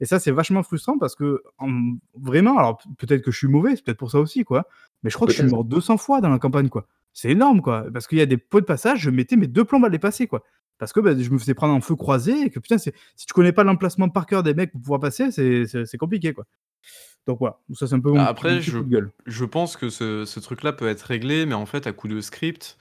[0.00, 1.70] et ça c'est vachement frustrant parce que en
[2.14, 4.66] vraiment alors peut-être que je suis mauvais, c'est peut-être pour ça aussi, quoi,
[5.02, 6.86] mais je crois que je suis mort 200 fois dans la campagne, quoi.
[7.12, 9.64] C'est énorme, quoi, parce qu'il y a des points de passage, je mettais mes 2
[9.64, 10.42] plombes à les passer, quoi.
[10.78, 13.32] Parce que, bah, je me faisais prendre en feu croisé et que putain, si tu
[13.32, 16.44] connais pas l'emplacement par cœur des mecs pour pouvoir passer, c'est compliqué, quoi.
[17.26, 18.78] Donc voilà, ça c'est un peu mon Bah, après je
[19.26, 22.20] je pense que ce ce truc-là peut être réglé, mais en fait à coup de
[22.20, 22.78] script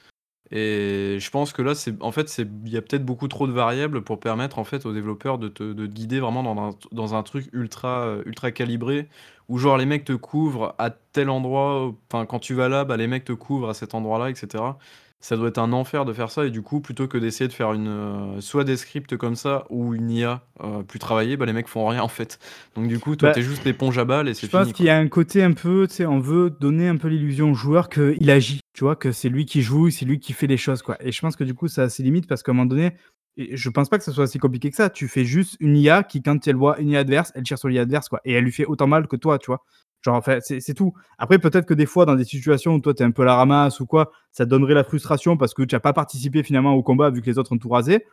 [0.51, 3.47] et je pense que là c'est en fait c'est il y a peut-être beaucoup trop
[3.47, 6.59] de variables pour permettre en fait aux développeurs de te de te guider vraiment dans
[6.69, 9.09] un dans un truc ultra, heu, ultra calibré
[9.49, 12.97] où genre les mecs te couvrent à tel endroit, enfin quand tu vas là, bah,
[12.97, 14.77] les mecs te couvrent à cet endroit-là et cetera.
[15.25, 17.53] Ça doit être un enfer de faire ça et du coup plutôt que d'essayer de
[17.53, 21.47] faire une, heu, soit des scripts comme ça ou une IA, heu, plus travaillée, bah,
[21.47, 22.37] les mecs font rien en fait.
[22.75, 24.67] Donc du coup toi Bah, tu es juste l'éponge à balles et c'est Je pense
[24.67, 24.87] fini, qu'il quoi.
[24.87, 27.53] y a un côté un peu, tu sais, on veut donner un peu l'illusion au
[27.55, 28.95] joueur qu'il agit, tu vois?
[28.95, 31.35] Que c'est lui qui joue, c'est lui qui fait les choses, quoi et je pense
[31.35, 32.93] que du coup ça a ses limites parce qu'à un moment donné
[33.37, 34.89] et je pense pas que ça soit si compliqué que ça.
[34.89, 37.69] Tu fais juste une IA qui quand elle voit une IA adverse, elle tire sur
[37.69, 39.63] l'IA adverse, quoi et elle lui fait autant mal que toi, tu vois?
[40.05, 40.93] Genre enfin c'est tout.
[41.17, 43.35] Après peut-être que des fois dans des situations où toi tu es un peu la
[43.35, 46.83] ramasse ou quoi, ça donnerait la frustration parce que tu as pas participé finalement au
[46.83, 48.05] combat vu que les autres ont tout rasé.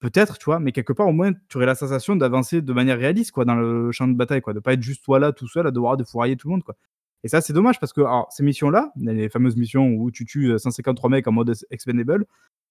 [0.00, 0.58] Peut-être, tu vois?
[0.60, 3.54] Mais quelque part au moins tu aurais la sensation d'avancer de manière réaliste, quoi, dans
[3.54, 5.96] le champ de bataille, quoi, de pas être juste toi là tout seul à devoir
[5.96, 6.74] défourailler tout le monde, quoi
[7.24, 10.58] et ça c'est dommage parce que ces missions-là, les fameuses missions où tu tues, heu,
[10.58, 12.26] 153 mecs en mode ex expendable,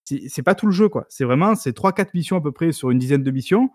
[0.05, 1.05] c'est pas tout le jeu, quoi.
[1.09, 3.69] C'est vraiment c'est 3-4 missions à peu près sur une dizaine de missions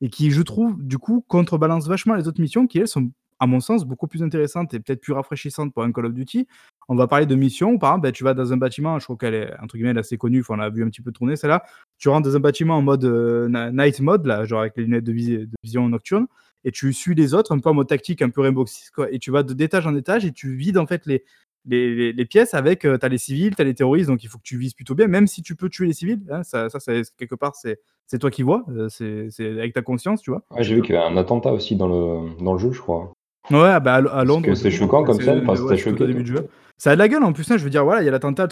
[0.00, 3.46] et qui je trouve du coup contrebalancent vachement les autres missions qui elles sont, à
[3.46, 6.46] mon sens, beaucoup plus intéressantes et peut-être plus rafraîchissantes pour un Call of Duty.
[6.88, 9.16] On va parler de missions par exemple, bah, tu vas dans un bâtiment, je trouve
[9.16, 11.36] qu'elle est entre guillemets «elle est assez connue», on l'a vu un petit peu tourner
[11.36, 11.64] celle-là.
[11.98, 15.04] Tu rentres dans un bâtiment en mode, na night mode là, genre avec les lunettes
[15.04, 16.26] de visi de vision nocturne
[16.64, 18.64] et tu suis les autres un peu en mode tactique, un peu Rainbow
[18.94, 22.84] quoi et tu vas d'étage en étage et tu vides en fait les pièces avec,
[22.84, 24.74] heu, tu as les civils, tu as les terroristes, donc il faut que tu vises
[24.74, 26.78] plutôt bien, même si tu peux tuer les civils, hein, ça ça
[27.18, 30.42] quelque part c'est toi qui vois, heu, c'est avec ta conscience, tu vois?
[30.58, 33.12] J'ai vu qu'il y avait un attentat aussi dans le dans le jeu, je crois.
[33.50, 35.76] Ouais, bah, à à Parce Londres, que c'est choquant comme ça, c'est enfin, ça ouais,
[35.76, 36.48] tout au choqué, début du jeu.
[36.78, 38.10] Ça a de la gueule en plus, hein, je veux dire, voilà, il y a
[38.10, 38.48] l'attentat,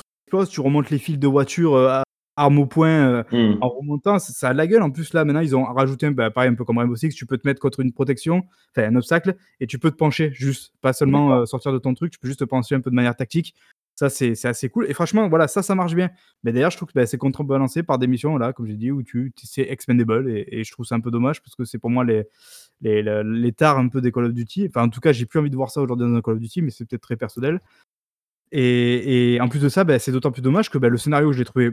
[0.50, 2.04] tu remontes les fils de voiture, heu, a
[2.36, 3.58] arme au poing, heu, Mmh.
[3.60, 4.82] en remontant, ça a de la gueule.
[4.82, 7.26] En plus, là, maintenant, ils ont rajouté, bah, pareil, un peu comme Rainbow Six, tu
[7.26, 8.42] peux te mettre contre une protection,
[8.76, 11.94] enfin un obstacle et tu peux te pencher juste, pas seulement, heu, sortir de ton
[11.94, 13.54] truc, tu peux juste te pencher un peu de manière tactique.
[13.96, 16.10] Ça, c'est c'est assez cool et franchement, voilà, ça, ça marche bien.
[16.42, 18.90] Mais d'ailleurs, je trouve que, bah, c'est contrebalancé par des missions, là, comme j'ai dit,
[18.90, 21.64] où tu tu c'est expendable et et je trouve ça un peu dommage parce que
[21.64, 22.24] c'est pour moi les
[22.80, 24.66] les le les tares un peu des Call of Duty.
[24.68, 26.40] Enfin, en tout cas, j'ai plus envie de voir ça aujourd'hui dans un Call of
[26.40, 27.60] Duty, mais c'est peut-être très personnel.
[28.52, 31.32] Et et en plus de ça, bah, c'est d'autant plus dommage que, bah, le scénario,
[31.32, 31.70] je l'ai trouvé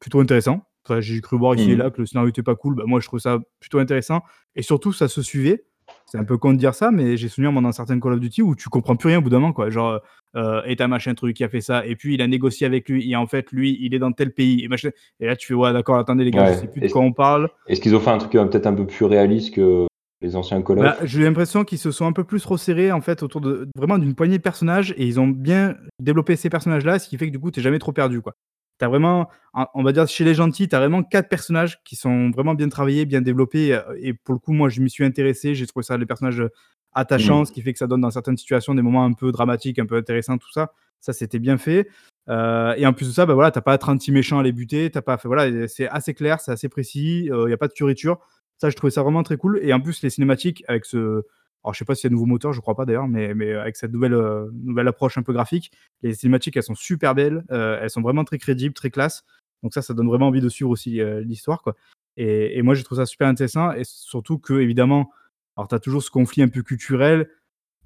[0.00, 0.62] plutôt intéressant.
[0.84, 2.74] Enfin, j'ai cru voir ici et Mmh là que le scénario était pas cool.
[2.76, 4.22] Bah, moi, je trouve ça plutôt intéressant
[4.56, 5.64] et surtout, ça se suivait.
[6.10, 8.20] C'est un peu con de dire ça, mais j'ai souvenir, moi, dans certains Call of
[8.20, 9.68] Duty où tu comprends plus rien au bout d'un moment, quoi.
[9.68, 10.00] Genre,
[10.36, 12.88] heu, et tu machin truc qui a fait ça et puis il a négocié avec
[12.88, 14.88] lui et en fait, lui, il est dans tel pays et machin
[15.20, 16.56] et là, tu fais: «Ouais, d'accord, attendez les gars, je Ouais.
[16.56, 17.50] sais plus de quoi on parle».
[17.68, 19.86] est-ce qu'ils ont fait un truc, heu, peut-être un peu plus réaliste que
[20.22, 20.84] les anciens Call of?
[20.84, 23.98] Bah, j'ai l'impression qu'ils se sont un peu plus resserrés, en fait, autour de vraiment
[23.98, 27.32] d'une poignée de personnages et ils ont bien développé ces personnages-là, ce qui fait que,
[27.32, 28.34] du coup, tu es jamais trop perdu, quoi.
[28.78, 29.28] Tu as vraiment,
[29.74, 32.68] on va dire, chez les gentils, tu as vraiment 4 personnages qui sont vraiment bien
[32.68, 35.54] travaillés, bien développés, heu et pour le coup, moi, je m'y suis intéressé.
[35.54, 36.50] J'ai trouvé ça les personnages, heu,
[36.92, 37.46] attachants, Mmh.
[37.46, 39.86] ce qui fait que ça donne dans certaines situations des moments un peu dramatiques, un
[39.86, 40.72] peu intéressants, tout ça.
[41.00, 41.88] Ça, c'était bien fait,
[42.28, 44.52] heu et en plus de ça, bah, voilà, tu as pas 36 méchants à les
[44.52, 47.68] buter, tu as pas voilà, c'est assez clair, c'est assez précis, il y a pas
[47.68, 48.18] de fioriture.
[48.58, 51.22] Ça, je trouvais ça vraiment très cool et en plus, les cinématiques avec ce
[51.64, 53.52] alors je sais pas si c'est un nouveau moteur, je crois pas d'ailleurs, mais mais
[53.54, 57.44] avec cette nouvelle, heu, nouvelle approche un peu graphique, les cinématiques, elles sont super belles,
[57.50, 59.24] heu, elles sont vraiment très crédibles, très classe.
[59.62, 61.74] Donc ça, ça donne vraiment envie de suivre aussi, l'histoire, quoi
[62.16, 65.10] et et moi, je trouve ça super intéressant et surtout qu'évidemment,
[65.56, 67.28] alors tu as toujours ce conflit un peu culturel.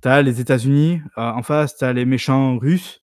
[0.03, 3.03] Tu as les États-Unis, en face, tu as les méchants russes,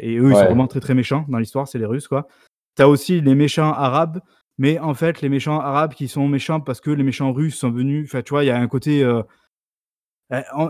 [0.00, 2.28] et eux, ils sont vraiment très, très méchants dans l'histoire, c'est les Russes, quoi.
[2.76, 4.20] Tu as aussi les méchants arabes,
[4.58, 7.70] mais en fait, les méchants arabes qui sont méchants parce que les méchants russes sont
[7.70, 9.02] venus enfin, tu vois, il y a un côté,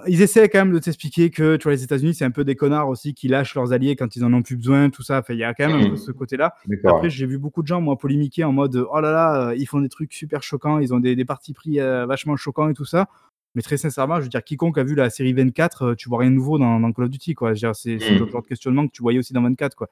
[0.06, 2.56] ils essaient quand même de t'expliquer que, tu vois, les États-Unis, c'est un peu des
[2.56, 5.18] connards aussi qui lâchent leurs alliés quand ils en ont plus besoin, tout ça.
[5.20, 5.96] Enfin, il y a quand même un peu Mmh.
[5.96, 6.54] ce côté-là.
[6.84, 9.66] Après, j'ai vu beaucoup de gens, moi, polémiquer en mode, «Oh là là, heu, ils
[9.66, 12.74] font des trucs super choquants, ils ont des des partis pris, heu, vachement choquants et
[12.74, 13.06] tout ça».
[13.54, 16.18] Mais très sincèrement, je veux dire, quiconque a vu la série 24, heu, tu vois
[16.18, 17.54] rien de nouveau dans dans Call of Duty, quoi.
[17.54, 18.30] Je veux dire, c'est le Mmh.
[18.30, 19.88] genre de questionnement que tu voyais aussi dans 24, quoi.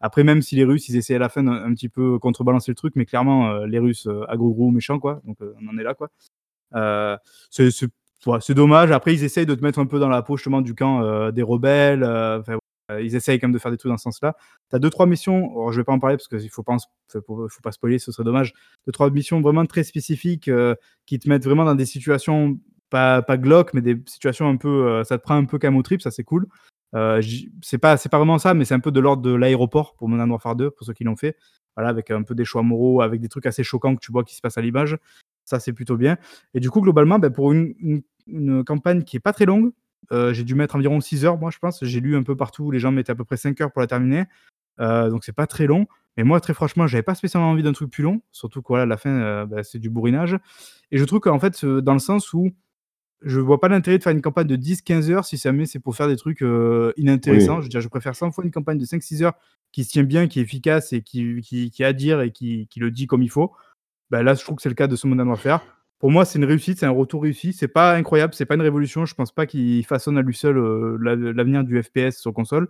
[0.00, 2.76] Après, même si les Russes, ils essayaient à la fin un petit peu contrebalancer le
[2.76, 5.20] truc, mais clairement, les Russes, heu, à gros méchants, quoi.
[5.26, 6.10] Donc, on en est là, quoi.
[7.50, 7.70] C'est
[8.40, 8.90] c'est dommage.
[8.92, 11.32] Après, ils essayent de te mettre un peu dans la peau justement du camp, heu,
[11.32, 12.58] des rebelles, voilà,
[13.02, 14.36] ils essayent quand même de faire des trucs dans ce sens-là.
[14.70, 16.78] Tu as 2-3 missions, alors je vais pas en parler parce qu'il faut pas en
[17.26, 18.52] faut pas spoiler, ce serait dommage.
[18.86, 22.58] 2-3 missions vraiment très spécifiques, heu, qui te mettent vraiment dans des situations
[22.90, 23.38] pas pas
[23.74, 26.46] mais des situations un peu, ça te prend un peu aux tripes, ça c'est cool.
[27.62, 30.30] C'est pas pas vraiment ça, mais c'est un peu de l'ordre de l'aéroport pour Modern
[30.30, 31.36] Warfare 2, pour ceux qui l'ont fait.
[31.76, 34.24] Voilà, avec un peu des choix moraux, avec des trucs assez choquants que tu vois
[34.24, 34.98] qui se passent à l'image.
[35.44, 36.16] Ça, c'est plutôt bien.
[36.54, 38.02] Et du coup, globalement, bah, pour une
[38.66, 39.72] campagne qui est pas très longue,
[40.12, 41.84] heu, j'ai dû mettre environ 6 heures, moi, je pense.
[41.84, 43.86] J'ai lu un peu partout, les gens mettaient à peu près 5 heures pour la
[43.86, 44.24] terminer,
[44.80, 45.86] heu, donc c'est pas très long.
[46.18, 48.86] Mais moi, très franchement, j'avais pas spécialement envie d'un truc plus long, surtout que voilà,
[48.86, 49.10] la fin,
[49.44, 50.38] heu, bah, c'est du bourrinage.
[50.92, 52.50] Et je trouve qu'en fait, dans le sens où
[53.24, 55.96] je vois pas l'intérêt de faire une campagne de 10-15 heures si jamais c'est pour
[55.96, 57.60] faire des trucs, heu, inintéressants.
[57.60, 59.34] Je veux dire, je préfère 100 fois une campagne de 5-6 heures
[59.72, 62.30] qui se tient bien, qui est efficace et qui qui qui a à dire et
[62.32, 63.52] qui qui le dit comme il faut.
[64.10, 65.64] Bah, là, je trouve que c'est le cas de ce Modern Warfare.
[65.98, 67.52] Pour moi, c'est une réussite, c'est un retour réussi.
[67.52, 69.06] C'est pas incroyable, c'est pas une révolution.
[69.06, 70.56] Je pense pas qu'il façonne à lui seul,
[71.00, 72.68] l'a l'avenir du FPS sur console.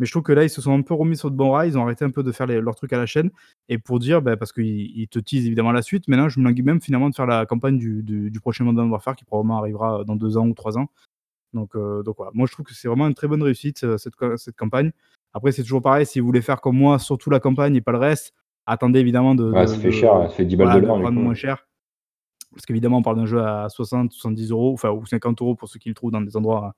[0.00, 1.68] Mais je trouve que là, ils se sont un peu remis sur de bons rails.
[1.68, 3.30] Ils ont arrêté un peu de faire les leurs trucs à la chaîne
[3.68, 4.64] et pour dire, bah, parce qu'ils
[4.98, 6.08] ils te teasent évidemment la suite.
[6.08, 8.90] Maintenant, je me languis même finalement de faire la campagne du du du prochain Modern
[8.90, 10.88] Warfare qui probablement arrivera dans 2 ans ou 3 ans.
[11.54, 12.32] Donc heu, donc voilà.
[12.34, 14.92] Moi, je trouve que c'est vraiment une très bonne réussite, heu, cette cette campagne.
[15.34, 17.92] Après, c'est toujours pareil, si vous voulez faire comme moi, surtout la campagne et pas
[17.92, 18.32] le reste,
[18.66, 21.12] attendez évidemment de de ça fait cher, ça fait 10 balles de voilà, de l'heure,
[21.12, 21.66] moins cher.
[22.52, 25.78] Parce qu'évidemment, on parle d'un jeu à 60-70 €, enfin ou 50 € pour ceux
[25.78, 26.74] qui le trouvent dans des endroits,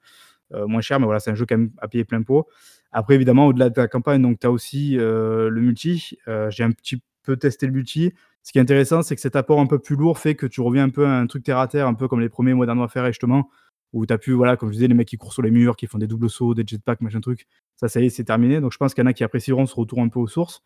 [0.54, 1.00] heu, moins chers.
[1.00, 2.46] Mais voilà, c'est un jeu quand même à payer plein pot.
[2.92, 6.18] Après évidemment, au-delà de la campagne, tu as aussi, heu, le multi.
[6.28, 8.12] Heu, j'ai un petit peu testé le multi.
[8.42, 10.60] Ce qui est intéressant, c'est que cet apport un peu plus lourd fait que tu
[10.60, 12.78] reviens un peu à un truc terre à terre, un peu comme les premiers Modern
[12.78, 13.48] Warfare justement,
[13.92, 15.76] où tu as pu, voilà, comme je disais, les mecs qui courent sur les murs,
[15.76, 17.46] qui font des doubles sauts, des jetpacks, machin truc.
[17.76, 18.60] Ça, ça y est, c'est terminé.
[18.60, 20.62] Donc je pense qu'il y en a qui apprécieront ce retour un peu aux sources.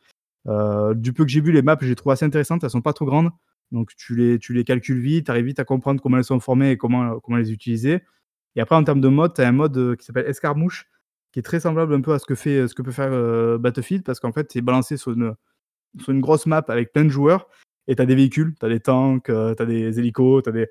[0.49, 2.65] Heu, du peu que j'ai vu, les maps, je les trouve assez intéressantes.
[2.65, 3.31] Elles sont pas trop grandes,
[3.73, 6.41] donc tu les tu les calcules vite, tu arrives vite à comprendre comment elles sont
[6.41, 8.03] formées et comment, comment les utiliser.
[8.57, 10.87] Et après, en termes de mode, tu as un mode, qui s'appelle Escarmouche,
[11.37, 13.59] qui est très semblable un peu à ce que fait, ce que peut faire, heu,
[13.59, 15.35] Battlefield, parce qu'en fait, c'est balancé sur une,
[16.01, 17.47] sur une grosse map avec plein de joueurs
[17.89, 20.49] et tu as des véhicules, tu as des tanks, heu, tu as des hélicos, tu
[20.49, 20.71] as des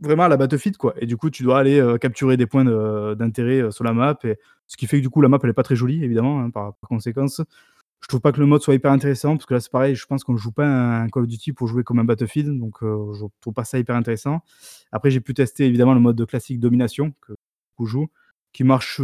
[0.00, 0.94] vraiment la Battlefield, quoi.
[1.00, 2.64] Et du coup, tu dois aller, heu, capturer des points
[3.16, 4.36] d'intérêt, heu, sur la map et
[4.68, 6.50] ce qui fait que du coup, la map, elle est pas très jolie évidemment, hein,
[6.50, 7.42] par conséquence.
[8.00, 10.06] Je trouve pas que le mode soit hyper intéressant parce que là, c'est pareil, je
[10.06, 13.24] pense qu'on joue pas un Call of Duty pour jouer comme un Battlefield, donc je
[13.40, 14.42] trouve pas ça hyper intéressant.
[14.92, 17.32] Après, j'ai pu tester évidemment le mode classique domination que
[17.76, 18.06] qu'on joue,
[18.52, 19.02] qui marche,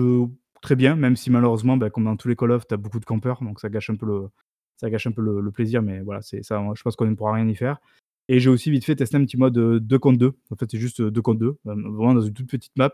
[0.63, 3.01] très bien, même si malheureusement, bah, comme dans tous les Call of, tu as beaucoup
[3.01, 4.07] de campeurs, donc ça gâche un peu
[5.23, 7.79] le plaisir, mais voilà, c'est ça, je pense qu'on ne pourra rien y faire.
[8.29, 10.33] Et j'ai aussi vite fait tester un petit mode, heu, 2 contre 2.
[10.51, 12.93] En fait, c'est juste, heu, 2 contre 2, hem, vraiment dans une toute petite map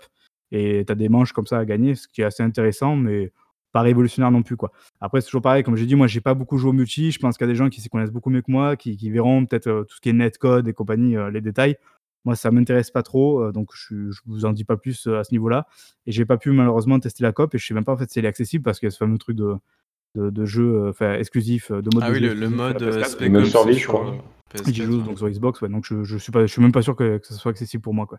[0.51, 3.33] et tu as des manches comme ça à gagner, ce qui est assez intéressant, mais
[3.73, 4.73] pas révolutionnaire non plus, quoi.
[5.01, 7.11] Après, c'est toujours pareil, comme j'ai dit, moi, j'ai pas beaucoup joué au multi.
[7.13, 8.97] Je pense qu'il y a des gens qui s'y connaissent beaucoup mieux que moi, qui,
[9.11, 11.77] verront peut-être euh, tout ce qui est netcode et compagnie, euh, les détails.
[12.25, 15.19] Moi, ça m'intéresse pas trop, euh, donc je, je vous en dis pas plus euh,
[15.21, 15.67] à ce niveau-là.
[16.07, 18.11] Et j'ai pas pu malheureusement tester la COP et je sais même pas en fait
[18.11, 19.55] si elle est accessible parce qu'il y a ce fameux truc de,
[20.17, 23.01] de, de jeu euh, enfin, exclusif, de mode Ah de oui, jeu le, mode euh,
[23.01, 23.05] PS4.
[23.09, 24.15] Spec mode Ops survie, je crois.
[24.55, 24.85] Et j'y PS4.
[24.85, 25.05] joue ouais.
[25.05, 27.19] donc sur Xbox, ouais, donc je, je suis pas, je suis même pas sûr que,
[27.19, 28.19] que ça soit accessible pour moi, quoi.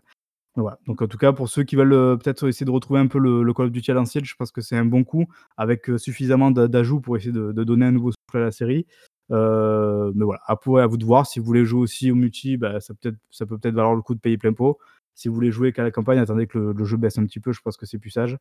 [0.56, 0.78] Donc voilà.
[0.86, 3.18] Donc en tout cas, pour ceux qui veulent euh, peut-être essayer de retrouver un peu
[3.20, 5.88] le, le Call of Duty à l'ancienne, je pense que c'est un bon coup avec
[5.90, 8.86] euh, suffisamment d'a- d'ajouts pour essayer de, de donner un nouveau souffle à la série.
[9.30, 11.26] Euh, mais voilà, après à vous de voir.
[11.26, 14.02] Si vous voulez jouer aussi au multi, bah, ça, peut ça peut peut-être valoir le
[14.02, 14.78] coup de payer plein pot.
[15.14, 17.40] Si vous voulez jouer qu'à la campagne, attendez que le, le jeu baisse un petit
[17.40, 17.52] peu.
[17.52, 18.38] Je pense que c'est plus sage.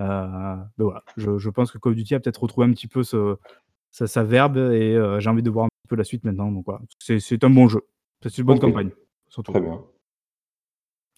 [0.00, 2.88] Euh, mais voilà, je, je pense que Call of Duty a peut-être retrouvé un petit
[2.88, 3.36] peu ce,
[3.90, 6.50] sa, sa verbe et euh, j'ai envie de voir un petit peu la suite maintenant.
[6.50, 7.82] Donc voilà, c'est c'est un bon jeu.
[8.22, 8.90] C'est une bonne campagne.
[9.28, 9.52] Surtout.
[9.52, 9.82] Très bien.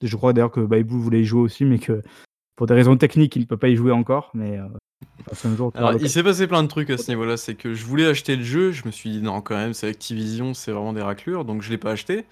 [0.03, 2.03] Je crois d'ailleurs que Baibou voulait y jouer aussi, mais que
[2.57, 4.31] pour des raisons techniques, il ne peut pas y jouer encore.
[4.35, 4.67] Mais euh,
[5.57, 5.73] jour.
[5.75, 7.37] Alors, il s'est passé plein de trucs à ce niveau-là.
[7.37, 9.89] C'est que je voulais acheter le jeu, je me suis dit non, quand même, c'est
[9.89, 12.25] Activision, c'est vraiment des raclures, donc je l'ai pas acheté.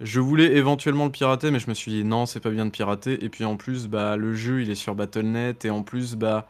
[0.00, 2.70] Je voulais éventuellement le pirater, mais je me suis dit non, c'est pas bien de
[2.70, 3.22] pirater.
[3.22, 6.48] Et puis en plus, bah, le jeu il est sur Battle.net, et en plus, bah,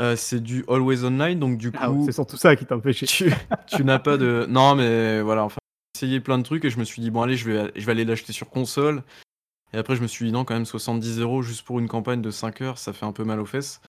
[0.00, 2.76] euh, c'est du Always Online, donc du Ah ouais, coup, c'est surtout ça qui t'a
[2.76, 3.06] empêché.
[3.06, 3.32] tu,
[3.66, 4.46] tu n'as pas de.
[4.48, 5.58] Non, mais voilà, enfin,
[5.96, 7.84] j'ai essayé plein de trucs et je me suis dit, bon, allez, je vais, je
[7.84, 9.02] vais aller l'acheter sur console.
[9.72, 12.20] Et après, je me suis dit, non, quand même, 70 euros juste pour une campagne
[12.20, 13.80] de 5 heures, ça fait un peu mal aux fesses.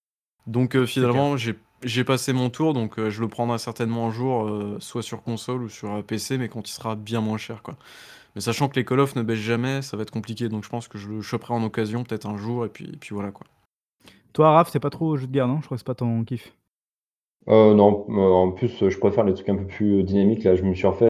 [0.48, 4.12] Donc, euh, finalement, j'ai j'ai passé mon tour, donc euh, je le prendrai certainement un
[4.12, 7.62] jour, euh, soit sur console ou sur PC, mais quand il sera bien moins cher,
[7.62, 7.76] quoi.
[8.36, 10.70] Mais sachant que les Call of ne baissent jamais, ça va être compliqué, donc je
[10.70, 13.32] pense que je le choperai en occasion, peut-être un jour, et puis, et puis voilà,
[13.32, 13.46] quoi.
[14.34, 15.60] Toi, Raph, c'est pas trop jeu de guerre, non?
[15.62, 16.56] Je crois que c'est pas ton kiff.
[17.50, 20.44] Euh, non, en plus, je préfère les trucs un peu plus dynamiques.
[20.44, 21.10] Là, je me suis refait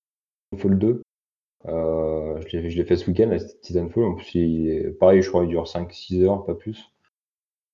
[0.52, 1.02] Titanfall 2.
[1.68, 4.04] Euh, je l'ai fait ce week-end, c'était Titanfall.
[4.04, 6.92] En plus, il est- pareil, je crois qu'il dure 5-6 heures, pas plus.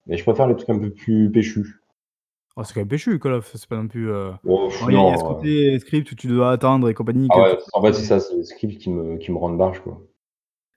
[0.05, 1.81] Mais je préfère les trucs un peu plus péchus.
[2.55, 3.51] Oh, c'est quand même péchu, Call of.
[3.55, 4.11] C'est pas non plus.
[4.11, 6.51] euh, Il y, a- il y a non, ce euh, côté script où tu dois
[6.51, 7.27] attendre et compagnie.
[7.31, 9.79] ah en fait, c'est ça, c'est le script qui me, qui me rend de barge,
[9.81, 10.01] quoi.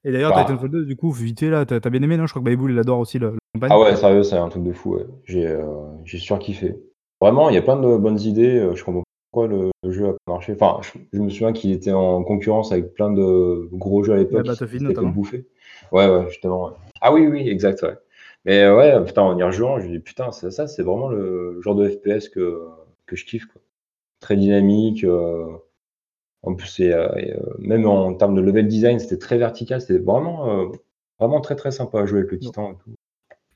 [0.04, 0.44] Et d'ailleurs, Bah.
[0.44, 2.26] Titanfall 2, du coup, vite là, t'as bien aimé, non?
[2.26, 3.70] Je crois que Baibou, il adore aussi le, la campagne.
[3.72, 5.06] Ah ouais, sérieux, c'est un truc de fou, ouais.
[5.24, 5.64] J'ai euh,
[6.04, 6.76] surkiffé.
[7.20, 8.70] Vraiment, il y a plein de bonnes idées.
[8.74, 10.52] Je comprends pourquoi le, le jeu a pas marché.
[10.52, 14.16] Enfin, je, je me souviens qu'il était en concurrence avec plein de gros jeux à
[14.18, 14.46] l'époque.
[14.46, 15.08] Battlefield, notamment.
[15.08, 15.46] bouffer.
[15.90, 16.66] Ouais, ouais, justement.
[16.66, 16.72] ouais.
[17.00, 17.96] Ah oui, oui, exact, ouais.
[18.44, 21.08] Mais euh, ouais, putain, en y rejouant, je me dis, putain, c'est ça, c'est vraiment
[21.08, 22.60] le genre de FPS que,
[23.06, 23.62] que je kiffe, quoi.
[24.20, 25.04] Très dynamique.
[25.04, 25.46] euh,
[26.42, 29.80] En plus, euh, et, euh, même en termes de level design, c'était très vertical.
[29.80, 30.66] C'était vraiment, euh,
[31.20, 32.90] vraiment très, très sympa à jouer avec le Titan et tout.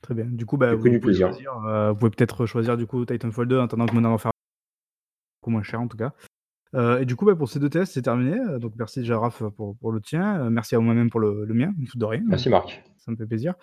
[0.03, 0.27] Très bien.
[0.27, 1.29] Du coup, bah, J'ai vous, pris du pouvez plaisir.
[1.33, 1.53] choisir,
[1.91, 4.33] vous pouvez peut-être choisir du coup Titanfall 2 en attendant que Modern Warfare
[5.47, 6.13] beaucoup moins cher en tout cas.
[6.75, 8.39] Euh, et du coup, bah, pour ces deux tests, c'est terminé.
[8.39, 10.41] Euh, Donc merci déjà Raph pour, pour le tien.
[10.41, 12.23] Euh, merci à moi-même pour le, le mien, tout de rien.
[12.27, 12.83] Merci, Marc.
[12.99, 13.55] Ça me fait plaisir.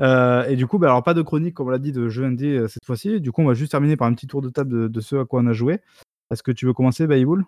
[0.00, 2.24] Euh, et du coup, bah, alors pas de chronique, comme on l'a dit, de jeu
[2.24, 3.20] indé euh, cette fois-ci.
[3.20, 5.16] Du coup, on va juste terminer par un petit tour de table de, de ce
[5.16, 5.80] à quoi on a joué.
[6.30, 7.44] Est-ce que tu veux commencer, Baïboul?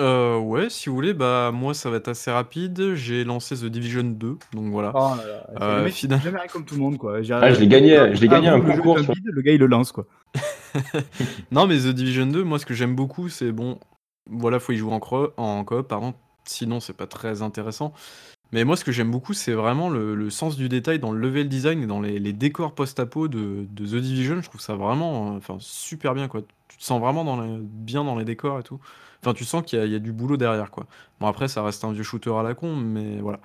[0.00, 2.94] Euh, ouais, si vous voulez, bah, moi, ça va être assez rapide.
[2.94, 4.92] J'ai lancé The Division 2, donc voilà.
[4.94, 7.22] Oh là là, Euh, final- jamais rien comme tout le monde, quoi.
[7.22, 9.58] J'ai- Ah, je l'ai gagné, je l'ai gagné avant un concours sur- le gars, il
[9.60, 10.06] le lance, quoi.
[11.50, 13.78] Non, mais The Division 2, moi, ce que j'aime beaucoup, c'est bon,
[14.30, 15.00] voilà, faut y jouer en,
[15.36, 16.14] en coop, pardon.
[16.44, 17.92] Sinon, c'est pas très intéressant.
[18.52, 21.48] Mais moi, ce que j'aime beaucoup, c'est vraiment le, sens du détail dans le level
[21.48, 24.40] design et dans les, décors post-apo de, The Division.
[24.40, 26.42] Je trouve ça vraiment, euh, super bien, quoi.
[26.68, 28.80] Tu te sens vraiment dans les- bien dans les décors et tout.
[29.22, 30.86] Enfin, tu sens qu'il y, a- il y a du boulot derrière, quoi.
[31.20, 33.40] Bon, après, ça reste un vieux shooter à la con, mais voilà.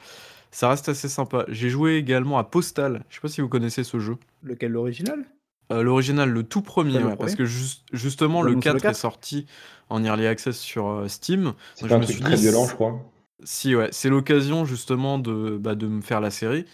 [0.51, 1.45] Ça reste assez sympa.
[1.49, 3.03] J'ai joué également à Postal.
[3.09, 4.17] Je sais pas si vous connaissez ce jeu.
[4.43, 5.25] Lequel, l'original?
[5.73, 8.83] Euh, L'original, le tout premier, ouais, parce que juste- justement, ont le annoncé le 4
[8.85, 8.95] est 4.
[8.95, 9.45] sorti
[9.89, 11.53] en early access sur euh, Steam.
[11.75, 12.99] C'est un me truc suis très dit, violent, je crois.
[13.43, 16.65] Si, ouais, c'est l'occasion justement de, bah, de me faire la série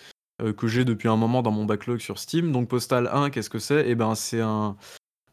[0.42, 2.52] euh, que j'ai depuis un moment dans mon backlog sur Steam.
[2.52, 3.86] Donc, Postal 1, qu'est-ce que c'est?
[3.88, 4.76] Eh ben, c'est un,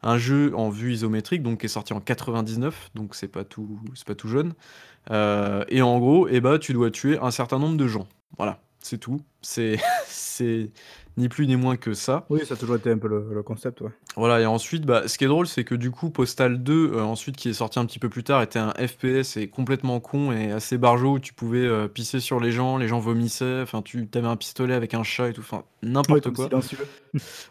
[0.02, 3.78] un jeu en vue isométrique, donc qui est sorti en 99, donc c'est pas tout,
[3.94, 4.55] c'est pas tout jeune.
[5.10, 8.06] Euh, et en gros, eh ben, tu dois tuer un certain nombre de gens.
[8.38, 9.20] Voilà, c'est tout.
[9.43, 10.70] C'est, c'est
[11.16, 12.27] ni plus ni moins que ça.
[12.28, 13.90] Oui, ça a toujours été un peu le, le concept, ouais.
[14.16, 17.03] Voilà, et ensuite, bah, ce qui est drôle, c'est que du coup, Postal 2, euh,
[17.03, 20.32] ensuite, qui est sorti un petit peu plus tard, était un FPS et complètement con
[20.32, 23.82] et assez barjot où tu pouvais euh, pisser sur les gens, les gens vomissaient, enfin,
[23.82, 26.48] tu avais un pistolet avec un chat et tout, enfin, n'importe quoi.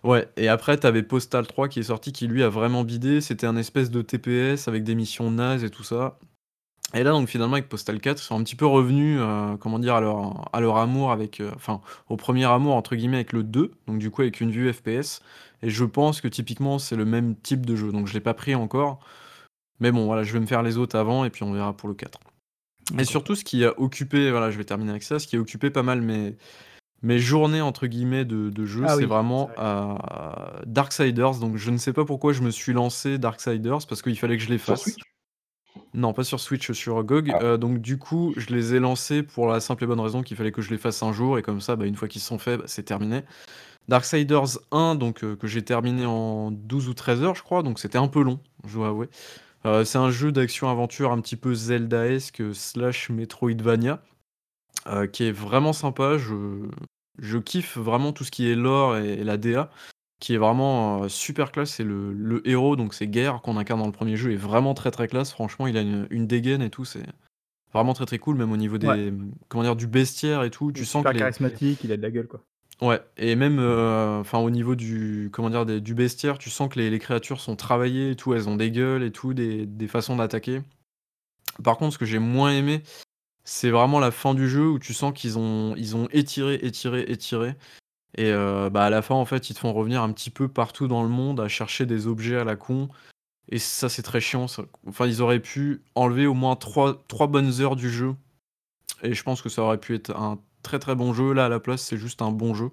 [0.04, 3.48] Ouais, et après, t'avais Postal 3 qui est sorti, qui lui a vraiment bidé, c'était
[3.48, 6.20] un espèce de TPS avec des missions nazes et tout ça.
[6.94, 9.80] Et là, donc finalement, avec Postal 4, ils sont un petit peu revenus, euh, comment
[9.80, 13.34] dire, à leur, à leur amour avec, euh, enfin, au premier amour, entre guillemets, avec
[13.34, 15.22] le 2, donc du coup, avec une vue FPS.
[15.62, 18.34] Et je pense que typiquement, c'est le même type de jeu, donc je l'ai pas
[18.34, 19.00] pris encore.
[19.80, 21.90] Mais bon, voilà, je vais me faire les autres avant, et puis on verra pour
[21.90, 22.20] le 4.
[22.98, 23.06] Et D'accord.
[23.06, 25.70] surtout, ce qui a occupé, voilà, je vais terminer avec ça, ce qui a occupé
[25.72, 26.38] pas mal mes,
[27.04, 29.56] mes journées entre guillemets de de jeu, Ah c'est oui, vraiment, vrai.
[29.60, 34.18] heu, Darksiders, donc je ne sais pas pourquoi je me suis lancé Darksiders parce qu'il
[34.18, 34.82] fallait que je les Sur fasse.
[34.84, 35.02] Switch?
[35.96, 37.44] Non, pas sur Switch, sur GOG, Ah.
[37.44, 40.36] heu, donc du coup, je les ai lancés pour la simple et bonne raison qu'il
[40.36, 42.38] fallait que je les fasse un jour et comme ça, bah, une fois qu'ils sont
[42.38, 43.22] faits, bah, c'est terminé.
[43.90, 47.80] Darksiders 1 donc heu, que j'ai terminé en 12 ou 13 heures, je crois, donc
[47.80, 49.10] c'était un peu long, je dois avouer.
[49.66, 54.02] Heu, c'est un jeu d'action-aventure un petit peu Zeldaesque, slash Metroidvania,
[55.14, 56.18] qui est vraiment sympa.
[56.18, 56.36] Je
[57.20, 59.70] je kiffe vraiment tout ce qui est lore et et la DA,
[60.26, 63.80] qui est vraiment, heu, super classe et le le héros, donc c'est Gear qu'on incarne
[63.82, 65.32] dans le premier jeu, est vraiment très, très classe.
[65.32, 67.06] Franchement, il a une une dégaine et tout, c'est
[67.74, 68.98] vraiment très, très cool, même au niveau Ouais.
[68.98, 69.76] des, mmh, comment dire?
[69.76, 72.02] Du bestiaire et tout, Il est tu sens super que les charismatique, il a de
[72.02, 72.42] la gueule, quoi.
[72.82, 75.68] Ouais et même, heu, enfin au niveau du comment dire?
[75.68, 78.56] Des du bestiaire, tu sens que les les créatures sont travaillées et tout, elles ont
[78.56, 80.64] des gueules et tout, des des façons d'attaquer.
[81.64, 82.82] Par contre, ce que j'ai moins aimé,
[83.44, 87.02] c'est vraiment la fin du jeu où tu sens qu'ils ont ils ont étiré, étiré,
[87.08, 87.56] étiré
[88.18, 90.48] et heu, bah, à la fin, en fait, ils te font revenir un petit peu
[90.48, 92.90] partout dans le monde à chercher des objets à la con.
[93.50, 94.64] Et ça, c'est très chiant ça.
[94.88, 98.16] Enfin, ils auraient pu enlever au moins 3- 3 bonnes heures du jeu.
[99.04, 101.34] Et je pense que ça aurait pu être un très, très bon jeu.
[101.34, 102.72] Là, à la place, c'est juste un bon jeu,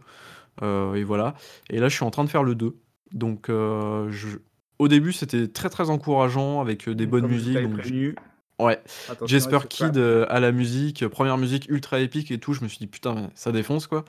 [0.63, 1.35] heu et voilà.
[1.71, 2.77] Et là, je suis en train de faire le 2
[3.13, 4.39] donc heu, je
[4.81, 7.67] au début, c'était très, très encourageant avec, heu, des Et bonnes comme je musiques t'avais
[7.67, 8.17] donc j prévenu
[8.61, 12.69] ouais, attention, passe heu, à la musique, 1re musique ultra épique et tout, je me
[12.69, 14.05] suis dit: «Putain, ça défonce, quoi».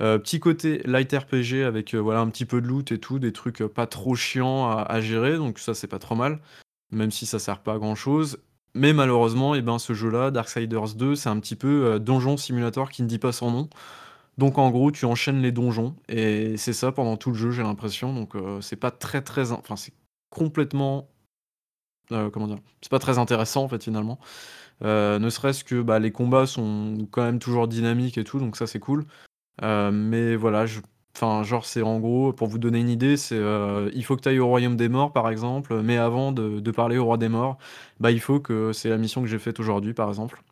[0.00, 3.18] Heu, petit côté light RPG avec, heu, voilà, un petit peu de loot et tout,
[3.18, 6.40] des trucs, heu, pas trop chiants à gérer, donc ça, c'est pas trop mal,
[6.90, 8.38] même si ça sert pas à grand chose.
[8.74, 13.02] Mais malheureusement et ben, ce jeu-là, Darksiders 2, c'est un petit peu, donjon simulator qui
[13.02, 13.68] ne dit pas son nom.
[14.38, 17.62] Donc en gros, tu enchaînes les donjons et c'est ça pendant tout le jeu, j'ai
[17.62, 19.76] l'impression, donc c'est pas très, très in enfin,
[20.30, 21.08] complètement
[22.08, 22.58] comment dire?
[22.82, 24.18] C'est pas très intéressant, en fait, finalement.
[24.82, 28.66] Ne serait-ce que, bah, les combats sont quand même toujours dynamiques et tout, donc ça,
[28.66, 29.06] c'est cool.
[29.62, 30.80] Heu, mais voilà, je
[31.16, 34.22] enfin, genre, c'est en gros, pour vous donner une idée, c'est, heu, il faut que
[34.22, 37.28] tu ailles au royaume des morts, par exemple, mais avant de parler au roi des
[37.28, 37.58] morts,
[38.00, 40.42] bah, il faut que c'est la mission que j'ai faite aujourd'hui, par exemple.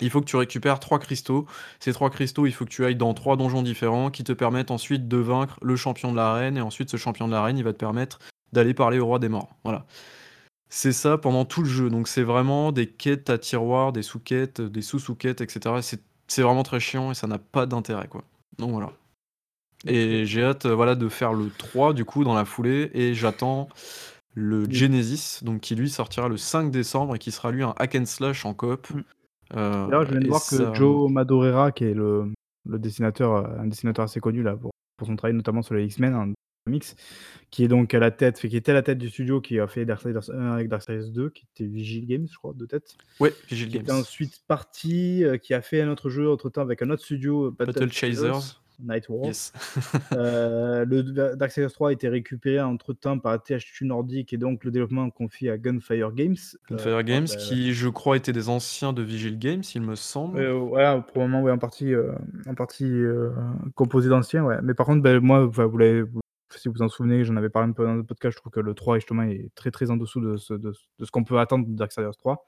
[0.00, 1.46] Il faut que tu récupères 3 cristaux.
[1.80, 4.70] Ces 3 cristaux, il faut que tu ailles dans 3 donjons différents qui te permettent
[4.70, 7.72] ensuite de vaincre le champion de l'arène et ensuite ce champion de l'arène, il va
[7.72, 8.18] te permettre
[8.52, 9.56] d'aller parler au roi des morts.
[9.64, 9.86] Voilà.
[10.68, 14.60] C'est ça pendant tout le jeu, donc c'est vraiment des quêtes à tiroirs, des sous-quêtes,
[14.60, 15.80] des sous-sous-quêtes et cetera.
[15.82, 18.22] C'est c'est vraiment très chiant et ça n'a pas d'intérêt, quoi.
[18.58, 18.92] Donc voilà.
[19.86, 23.14] Et j'ai hâte, heu, voilà, de faire le 3 du coup dans la foulée et
[23.14, 23.68] j'attends
[24.34, 27.94] le Genesis, donc qui lui sortira le 5 décembre et qui sera lui un hack
[27.94, 28.90] and slash en coop.
[28.90, 28.98] Mmh.
[28.98, 29.04] Heu
[29.52, 32.32] D'ailleurs, je viens de voir que Joe Madureira, qui est le
[32.68, 35.84] le dessinateur, heu, un dessinateur assez connu là pour pour son travail notamment sur les
[35.84, 36.32] X-Men en
[36.66, 36.96] comics,
[37.50, 39.66] qui est donc à la tête qui était à la tête du studio qui a
[39.68, 42.96] fait Darksiders 1 avec Darksiders 2, qui était Vigil Games, je crois, de tête.
[43.20, 43.96] Ouais, Vigil Qui était Games.
[44.00, 47.52] ensuite parti, heu, qui a fait un autre jeu entre temps avec un autre studio,
[47.52, 48.60] Battle Battle Chasers, Chasers.
[48.78, 49.26] Night Wars.
[49.28, 49.52] Yes.
[50.12, 54.64] Heu, le Da Darksiders 3 a été récupéré entre temps par THQ Nordic et donc
[54.64, 56.36] le développement confié à Gunfire Games.
[56.68, 60.40] Gunfire Games qui, je crois, étaient des anciens de Vigil Games, il me semble.
[60.40, 61.94] Ouais, probablement, ouais, en partie,
[62.46, 62.92] en partie,
[63.76, 64.58] composé d'anciens, ouais.
[64.62, 66.04] Mais par contre, beh, moi, vous l'avez
[66.54, 68.52] si vous vous en souvenez, j'en avais parlé un peu dans le podcast, je trouve
[68.52, 71.10] que le 3 justement est très, très en dessous de ce de ce de ce
[71.10, 72.46] qu'on peut attendre de Darksiders 3.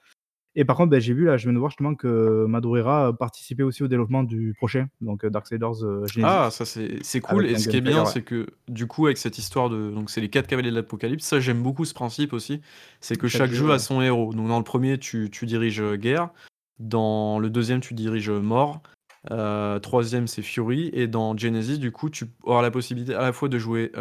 [0.55, 3.63] Et par contre, beh, j'ai vu là, je viens de voir justement que Madureira participait
[3.63, 7.57] aussi au développement du prochain, donc heu, Darksiders, heu, Ah, ça c'est c'est cool et
[7.59, 8.11] ce qui est bien, ouais.
[8.11, 11.25] c'est que du coup, avec cette histoire de donc c'est les 4 cavaliers de l'Apocalypse,
[11.25, 12.61] ça j'aime beaucoup ce principe aussi,
[13.01, 14.33] c'est que Chaque chaque jeu, jeu a son héros.
[14.35, 16.33] Donc dans le 1er, tu tu diriges, heu, Gear,
[16.81, 18.83] dans le 2e, tu diriges, Mort,
[19.31, 23.33] heu, 3e, c'est Fury et dans Genesis, du coup, tu auras la possibilité à la
[23.33, 23.93] fois de jouer,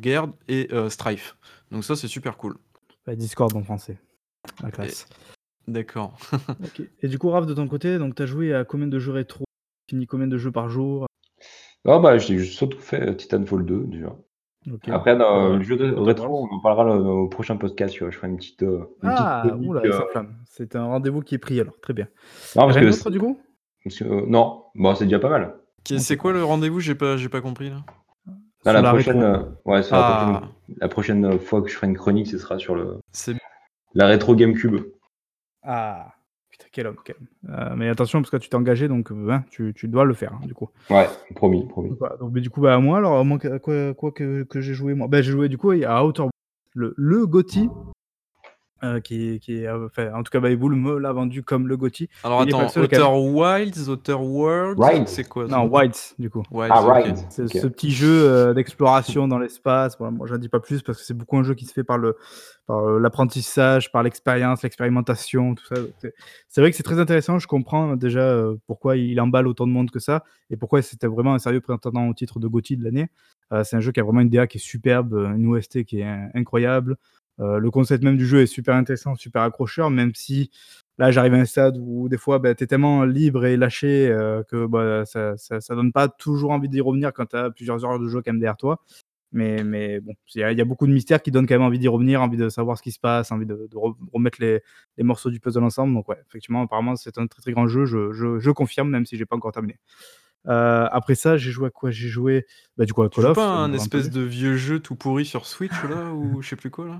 [0.00, 1.36] Gear et heu, Strife.
[1.70, 2.56] Donc ça, c'est super cool.
[3.06, 3.98] Bah, Discord en français.
[4.62, 5.06] La Et classe.
[5.66, 6.18] d'accord.
[7.02, 9.12] Et du coup, Raph, de ton côté, donc tu as joué à combien de jeux
[9.12, 9.44] rétro?
[9.88, 11.06] Fini combien de jeux par jour?
[11.86, 14.14] Ah bah, j'ai surtout fait Titanfall 2 déjà.
[14.70, 14.88] OK.
[14.88, 17.94] Après dans le jeu de rétro, on en parlera le au prochain podcast?
[17.98, 19.42] Je ferai une petite, une petite Ah!
[19.44, 20.36] Là, il heu s'enflamme.
[20.44, 22.08] C'est un rendez-vous qui est pris alors, très bien.
[22.56, 23.40] Non, parce que d'autre c'est du coup?
[23.84, 25.54] Parce que non, bah, c'est déjà pas mal.
[25.98, 26.80] C'est quoi le rendez-vous?
[26.80, 27.82] J'ai pas j'ai pas compris là.
[28.64, 30.48] Là, Sur la la prochaine, heu, ouais, sur la prochaine Ah!
[30.80, 33.34] la prochaine fois que je ferai une chronique, ce sera sur le C'est
[33.94, 34.82] la rétro GameCube.
[35.62, 36.12] Ah!
[36.50, 37.54] Putain, quel homme, quel homme.
[37.54, 40.34] Heu, mais attention parce que tu t'es engagé donc hein, tu tu dois le faire,
[40.34, 40.68] hein, du coup.
[40.90, 41.90] Ouais, promis, promis.
[41.90, 44.74] Donc voilà, donc beh, du coup, bah, moi alors, moi quoi quoi que que j'ai
[44.74, 45.08] joué moi?
[45.08, 46.24] Bah, j'ai joué du coup, à Outer
[46.74, 47.70] le le GOTY
[48.84, 51.76] euh, qui, qui est, euh, enfin, en tout cas, Baby me l'a vendu comme le
[51.76, 52.08] GOTY.
[52.22, 55.08] Alors Il attends, auteur Wilds, auteur Worlds, Wilds.
[55.08, 56.42] c'est quoi Non, Wilds, du coup.
[56.50, 57.04] Wilds, Ah, ok.
[57.06, 57.24] Wilds.
[57.30, 59.96] C'est ce petit jeu euh, d'exploration dans l'espace.
[59.98, 61.84] Voilà, moi, j'en dis pas plus parce que c'est beaucoup un jeu qui se fait
[61.84, 62.16] par le
[62.66, 65.76] par l'apprentissage, par l'expérience, l'expérimentation, tout ça.
[66.48, 67.38] C'est vrai que c'est très intéressant.
[67.38, 71.06] Je comprends déjà euh, pourquoi il emballe autant de monde que ça et pourquoi c'était
[71.06, 73.08] vraiment un sérieux prétendant au titre de GOTY de l'année.
[73.52, 76.00] Euh, c'est un jeu qui a vraiment une DA qui est superbe, une OST qui
[76.00, 76.96] est in- incroyable.
[77.40, 80.50] Euh, le concept même du jeu est super intéressant, super accrocheur, même si
[80.98, 84.08] là j'arrive à un stade où des fois bah, tu es tellement libre et lâché
[84.08, 87.50] euh, que bah, ça, ça, ça donne pas toujours envie d'y revenir quand tu as
[87.50, 88.80] plusieurs heures de jeu quand même derrière toi.
[89.30, 91.54] Mais, mais bon, il y, a- il y a beaucoup de mystères qui donnent quand
[91.54, 93.94] même envie d'y revenir, envie de savoir ce qui se passe, envie de, de re-
[94.12, 94.62] remettre les,
[94.96, 95.92] les morceaux du puzzle ensemble.
[95.92, 99.04] Donc ouais, effectivement, apparemment c'est un très très grand jeu, je, je, je confirme, même
[99.04, 99.76] si j'ai pas encore terminé.
[100.46, 101.90] Euh, après ça, j'ai joué à quoi?
[101.90, 102.46] J'ai joué
[102.78, 103.34] bah, du coup à Call of.
[103.34, 106.48] pas on en un espèce de vieux jeu tout pourri sur Switch là ou je
[106.48, 106.98] sais plus quoi là?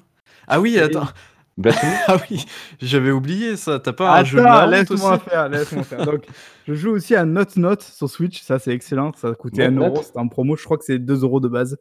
[0.48, 1.08] Ah oui, attends.
[1.56, 2.44] Blasphemy Ah oui,
[2.80, 3.80] j'avais oublié ça.
[3.80, 6.04] T'as pas un jeu de laisse-moi faire, laisse-moi faire.
[6.06, 6.24] Donc,
[6.68, 9.84] je joue aussi à Note Note sur Switch, ça c'est excellent, ça a coûté Note
[9.84, 11.76] 1 euro, c'était en promo, je crois que c'est 2 euros de base.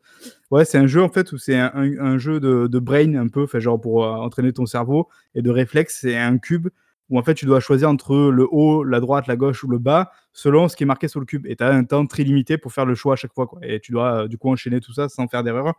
[0.50, 3.14] Ouais, c'est un jeu en fait où c'est un, un- un jeu de, de brain
[3.16, 6.70] un peu, fait genre pour euh, entraîner ton cerveau et de réflexe, c'est un cube
[7.10, 9.78] où en fait tu dois choisir entre le haut, la droite, la gauche ou le
[9.78, 11.46] bas selon ce qui est marqué sur le cube.
[11.48, 13.48] Et tu as un temps très limité pour faire le choix à chaque fois.
[13.48, 13.60] Quoi.
[13.64, 15.74] Et tu dois euh, du coup enchaîner tout ça sans faire d'erreur.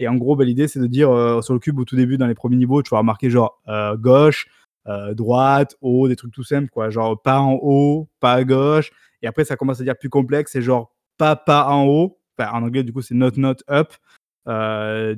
[0.00, 2.16] Et en gros, bah, l'idée, c'est de dire euh, sur le cube au tout début,
[2.16, 4.46] dans les premiers niveaux, tu vas remarquer genre euh, gauche,
[4.88, 6.88] euh, droite, haut, des trucs tout simples, quoi.
[6.88, 8.90] Genre pas en haut, pas à gauche.
[9.22, 12.18] Et après, ça commence à dire plus complexe, c'est genre pas pas en haut.
[12.38, 13.92] Enfin, en anglais, du coup, c'est not not up.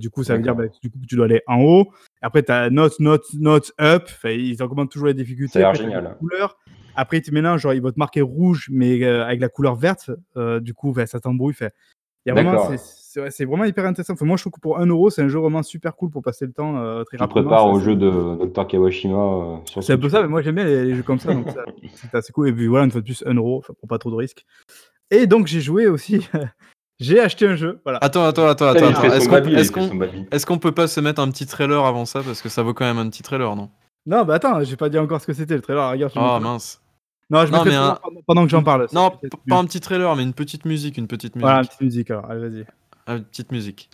[0.01, 0.73] Du coup, ça veut dire D'accord.
[0.73, 1.93] bah, du coup, que tu dois aller en haut.
[2.21, 4.03] Après, tu as not not not up.
[4.07, 5.61] Enfin, ils augmentent toujours les difficultés.
[5.61, 6.17] T'as génial.
[6.19, 6.59] couleurs.
[6.97, 10.11] Après, ils te mélangent, genre, ils vont te marquer rouge, mais avec la couleur verte.
[10.61, 11.55] Du coup, ça t'embrouille.
[11.55, 11.73] Fait.
[12.24, 14.15] Il y a vraiment, c'est- c'est ouais, c'est vraiment hyper intéressant.
[14.15, 16.23] Enfin, moi, je trouve que pour 1 euro, c'est un jeu vraiment super cool pour
[16.23, 17.43] passer le temps euh, très Tu rapidement.
[17.43, 20.40] prépares au c'est- jeu de Dr Kawashima euh, sur c'est un peu ça, mais moi
[20.43, 22.49] j'aime bien les, les jeux comme ça, donc ça, c'est assez cool.
[22.49, 24.44] Et puis voilà, une fois de plus, 1 euro, enfin, pour pas trop de risques.
[25.11, 26.27] Et donc j'ai joué aussi,
[27.01, 27.99] j'ai acheté un jeu, voilà.
[28.01, 28.86] Attends, attends, attends, attends.
[28.86, 29.03] attends.
[30.32, 32.23] Est-ce qu'on qu'on peut pas se mettre un petit trailer avant ça?
[32.23, 33.69] Parce que ça vaut quand même un petit trailer, non?
[34.07, 36.12] Non, bah attends, j'ai pas dit encore ce que c'était le trailer, regarde.
[36.16, 36.82] Oh mince.
[37.31, 38.86] Non, je Non, mais un- pendant- que j'en parle.
[38.93, 39.11] Non,
[39.49, 41.43] pas un petit trailer, mais une petite musique, une petite musique.
[41.44, 42.66] Voilà, une petite musique alors, allez, vas-y.
[43.07, 43.89] Ah, une petite musique.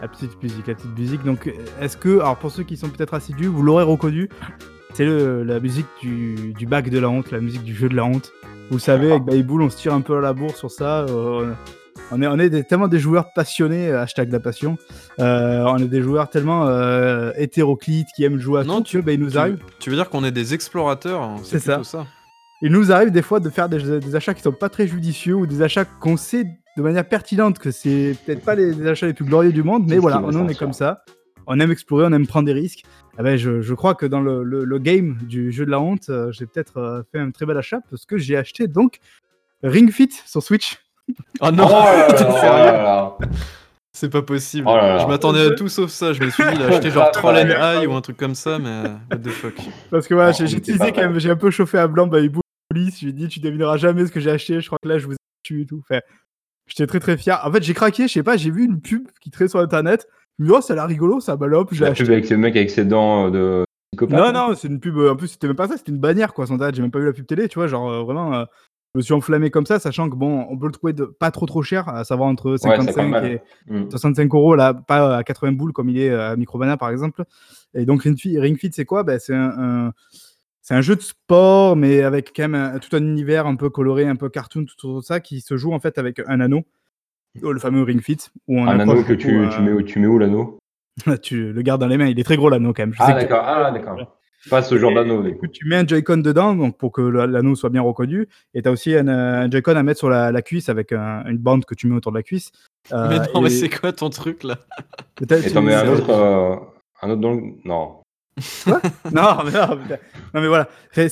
[0.00, 1.24] La petite musique, la petite musique.
[1.24, 1.50] Donc,
[1.80, 4.28] est-ce que, alors pour ceux qui sont peut-être assidus, vous l'aurez reconnu,
[4.96, 8.04] c'est la musique du, du bac de la honte, la musique du jeu de la
[8.04, 8.32] honte.
[8.70, 11.00] Vous savez, avec Babybull, on se tire un peu à la bourre sur ça.
[11.08, 11.52] euh,
[12.12, 14.78] on est, on est des- tellement des joueurs passionnés, euh, hashtag la passion.
[15.20, 19.02] Euh, on est des joueurs tellement euh, hétéroclites qui aiment jouer à Non, tout tu-
[19.02, 19.58] bah, il nous Tu, arrive.
[19.80, 21.80] tu veux dire qu'on est des explorateurs hein, C'est ça.
[22.62, 25.34] Il nous arrive des fois de faire des, des achats qui sont pas très judicieux
[25.34, 26.44] ou des achats qu'on sait
[26.76, 29.84] de manière pertinente que c'est peut-être pas les, les achats les plus glorieux du monde,
[29.86, 31.02] mais voilà, on, est comme ça.
[31.46, 32.82] On aime explorer, on aime prendre des risques.
[33.18, 35.80] Ah ben, je, je crois que dans le, le- le game du jeu de la
[35.80, 38.98] honte, euh, j'ai peut-être euh, fait un très bel achat parce que j'ai acheté donc
[39.62, 40.78] Ring Fit sur Switch.
[41.40, 41.70] Oh non, Oh
[42.42, 43.16] là.
[43.92, 44.66] C'est pas possible.
[44.68, 44.98] Oh là là.
[44.98, 46.12] Je m'attendais à tout sauf ça.
[46.12, 47.48] Je me suis dit, il a acheté genre Grave, Troll and.
[47.80, 49.54] Eye ou un truc comme ça, mais what the fuck.
[49.90, 52.40] Parce que voilà, Oh, j'ai teasé quand même, j'ai un peu chauffé à blanc Baby
[52.68, 52.98] Police.
[52.98, 54.60] Je lui ai dit, tu devineras jamais ce que j'ai acheté.
[54.60, 55.80] Je crois que là, je vous ai tué et tout.
[55.88, 56.00] Enfin,
[56.66, 57.40] j'étais très très fier.
[57.44, 60.06] En fait, j'ai craqué, je sais pas, j'ai vu une pub qui traînait sur internet.
[60.38, 62.04] Je me oh, ça a l'air rigolo, ça balope, j'ai La acheté.
[62.04, 64.06] pub avec ce mec avec ses dents euh, de.
[64.10, 64.96] Non, non, c'est une pub.
[64.98, 66.46] euh, En plus, c'était même pas ça, c'était une bannière, quoi.
[66.46, 67.66] Sans date, j'ai même pas vu la pub télé, tu vois.
[67.66, 68.44] Genre, euh, vraiment, euh,
[68.94, 71.30] je me suis enflammé comme ça, sachant que bon, on peut le trouver de, pas
[71.30, 73.24] trop trop cher, à savoir entre ça coûte 55 mal.
[73.26, 73.90] et Mm.
[73.90, 77.24] 65 euros, là, pas à 80 boules comme il est à Micromania, par exemple.
[77.74, 79.02] Et donc, Ring Fit, Ring Fit, c'est quoi?
[79.04, 79.86] Ben, C'est un.
[79.88, 79.92] un-
[80.60, 83.70] c'est un jeu de sport, mais avec quand même un- tout un univers un peu
[83.70, 86.62] coloré, un peu cartoon, tout, tout ça, qui se joue en fait avec un anneau,
[87.42, 88.18] le fameux Ring Fit.
[88.48, 90.58] Où on Un anneau que tu, coup, tu, un- mets où, tu mets où l'anneau?
[91.22, 92.94] Tu le gardes dans les mains, il est très gros l'anneau quand même.
[92.94, 94.16] Je Ah tu- d'accord, ah d'accord.
[94.48, 95.26] Pas ce genre d'anneau.
[95.26, 98.28] Écoute, tu mets un Joy-Con dedans donc pour que l'anneau soit bien reconnu.
[98.54, 100.92] Et tu as aussi un, euh, un Joy-Con à mettre sur la, la cuisse avec
[100.92, 102.52] un- une bande que tu mets autour de la cuisse.
[102.92, 104.58] Euh, mais non, mais c'est quoi ton truc là?
[105.20, 106.54] Et t'en mets un autre, euh,
[107.02, 107.42] un autre dans le...
[107.64, 107.96] Non.
[108.66, 108.78] Non,
[109.44, 109.96] mais non, putain.
[110.34, 110.68] non, mais voilà.
[110.96, 111.08] Eh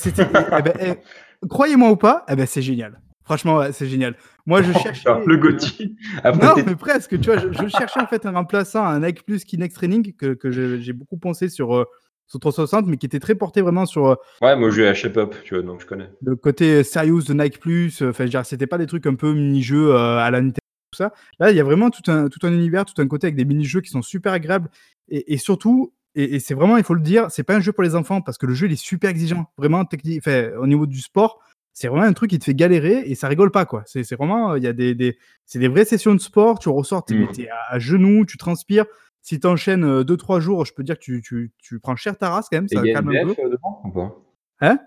[0.62, 3.00] ben, eh, Croyez-moi ou pas, eh ben, c'est génial.
[3.24, 4.14] Franchement, ouais, c'est génial.
[4.46, 5.08] Moi, je cherchais.
[5.26, 5.96] Le Gotti.
[6.22, 9.00] Après, Non, mais presque, tu vois, je, je cherchais en fait un remplaçant à un
[9.00, 11.84] Nike Plus Kinect Training que, j'ai beaucoup pensé sur, euh,
[12.26, 14.94] sur 360, mais qui était très porté vraiment sur euh, Ouais, moi je vais à
[14.94, 16.10] Shape Up, tu vois, donc je connais.
[16.22, 18.02] le côté serious de Nike Plus.
[18.02, 20.58] euh, Enfin, dire, c'était pas des trucs un peu mini-jeux euh, à la Nintendo,
[20.90, 21.12] tout ça.
[21.38, 23.44] Là, il y a vraiment tout un, tout un univers, tout un côté avec des
[23.46, 24.68] mini-jeux qui sont super agréables.
[25.08, 27.72] Et, et surtout, et, et c'est vraiment, il faut le dire, c'est pas un jeu
[27.72, 30.22] pour les enfants parce que le jeu il est super exigeant, vraiment technique.
[30.58, 31.40] Au niveau du sport,
[31.74, 33.82] c'est vraiment un truc qui te fait galérer et ça rigole pas quoi.
[33.84, 36.58] C'est vraiment, il y a des, des c'est des vraies sessions de sport.
[36.60, 37.28] Tu ressors, t'es Mm.
[37.32, 38.86] t'es à, à genoux, tu transpires.
[39.20, 42.48] Si t'enchaînes 2-3 jours, je peux dire que tu, tu, tu prends cher ta race
[42.50, 43.10] quand même, ça il y a une.
[43.10, 44.16] VF euh, dedans ou pas?
[44.60, 44.78] Hein?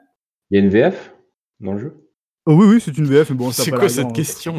[0.49, 1.14] Il y a une VF
[1.59, 2.06] dans le jeu?
[2.49, 4.53] Oh oui, oui, c'est une VF, mais bon, ça C'est quoi cette grande- question,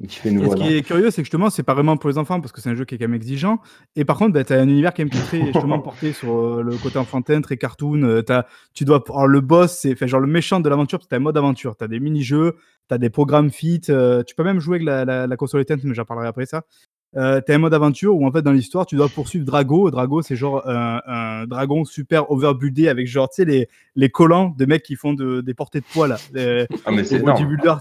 [0.08, 0.56] qui fait une voix.
[0.56, 2.60] ce qui est curieux, c'est que justement, c'est pas vraiment pour les enfants parce que
[2.60, 3.60] c'est un jeu qui est quand même exigeant.
[3.94, 6.36] Et par contre, bah, tu as un univers qui est même très justement porté sur
[6.36, 8.02] euh, le côté enfantin, très cartoon.
[8.02, 11.16] Euh, t'as- tu dois, alors, le boss, c'est genre le méchant de l'aventure, tu as
[11.16, 11.76] un mode aventure.
[11.76, 12.56] Tu as des mini-jeux,
[12.88, 13.82] tu as des programmes fit.
[13.88, 16.46] euh, tu peux même jouer avec la, la, la console éteinte, mais j'en parlerai après
[16.46, 16.62] ça.
[17.16, 19.90] Euh, tu as un mode aventure où en fait dans l'histoire tu dois poursuivre Drago.
[19.90, 24.54] Drago c'est genre un, un dragon super overbuildé avec genre tu sais les, les collants
[24.58, 26.16] de mecs qui font de- des portées de poids là.
[26.34, 27.24] Les, Ah, mais c'est tu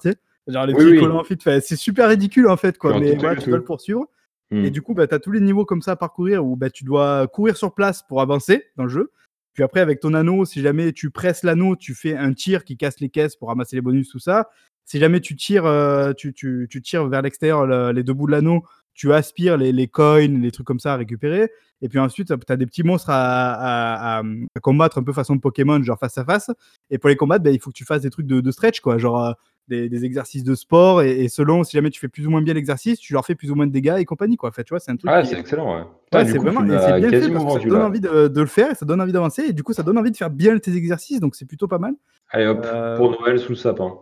[0.02, 0.16] sais.
[0.48, 1.00] Genre les Oui, petits oui.
[1.00, 1.38] collants fit.
[1.42, 2.98] Fait, C'est super ridicule en fait quoi.
[3.00, 4.06] Mais voilà, tu dois le poursuivre.
[4.52, 4.64] Hmm.
[4.64, 6.70] Et du coup, bah, tu as tous les niveaux comme ça à parcourir où bah,
[6.70, 9.12] tu dois courir sur place pour avancer dans le jeu.
[9.54, 12.78] Puis après, avec ton anneau, si jamais tu presses l'anneau, tu fais un tir qui
[12.78, 14.50] casse les caisses pour ramasser les bonus, tout ça.
[14.86, 18.28] Si jamais tu tires, euh, tu, tu- tu tires vers l'extérieur le- les deux bouts
[18.28, 18.64] de l'anneau,
[18.96, 21.52] tu aspires les, les coins, les trucs comme ça à récupérer.
[21.82, 25.14] Et puis ensuite, tu as des petits monstres à, à- à- à combattre un peu
[25.14, 26.50] façon Pokémon, genre face à face.
[26.90, 28.80] Et pour les combattre, bah, il faut que tu fasses des trucs de, de stretch,
[28.80, 28.98] quoi.
[28.98, 29.32] Genre euh,
[29.68, 31.02] des, des exercices de sport.
[31.02, 33.36] Et, et selon, si jamais tu fais plus ou moins bien l'exercice, tu leur fais
[33.36, 34.50] plus ou moins de dégâts et compagnie, quoi.
[34.50, 35.84] En fait, tu vois, c'est un truc Ah, qui- c'est excellent, ouais.
[36.32, 38.72] C'est vraiment c'est bien fait parce que ça te donne envie de, de le faire
[38.72, 40.74] et ça donne envie d'avancer et du coup ça donne envie de faire bien tes
[40.78, 41.94] exercices donc c'est plutôt pas mal.
[42.30, 43.96] Allez hop, Euh, pour Noël sous le sapin.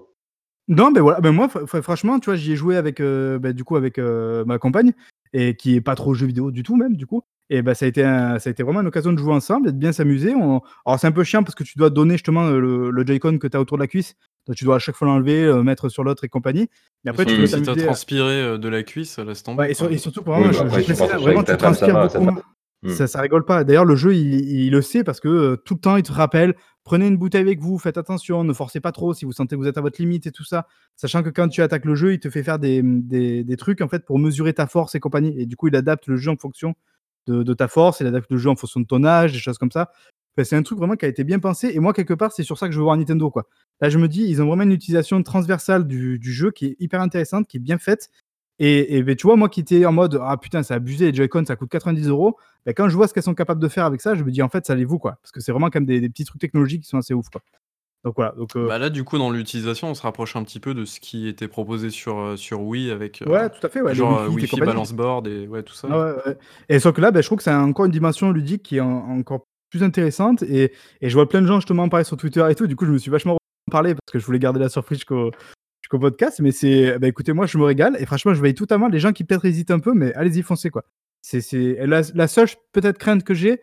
[0.68, 3.38] Non mais voilà, ben moi fr- fr- franchement tu vois j'y ai joué avec euh,
[3.40, 4.94] ben, du coup avec euh, ma compagne
[5.34, 7.86] et qui est pas trop jeu vidéo du tout même du coup et ben ça
[7.86, 9.92] a été un- ça a été vraiment une occasion de jouer ensemble et de bien
[9.92, 10.34] s'amuser.
[10.34, 10.62] On...
[10.86, 13.48] Alors c'est un peu chiant parce que tu dois donner justement le, le Joy-Con que
[13.48, 14.16] tu as autour de la cuisse
[14.48, 16.68] donc tu dois à chaque fois l'enlever euh, mettre sur l'autre et compagnie.
[17.04, 17.86] Mais après tu peux si t'as t'amuser.
[17.86, 19.60] transpiré euh, de la cuisse, laisse tomber.
[19.64, 19.96] Ouais, et, sur- quoi.
[19.96, 21.88] et surtout pour Oui, moi, bah je, après, je vraiment avec tu ta femme, ça
[21.88, 22.36] transpires va, ça beaucoup.
[22.36, 22.42] va.
[22.84, 22.90] Hmm.
[22.90, 23.64] Ça, ça rigole pas.
[23.64, 26.56] D'ailleurs, le jeu, il, le sait parce que euh, tout le temps, il te rappelle
[26.84, 29.62] prenez une bouteille avec vous, faites attention, ne forcez pas trop si vous sentez que
[29.62, 30.68] vous êtes à votre limite et tout ça.
[30.96, 33.82] Sachant que quand tu attaques le jeu, il te fait faire des, des, des trucs
[33.82, 35.34] en fait pour mesurer ta force et compagnie.
[35.40, 36.76] Et du coup, il adapte le jeu en fonction
[37.28, 39.72] de, ta force, il adapte le jeu en fonction de ton âge, des choses comme
[39.72, 39.92] ça.
[40.44, 41.72] C'est un truc vraiment qui a été bien pensé.
[41.74, 43.32] Et moi, quelque part, c'est sur ça que je veux voir Nintendo.
[43.80, 47.02] Là, je me dis, ils ont vraiment une utilisation transversale du jeu qui est hyper
[47.02, 48.10] intéressante, qui est bien faite.
[48.60, 51.14] Et, et ben, tu vois, moi qui étais en mode Ah putain, c'est abusé, les
[51.18, 52.38] Joy-Con, ça coûte 90 euros.
[52.66, 54.42] Ben, quand je vois ce qu'elles sont capables de faire avec ça, je me dis
[54.42, 55.18] en fait, ça les vaut quoi.
[55.22, 57.42] Parce que c'est vraiment même des, des petits trucs technologiques qui sont assez ouf quoi.
[58.06, 58.34] Donc voilà.
[58.38, 60.84] Donc, euh, Bah là, du coup, dans l'utilisation, on se rapproche un petit peu de
[60.86, 63.82] ce qui était proposé sur, euh, sur Wii avec euh, ouais, tout à fait.
[63.82, 65.88] Ouais, genre euh, Wii Fit et Wi-Fi balance board et ouais, tout ça.
[65.90, 66.38] Ah ouais, ouais.
[66.70, 68.82] Et sauf que là, ben, je trouve que c'est encore une dimension ludique qui est
[68.82, 70.44] en- encore plus intéressante.
[70.44, 72.68] Et, et je vois plein de gens justement en parler sur Twitter et tout.
[72.68, 73.38] Du coup, je me suis vachement
[73.72, 75.32] parlé parce que je voulais garder la surprise jusqu'au
[75.84, 76.40] jusqu'au podcast.
[76.42, 77.96] Mais c'est, bah, écoutez, moi, je me régale.
[78.00, 80.14] Et franchement, je veille tout à main les gens qui peut-être hésitent un peu, mais
[80.16, 80.84] allez-y, foncez quoi.
[81.22, 83.62] C'est, c'est la, la seule peut-être crainte que j'ai.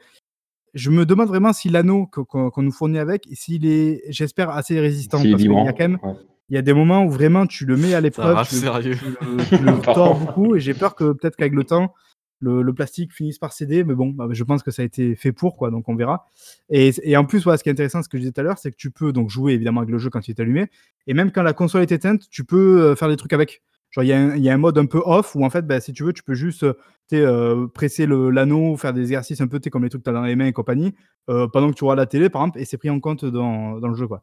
[0.72, 5.18] Je me demande vraiment si l'anneau qu'on nous fournit avec, s'il est, j'espère, assez résistant.
[5.18, 6.12] Parce qu'il y a quand même, Ouais.
[6.48, 9.48] il y a des moments où vraiment tu le mets à l'épreuve, tu tu le-
[9.48, 11.92] tu le tords beaucoup, et j'ai peur que peut-être qu'avec le temps,
[12.40, 15.32] le, plastique finisse par céder, mais bon, bah, je pense que ça a été fait
[15.32, 16.26] pour, quoi, donc on verra.
[16.70, 18.58] Et, en plus, voilà, ce qui est intéressant, ce que je disais tout à l'heure,
[18.58, 20.68] c'est que tu peux donc jouer évidemment avec le jeu quand il est allumé,
[21.06, 23.62] et même quand la console est éteinte, tu peux euh, faire des trucs avec.
[23.90, 26.04] Genre, il y, a un- mode un peu off où en fait, bah, si tu
[26.04, 26.74] veux, tu peux juste euh,
[27.12, 30.22] euh, presser l'anneau, faire des exercices un peu comme les trucs que tu as dans
[30.22, 30.94] les mains et compagnie,
[31.28, 33.80] euh, pendant que tu auras la télé, par exemple, et c'est pris en compte dans,
[33.80, 34.22] dans le jeu, quoi.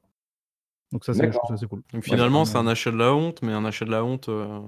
[0.91, 1.41] Donc ça, c'est je D'accord.
[1.43, 1.81] trouve ça, c'est cool.
[1.93, 4.29] Donc finalement, c'est c'est un achat de la honte, mais un achat de la honte.
[4.29, 4.59] euh,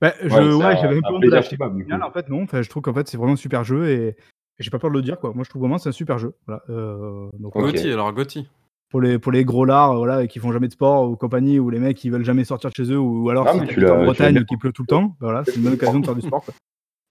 [0.00, 1.56] Bah, je, Ouais, ouais, j'avais un- un peu un honte de l'acheter.
[1.60, 2.42] en fait, non.
[2.44, 4.14] Enfin, je trouve qu'en fait, c'est vraiment un super jeu et, et
[4.60, 5.32] j'ai pas peur de le dire, quoi.
[5.34, 6.34] Moi, je trouve vraiment que c'est un super jeu.
[6.46, 6.62] Voilà.
[6.70, 7.54] Euh, donc.
[7.54, 8.48] Gotti, alors Gotti.
[8.90, 11.68] pour les pour les gros lards, voilà, qui font jamais de sport ou compagnie, ou
[11.70, 13.84] les mecs qui veulent jamais sortir de chez eux, ou, ou alors Ah, si tu
[13.90, 16.14] en Bretagne qu'il pleut tout le temps, bah voilà, c'est une bonne occasion de faire
[16.14, 16.44] du sport.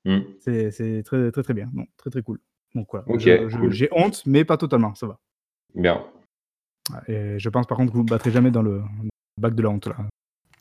[0.07, 0.19] Hmm.
[0.40, 1.68] C'est c'est très très très bien.
[1.73, 2.38] Non, très très cool.
[2.76, 3.06] Donc voilà.
[3.10, 3.72] Ok, Je- je- cool.
[3.72, 4.94] J'ai honte, mais pas totalement.
[4.94, 5.18] Ça va.
[5.73, 6.03] Bien.
[7.07, 8.82] Et je pense par contre que vous ne battrez jamais dans le
[9.40, 9.95] bac de la honte là.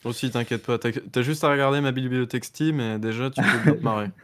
[0.05, 3.75] Aussi, t'inquiète pas, t'as juste à regarder ma bibliothèque Steam et déjà tu peux bien
[3.75, 4.11] te marrer.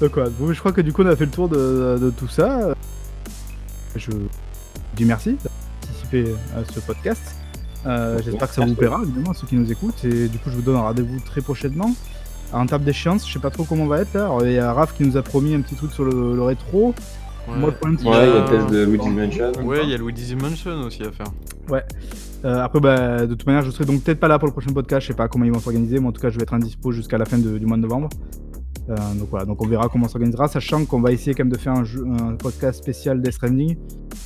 [0.00, 2.28] Donc bon, je crois que du coup on a fait le tour de, de tout
[2.28, 2.74] ça.
[3.96, 4.10] Je
[4.94, 7.36] dis merci d'avoir participé à ce podcast.
[7.86, 10.04] Euh, J'espère que ça vous plaira, évidemment, à ceux qui nous écoutent.
[10.04, 11.94] Et du coup, je vous donne un rendez-vous très prochainement.
[12.52, 14.24] En table d'échéance, je sais pas trop comment on va être là.
[14.24, 16.42] Alors, il y a Raph qui nous a promis un petit truc sur le, le
[16.42, 16.94] rétro.
[17.48, 17.56] Ouais.
[17.58, 19.52] Moi, le problème, c'est Ouais, que- il y a le test de Luigi's Mansion.
[19.66, 21.26] Ouais, il y a Luigi's Mansion aussi à faire.
[22.44, 24.72] Euh, après, bah, de toute manière, je serai donc peut-être pas là pour le prochain
[24.72, 25.02] podcast.
[25.02, 25.98] Je sais pas comment ils vont s'organiser.
[25.98, 27.82] Moi, en tout cas, je vais être indispo jusqu'à la fin de- du mois de
[27.82, 28.08] novembre.
[28.90, 31.52] Euh, donc voilà, donc on verra comment ça s'organisera, sachant qu'on va essayer quand même
[31.52, 33.76] de faire un, jeu- un podcast spécial Death Stranding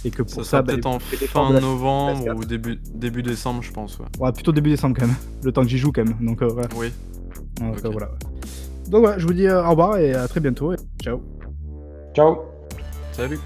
[0.05, 2.37] et que pour Ça bah, peut-être en fin la- novembre PS4.
[2.37, 3.99] ou début, début décembre, je pense.
[4.01, 4.07] Ouais.
[4.19, 6.17] Ouais, plutôt début décembre quand même, le temps que j'y joue quand même.
[6.21, 6.69] Donc euh, voilà.
[6.77, 6.93] Oui.
[7.61, 8.11] Donc, euh, voilà.
[8.91, 10.73] Donc voilà, je vous dis euh, au revoir et à très bientôt.
[10.73, 11.21] Et ciao.
[12.15, 12.39] Ciao
[13.13, 13.39] Salut.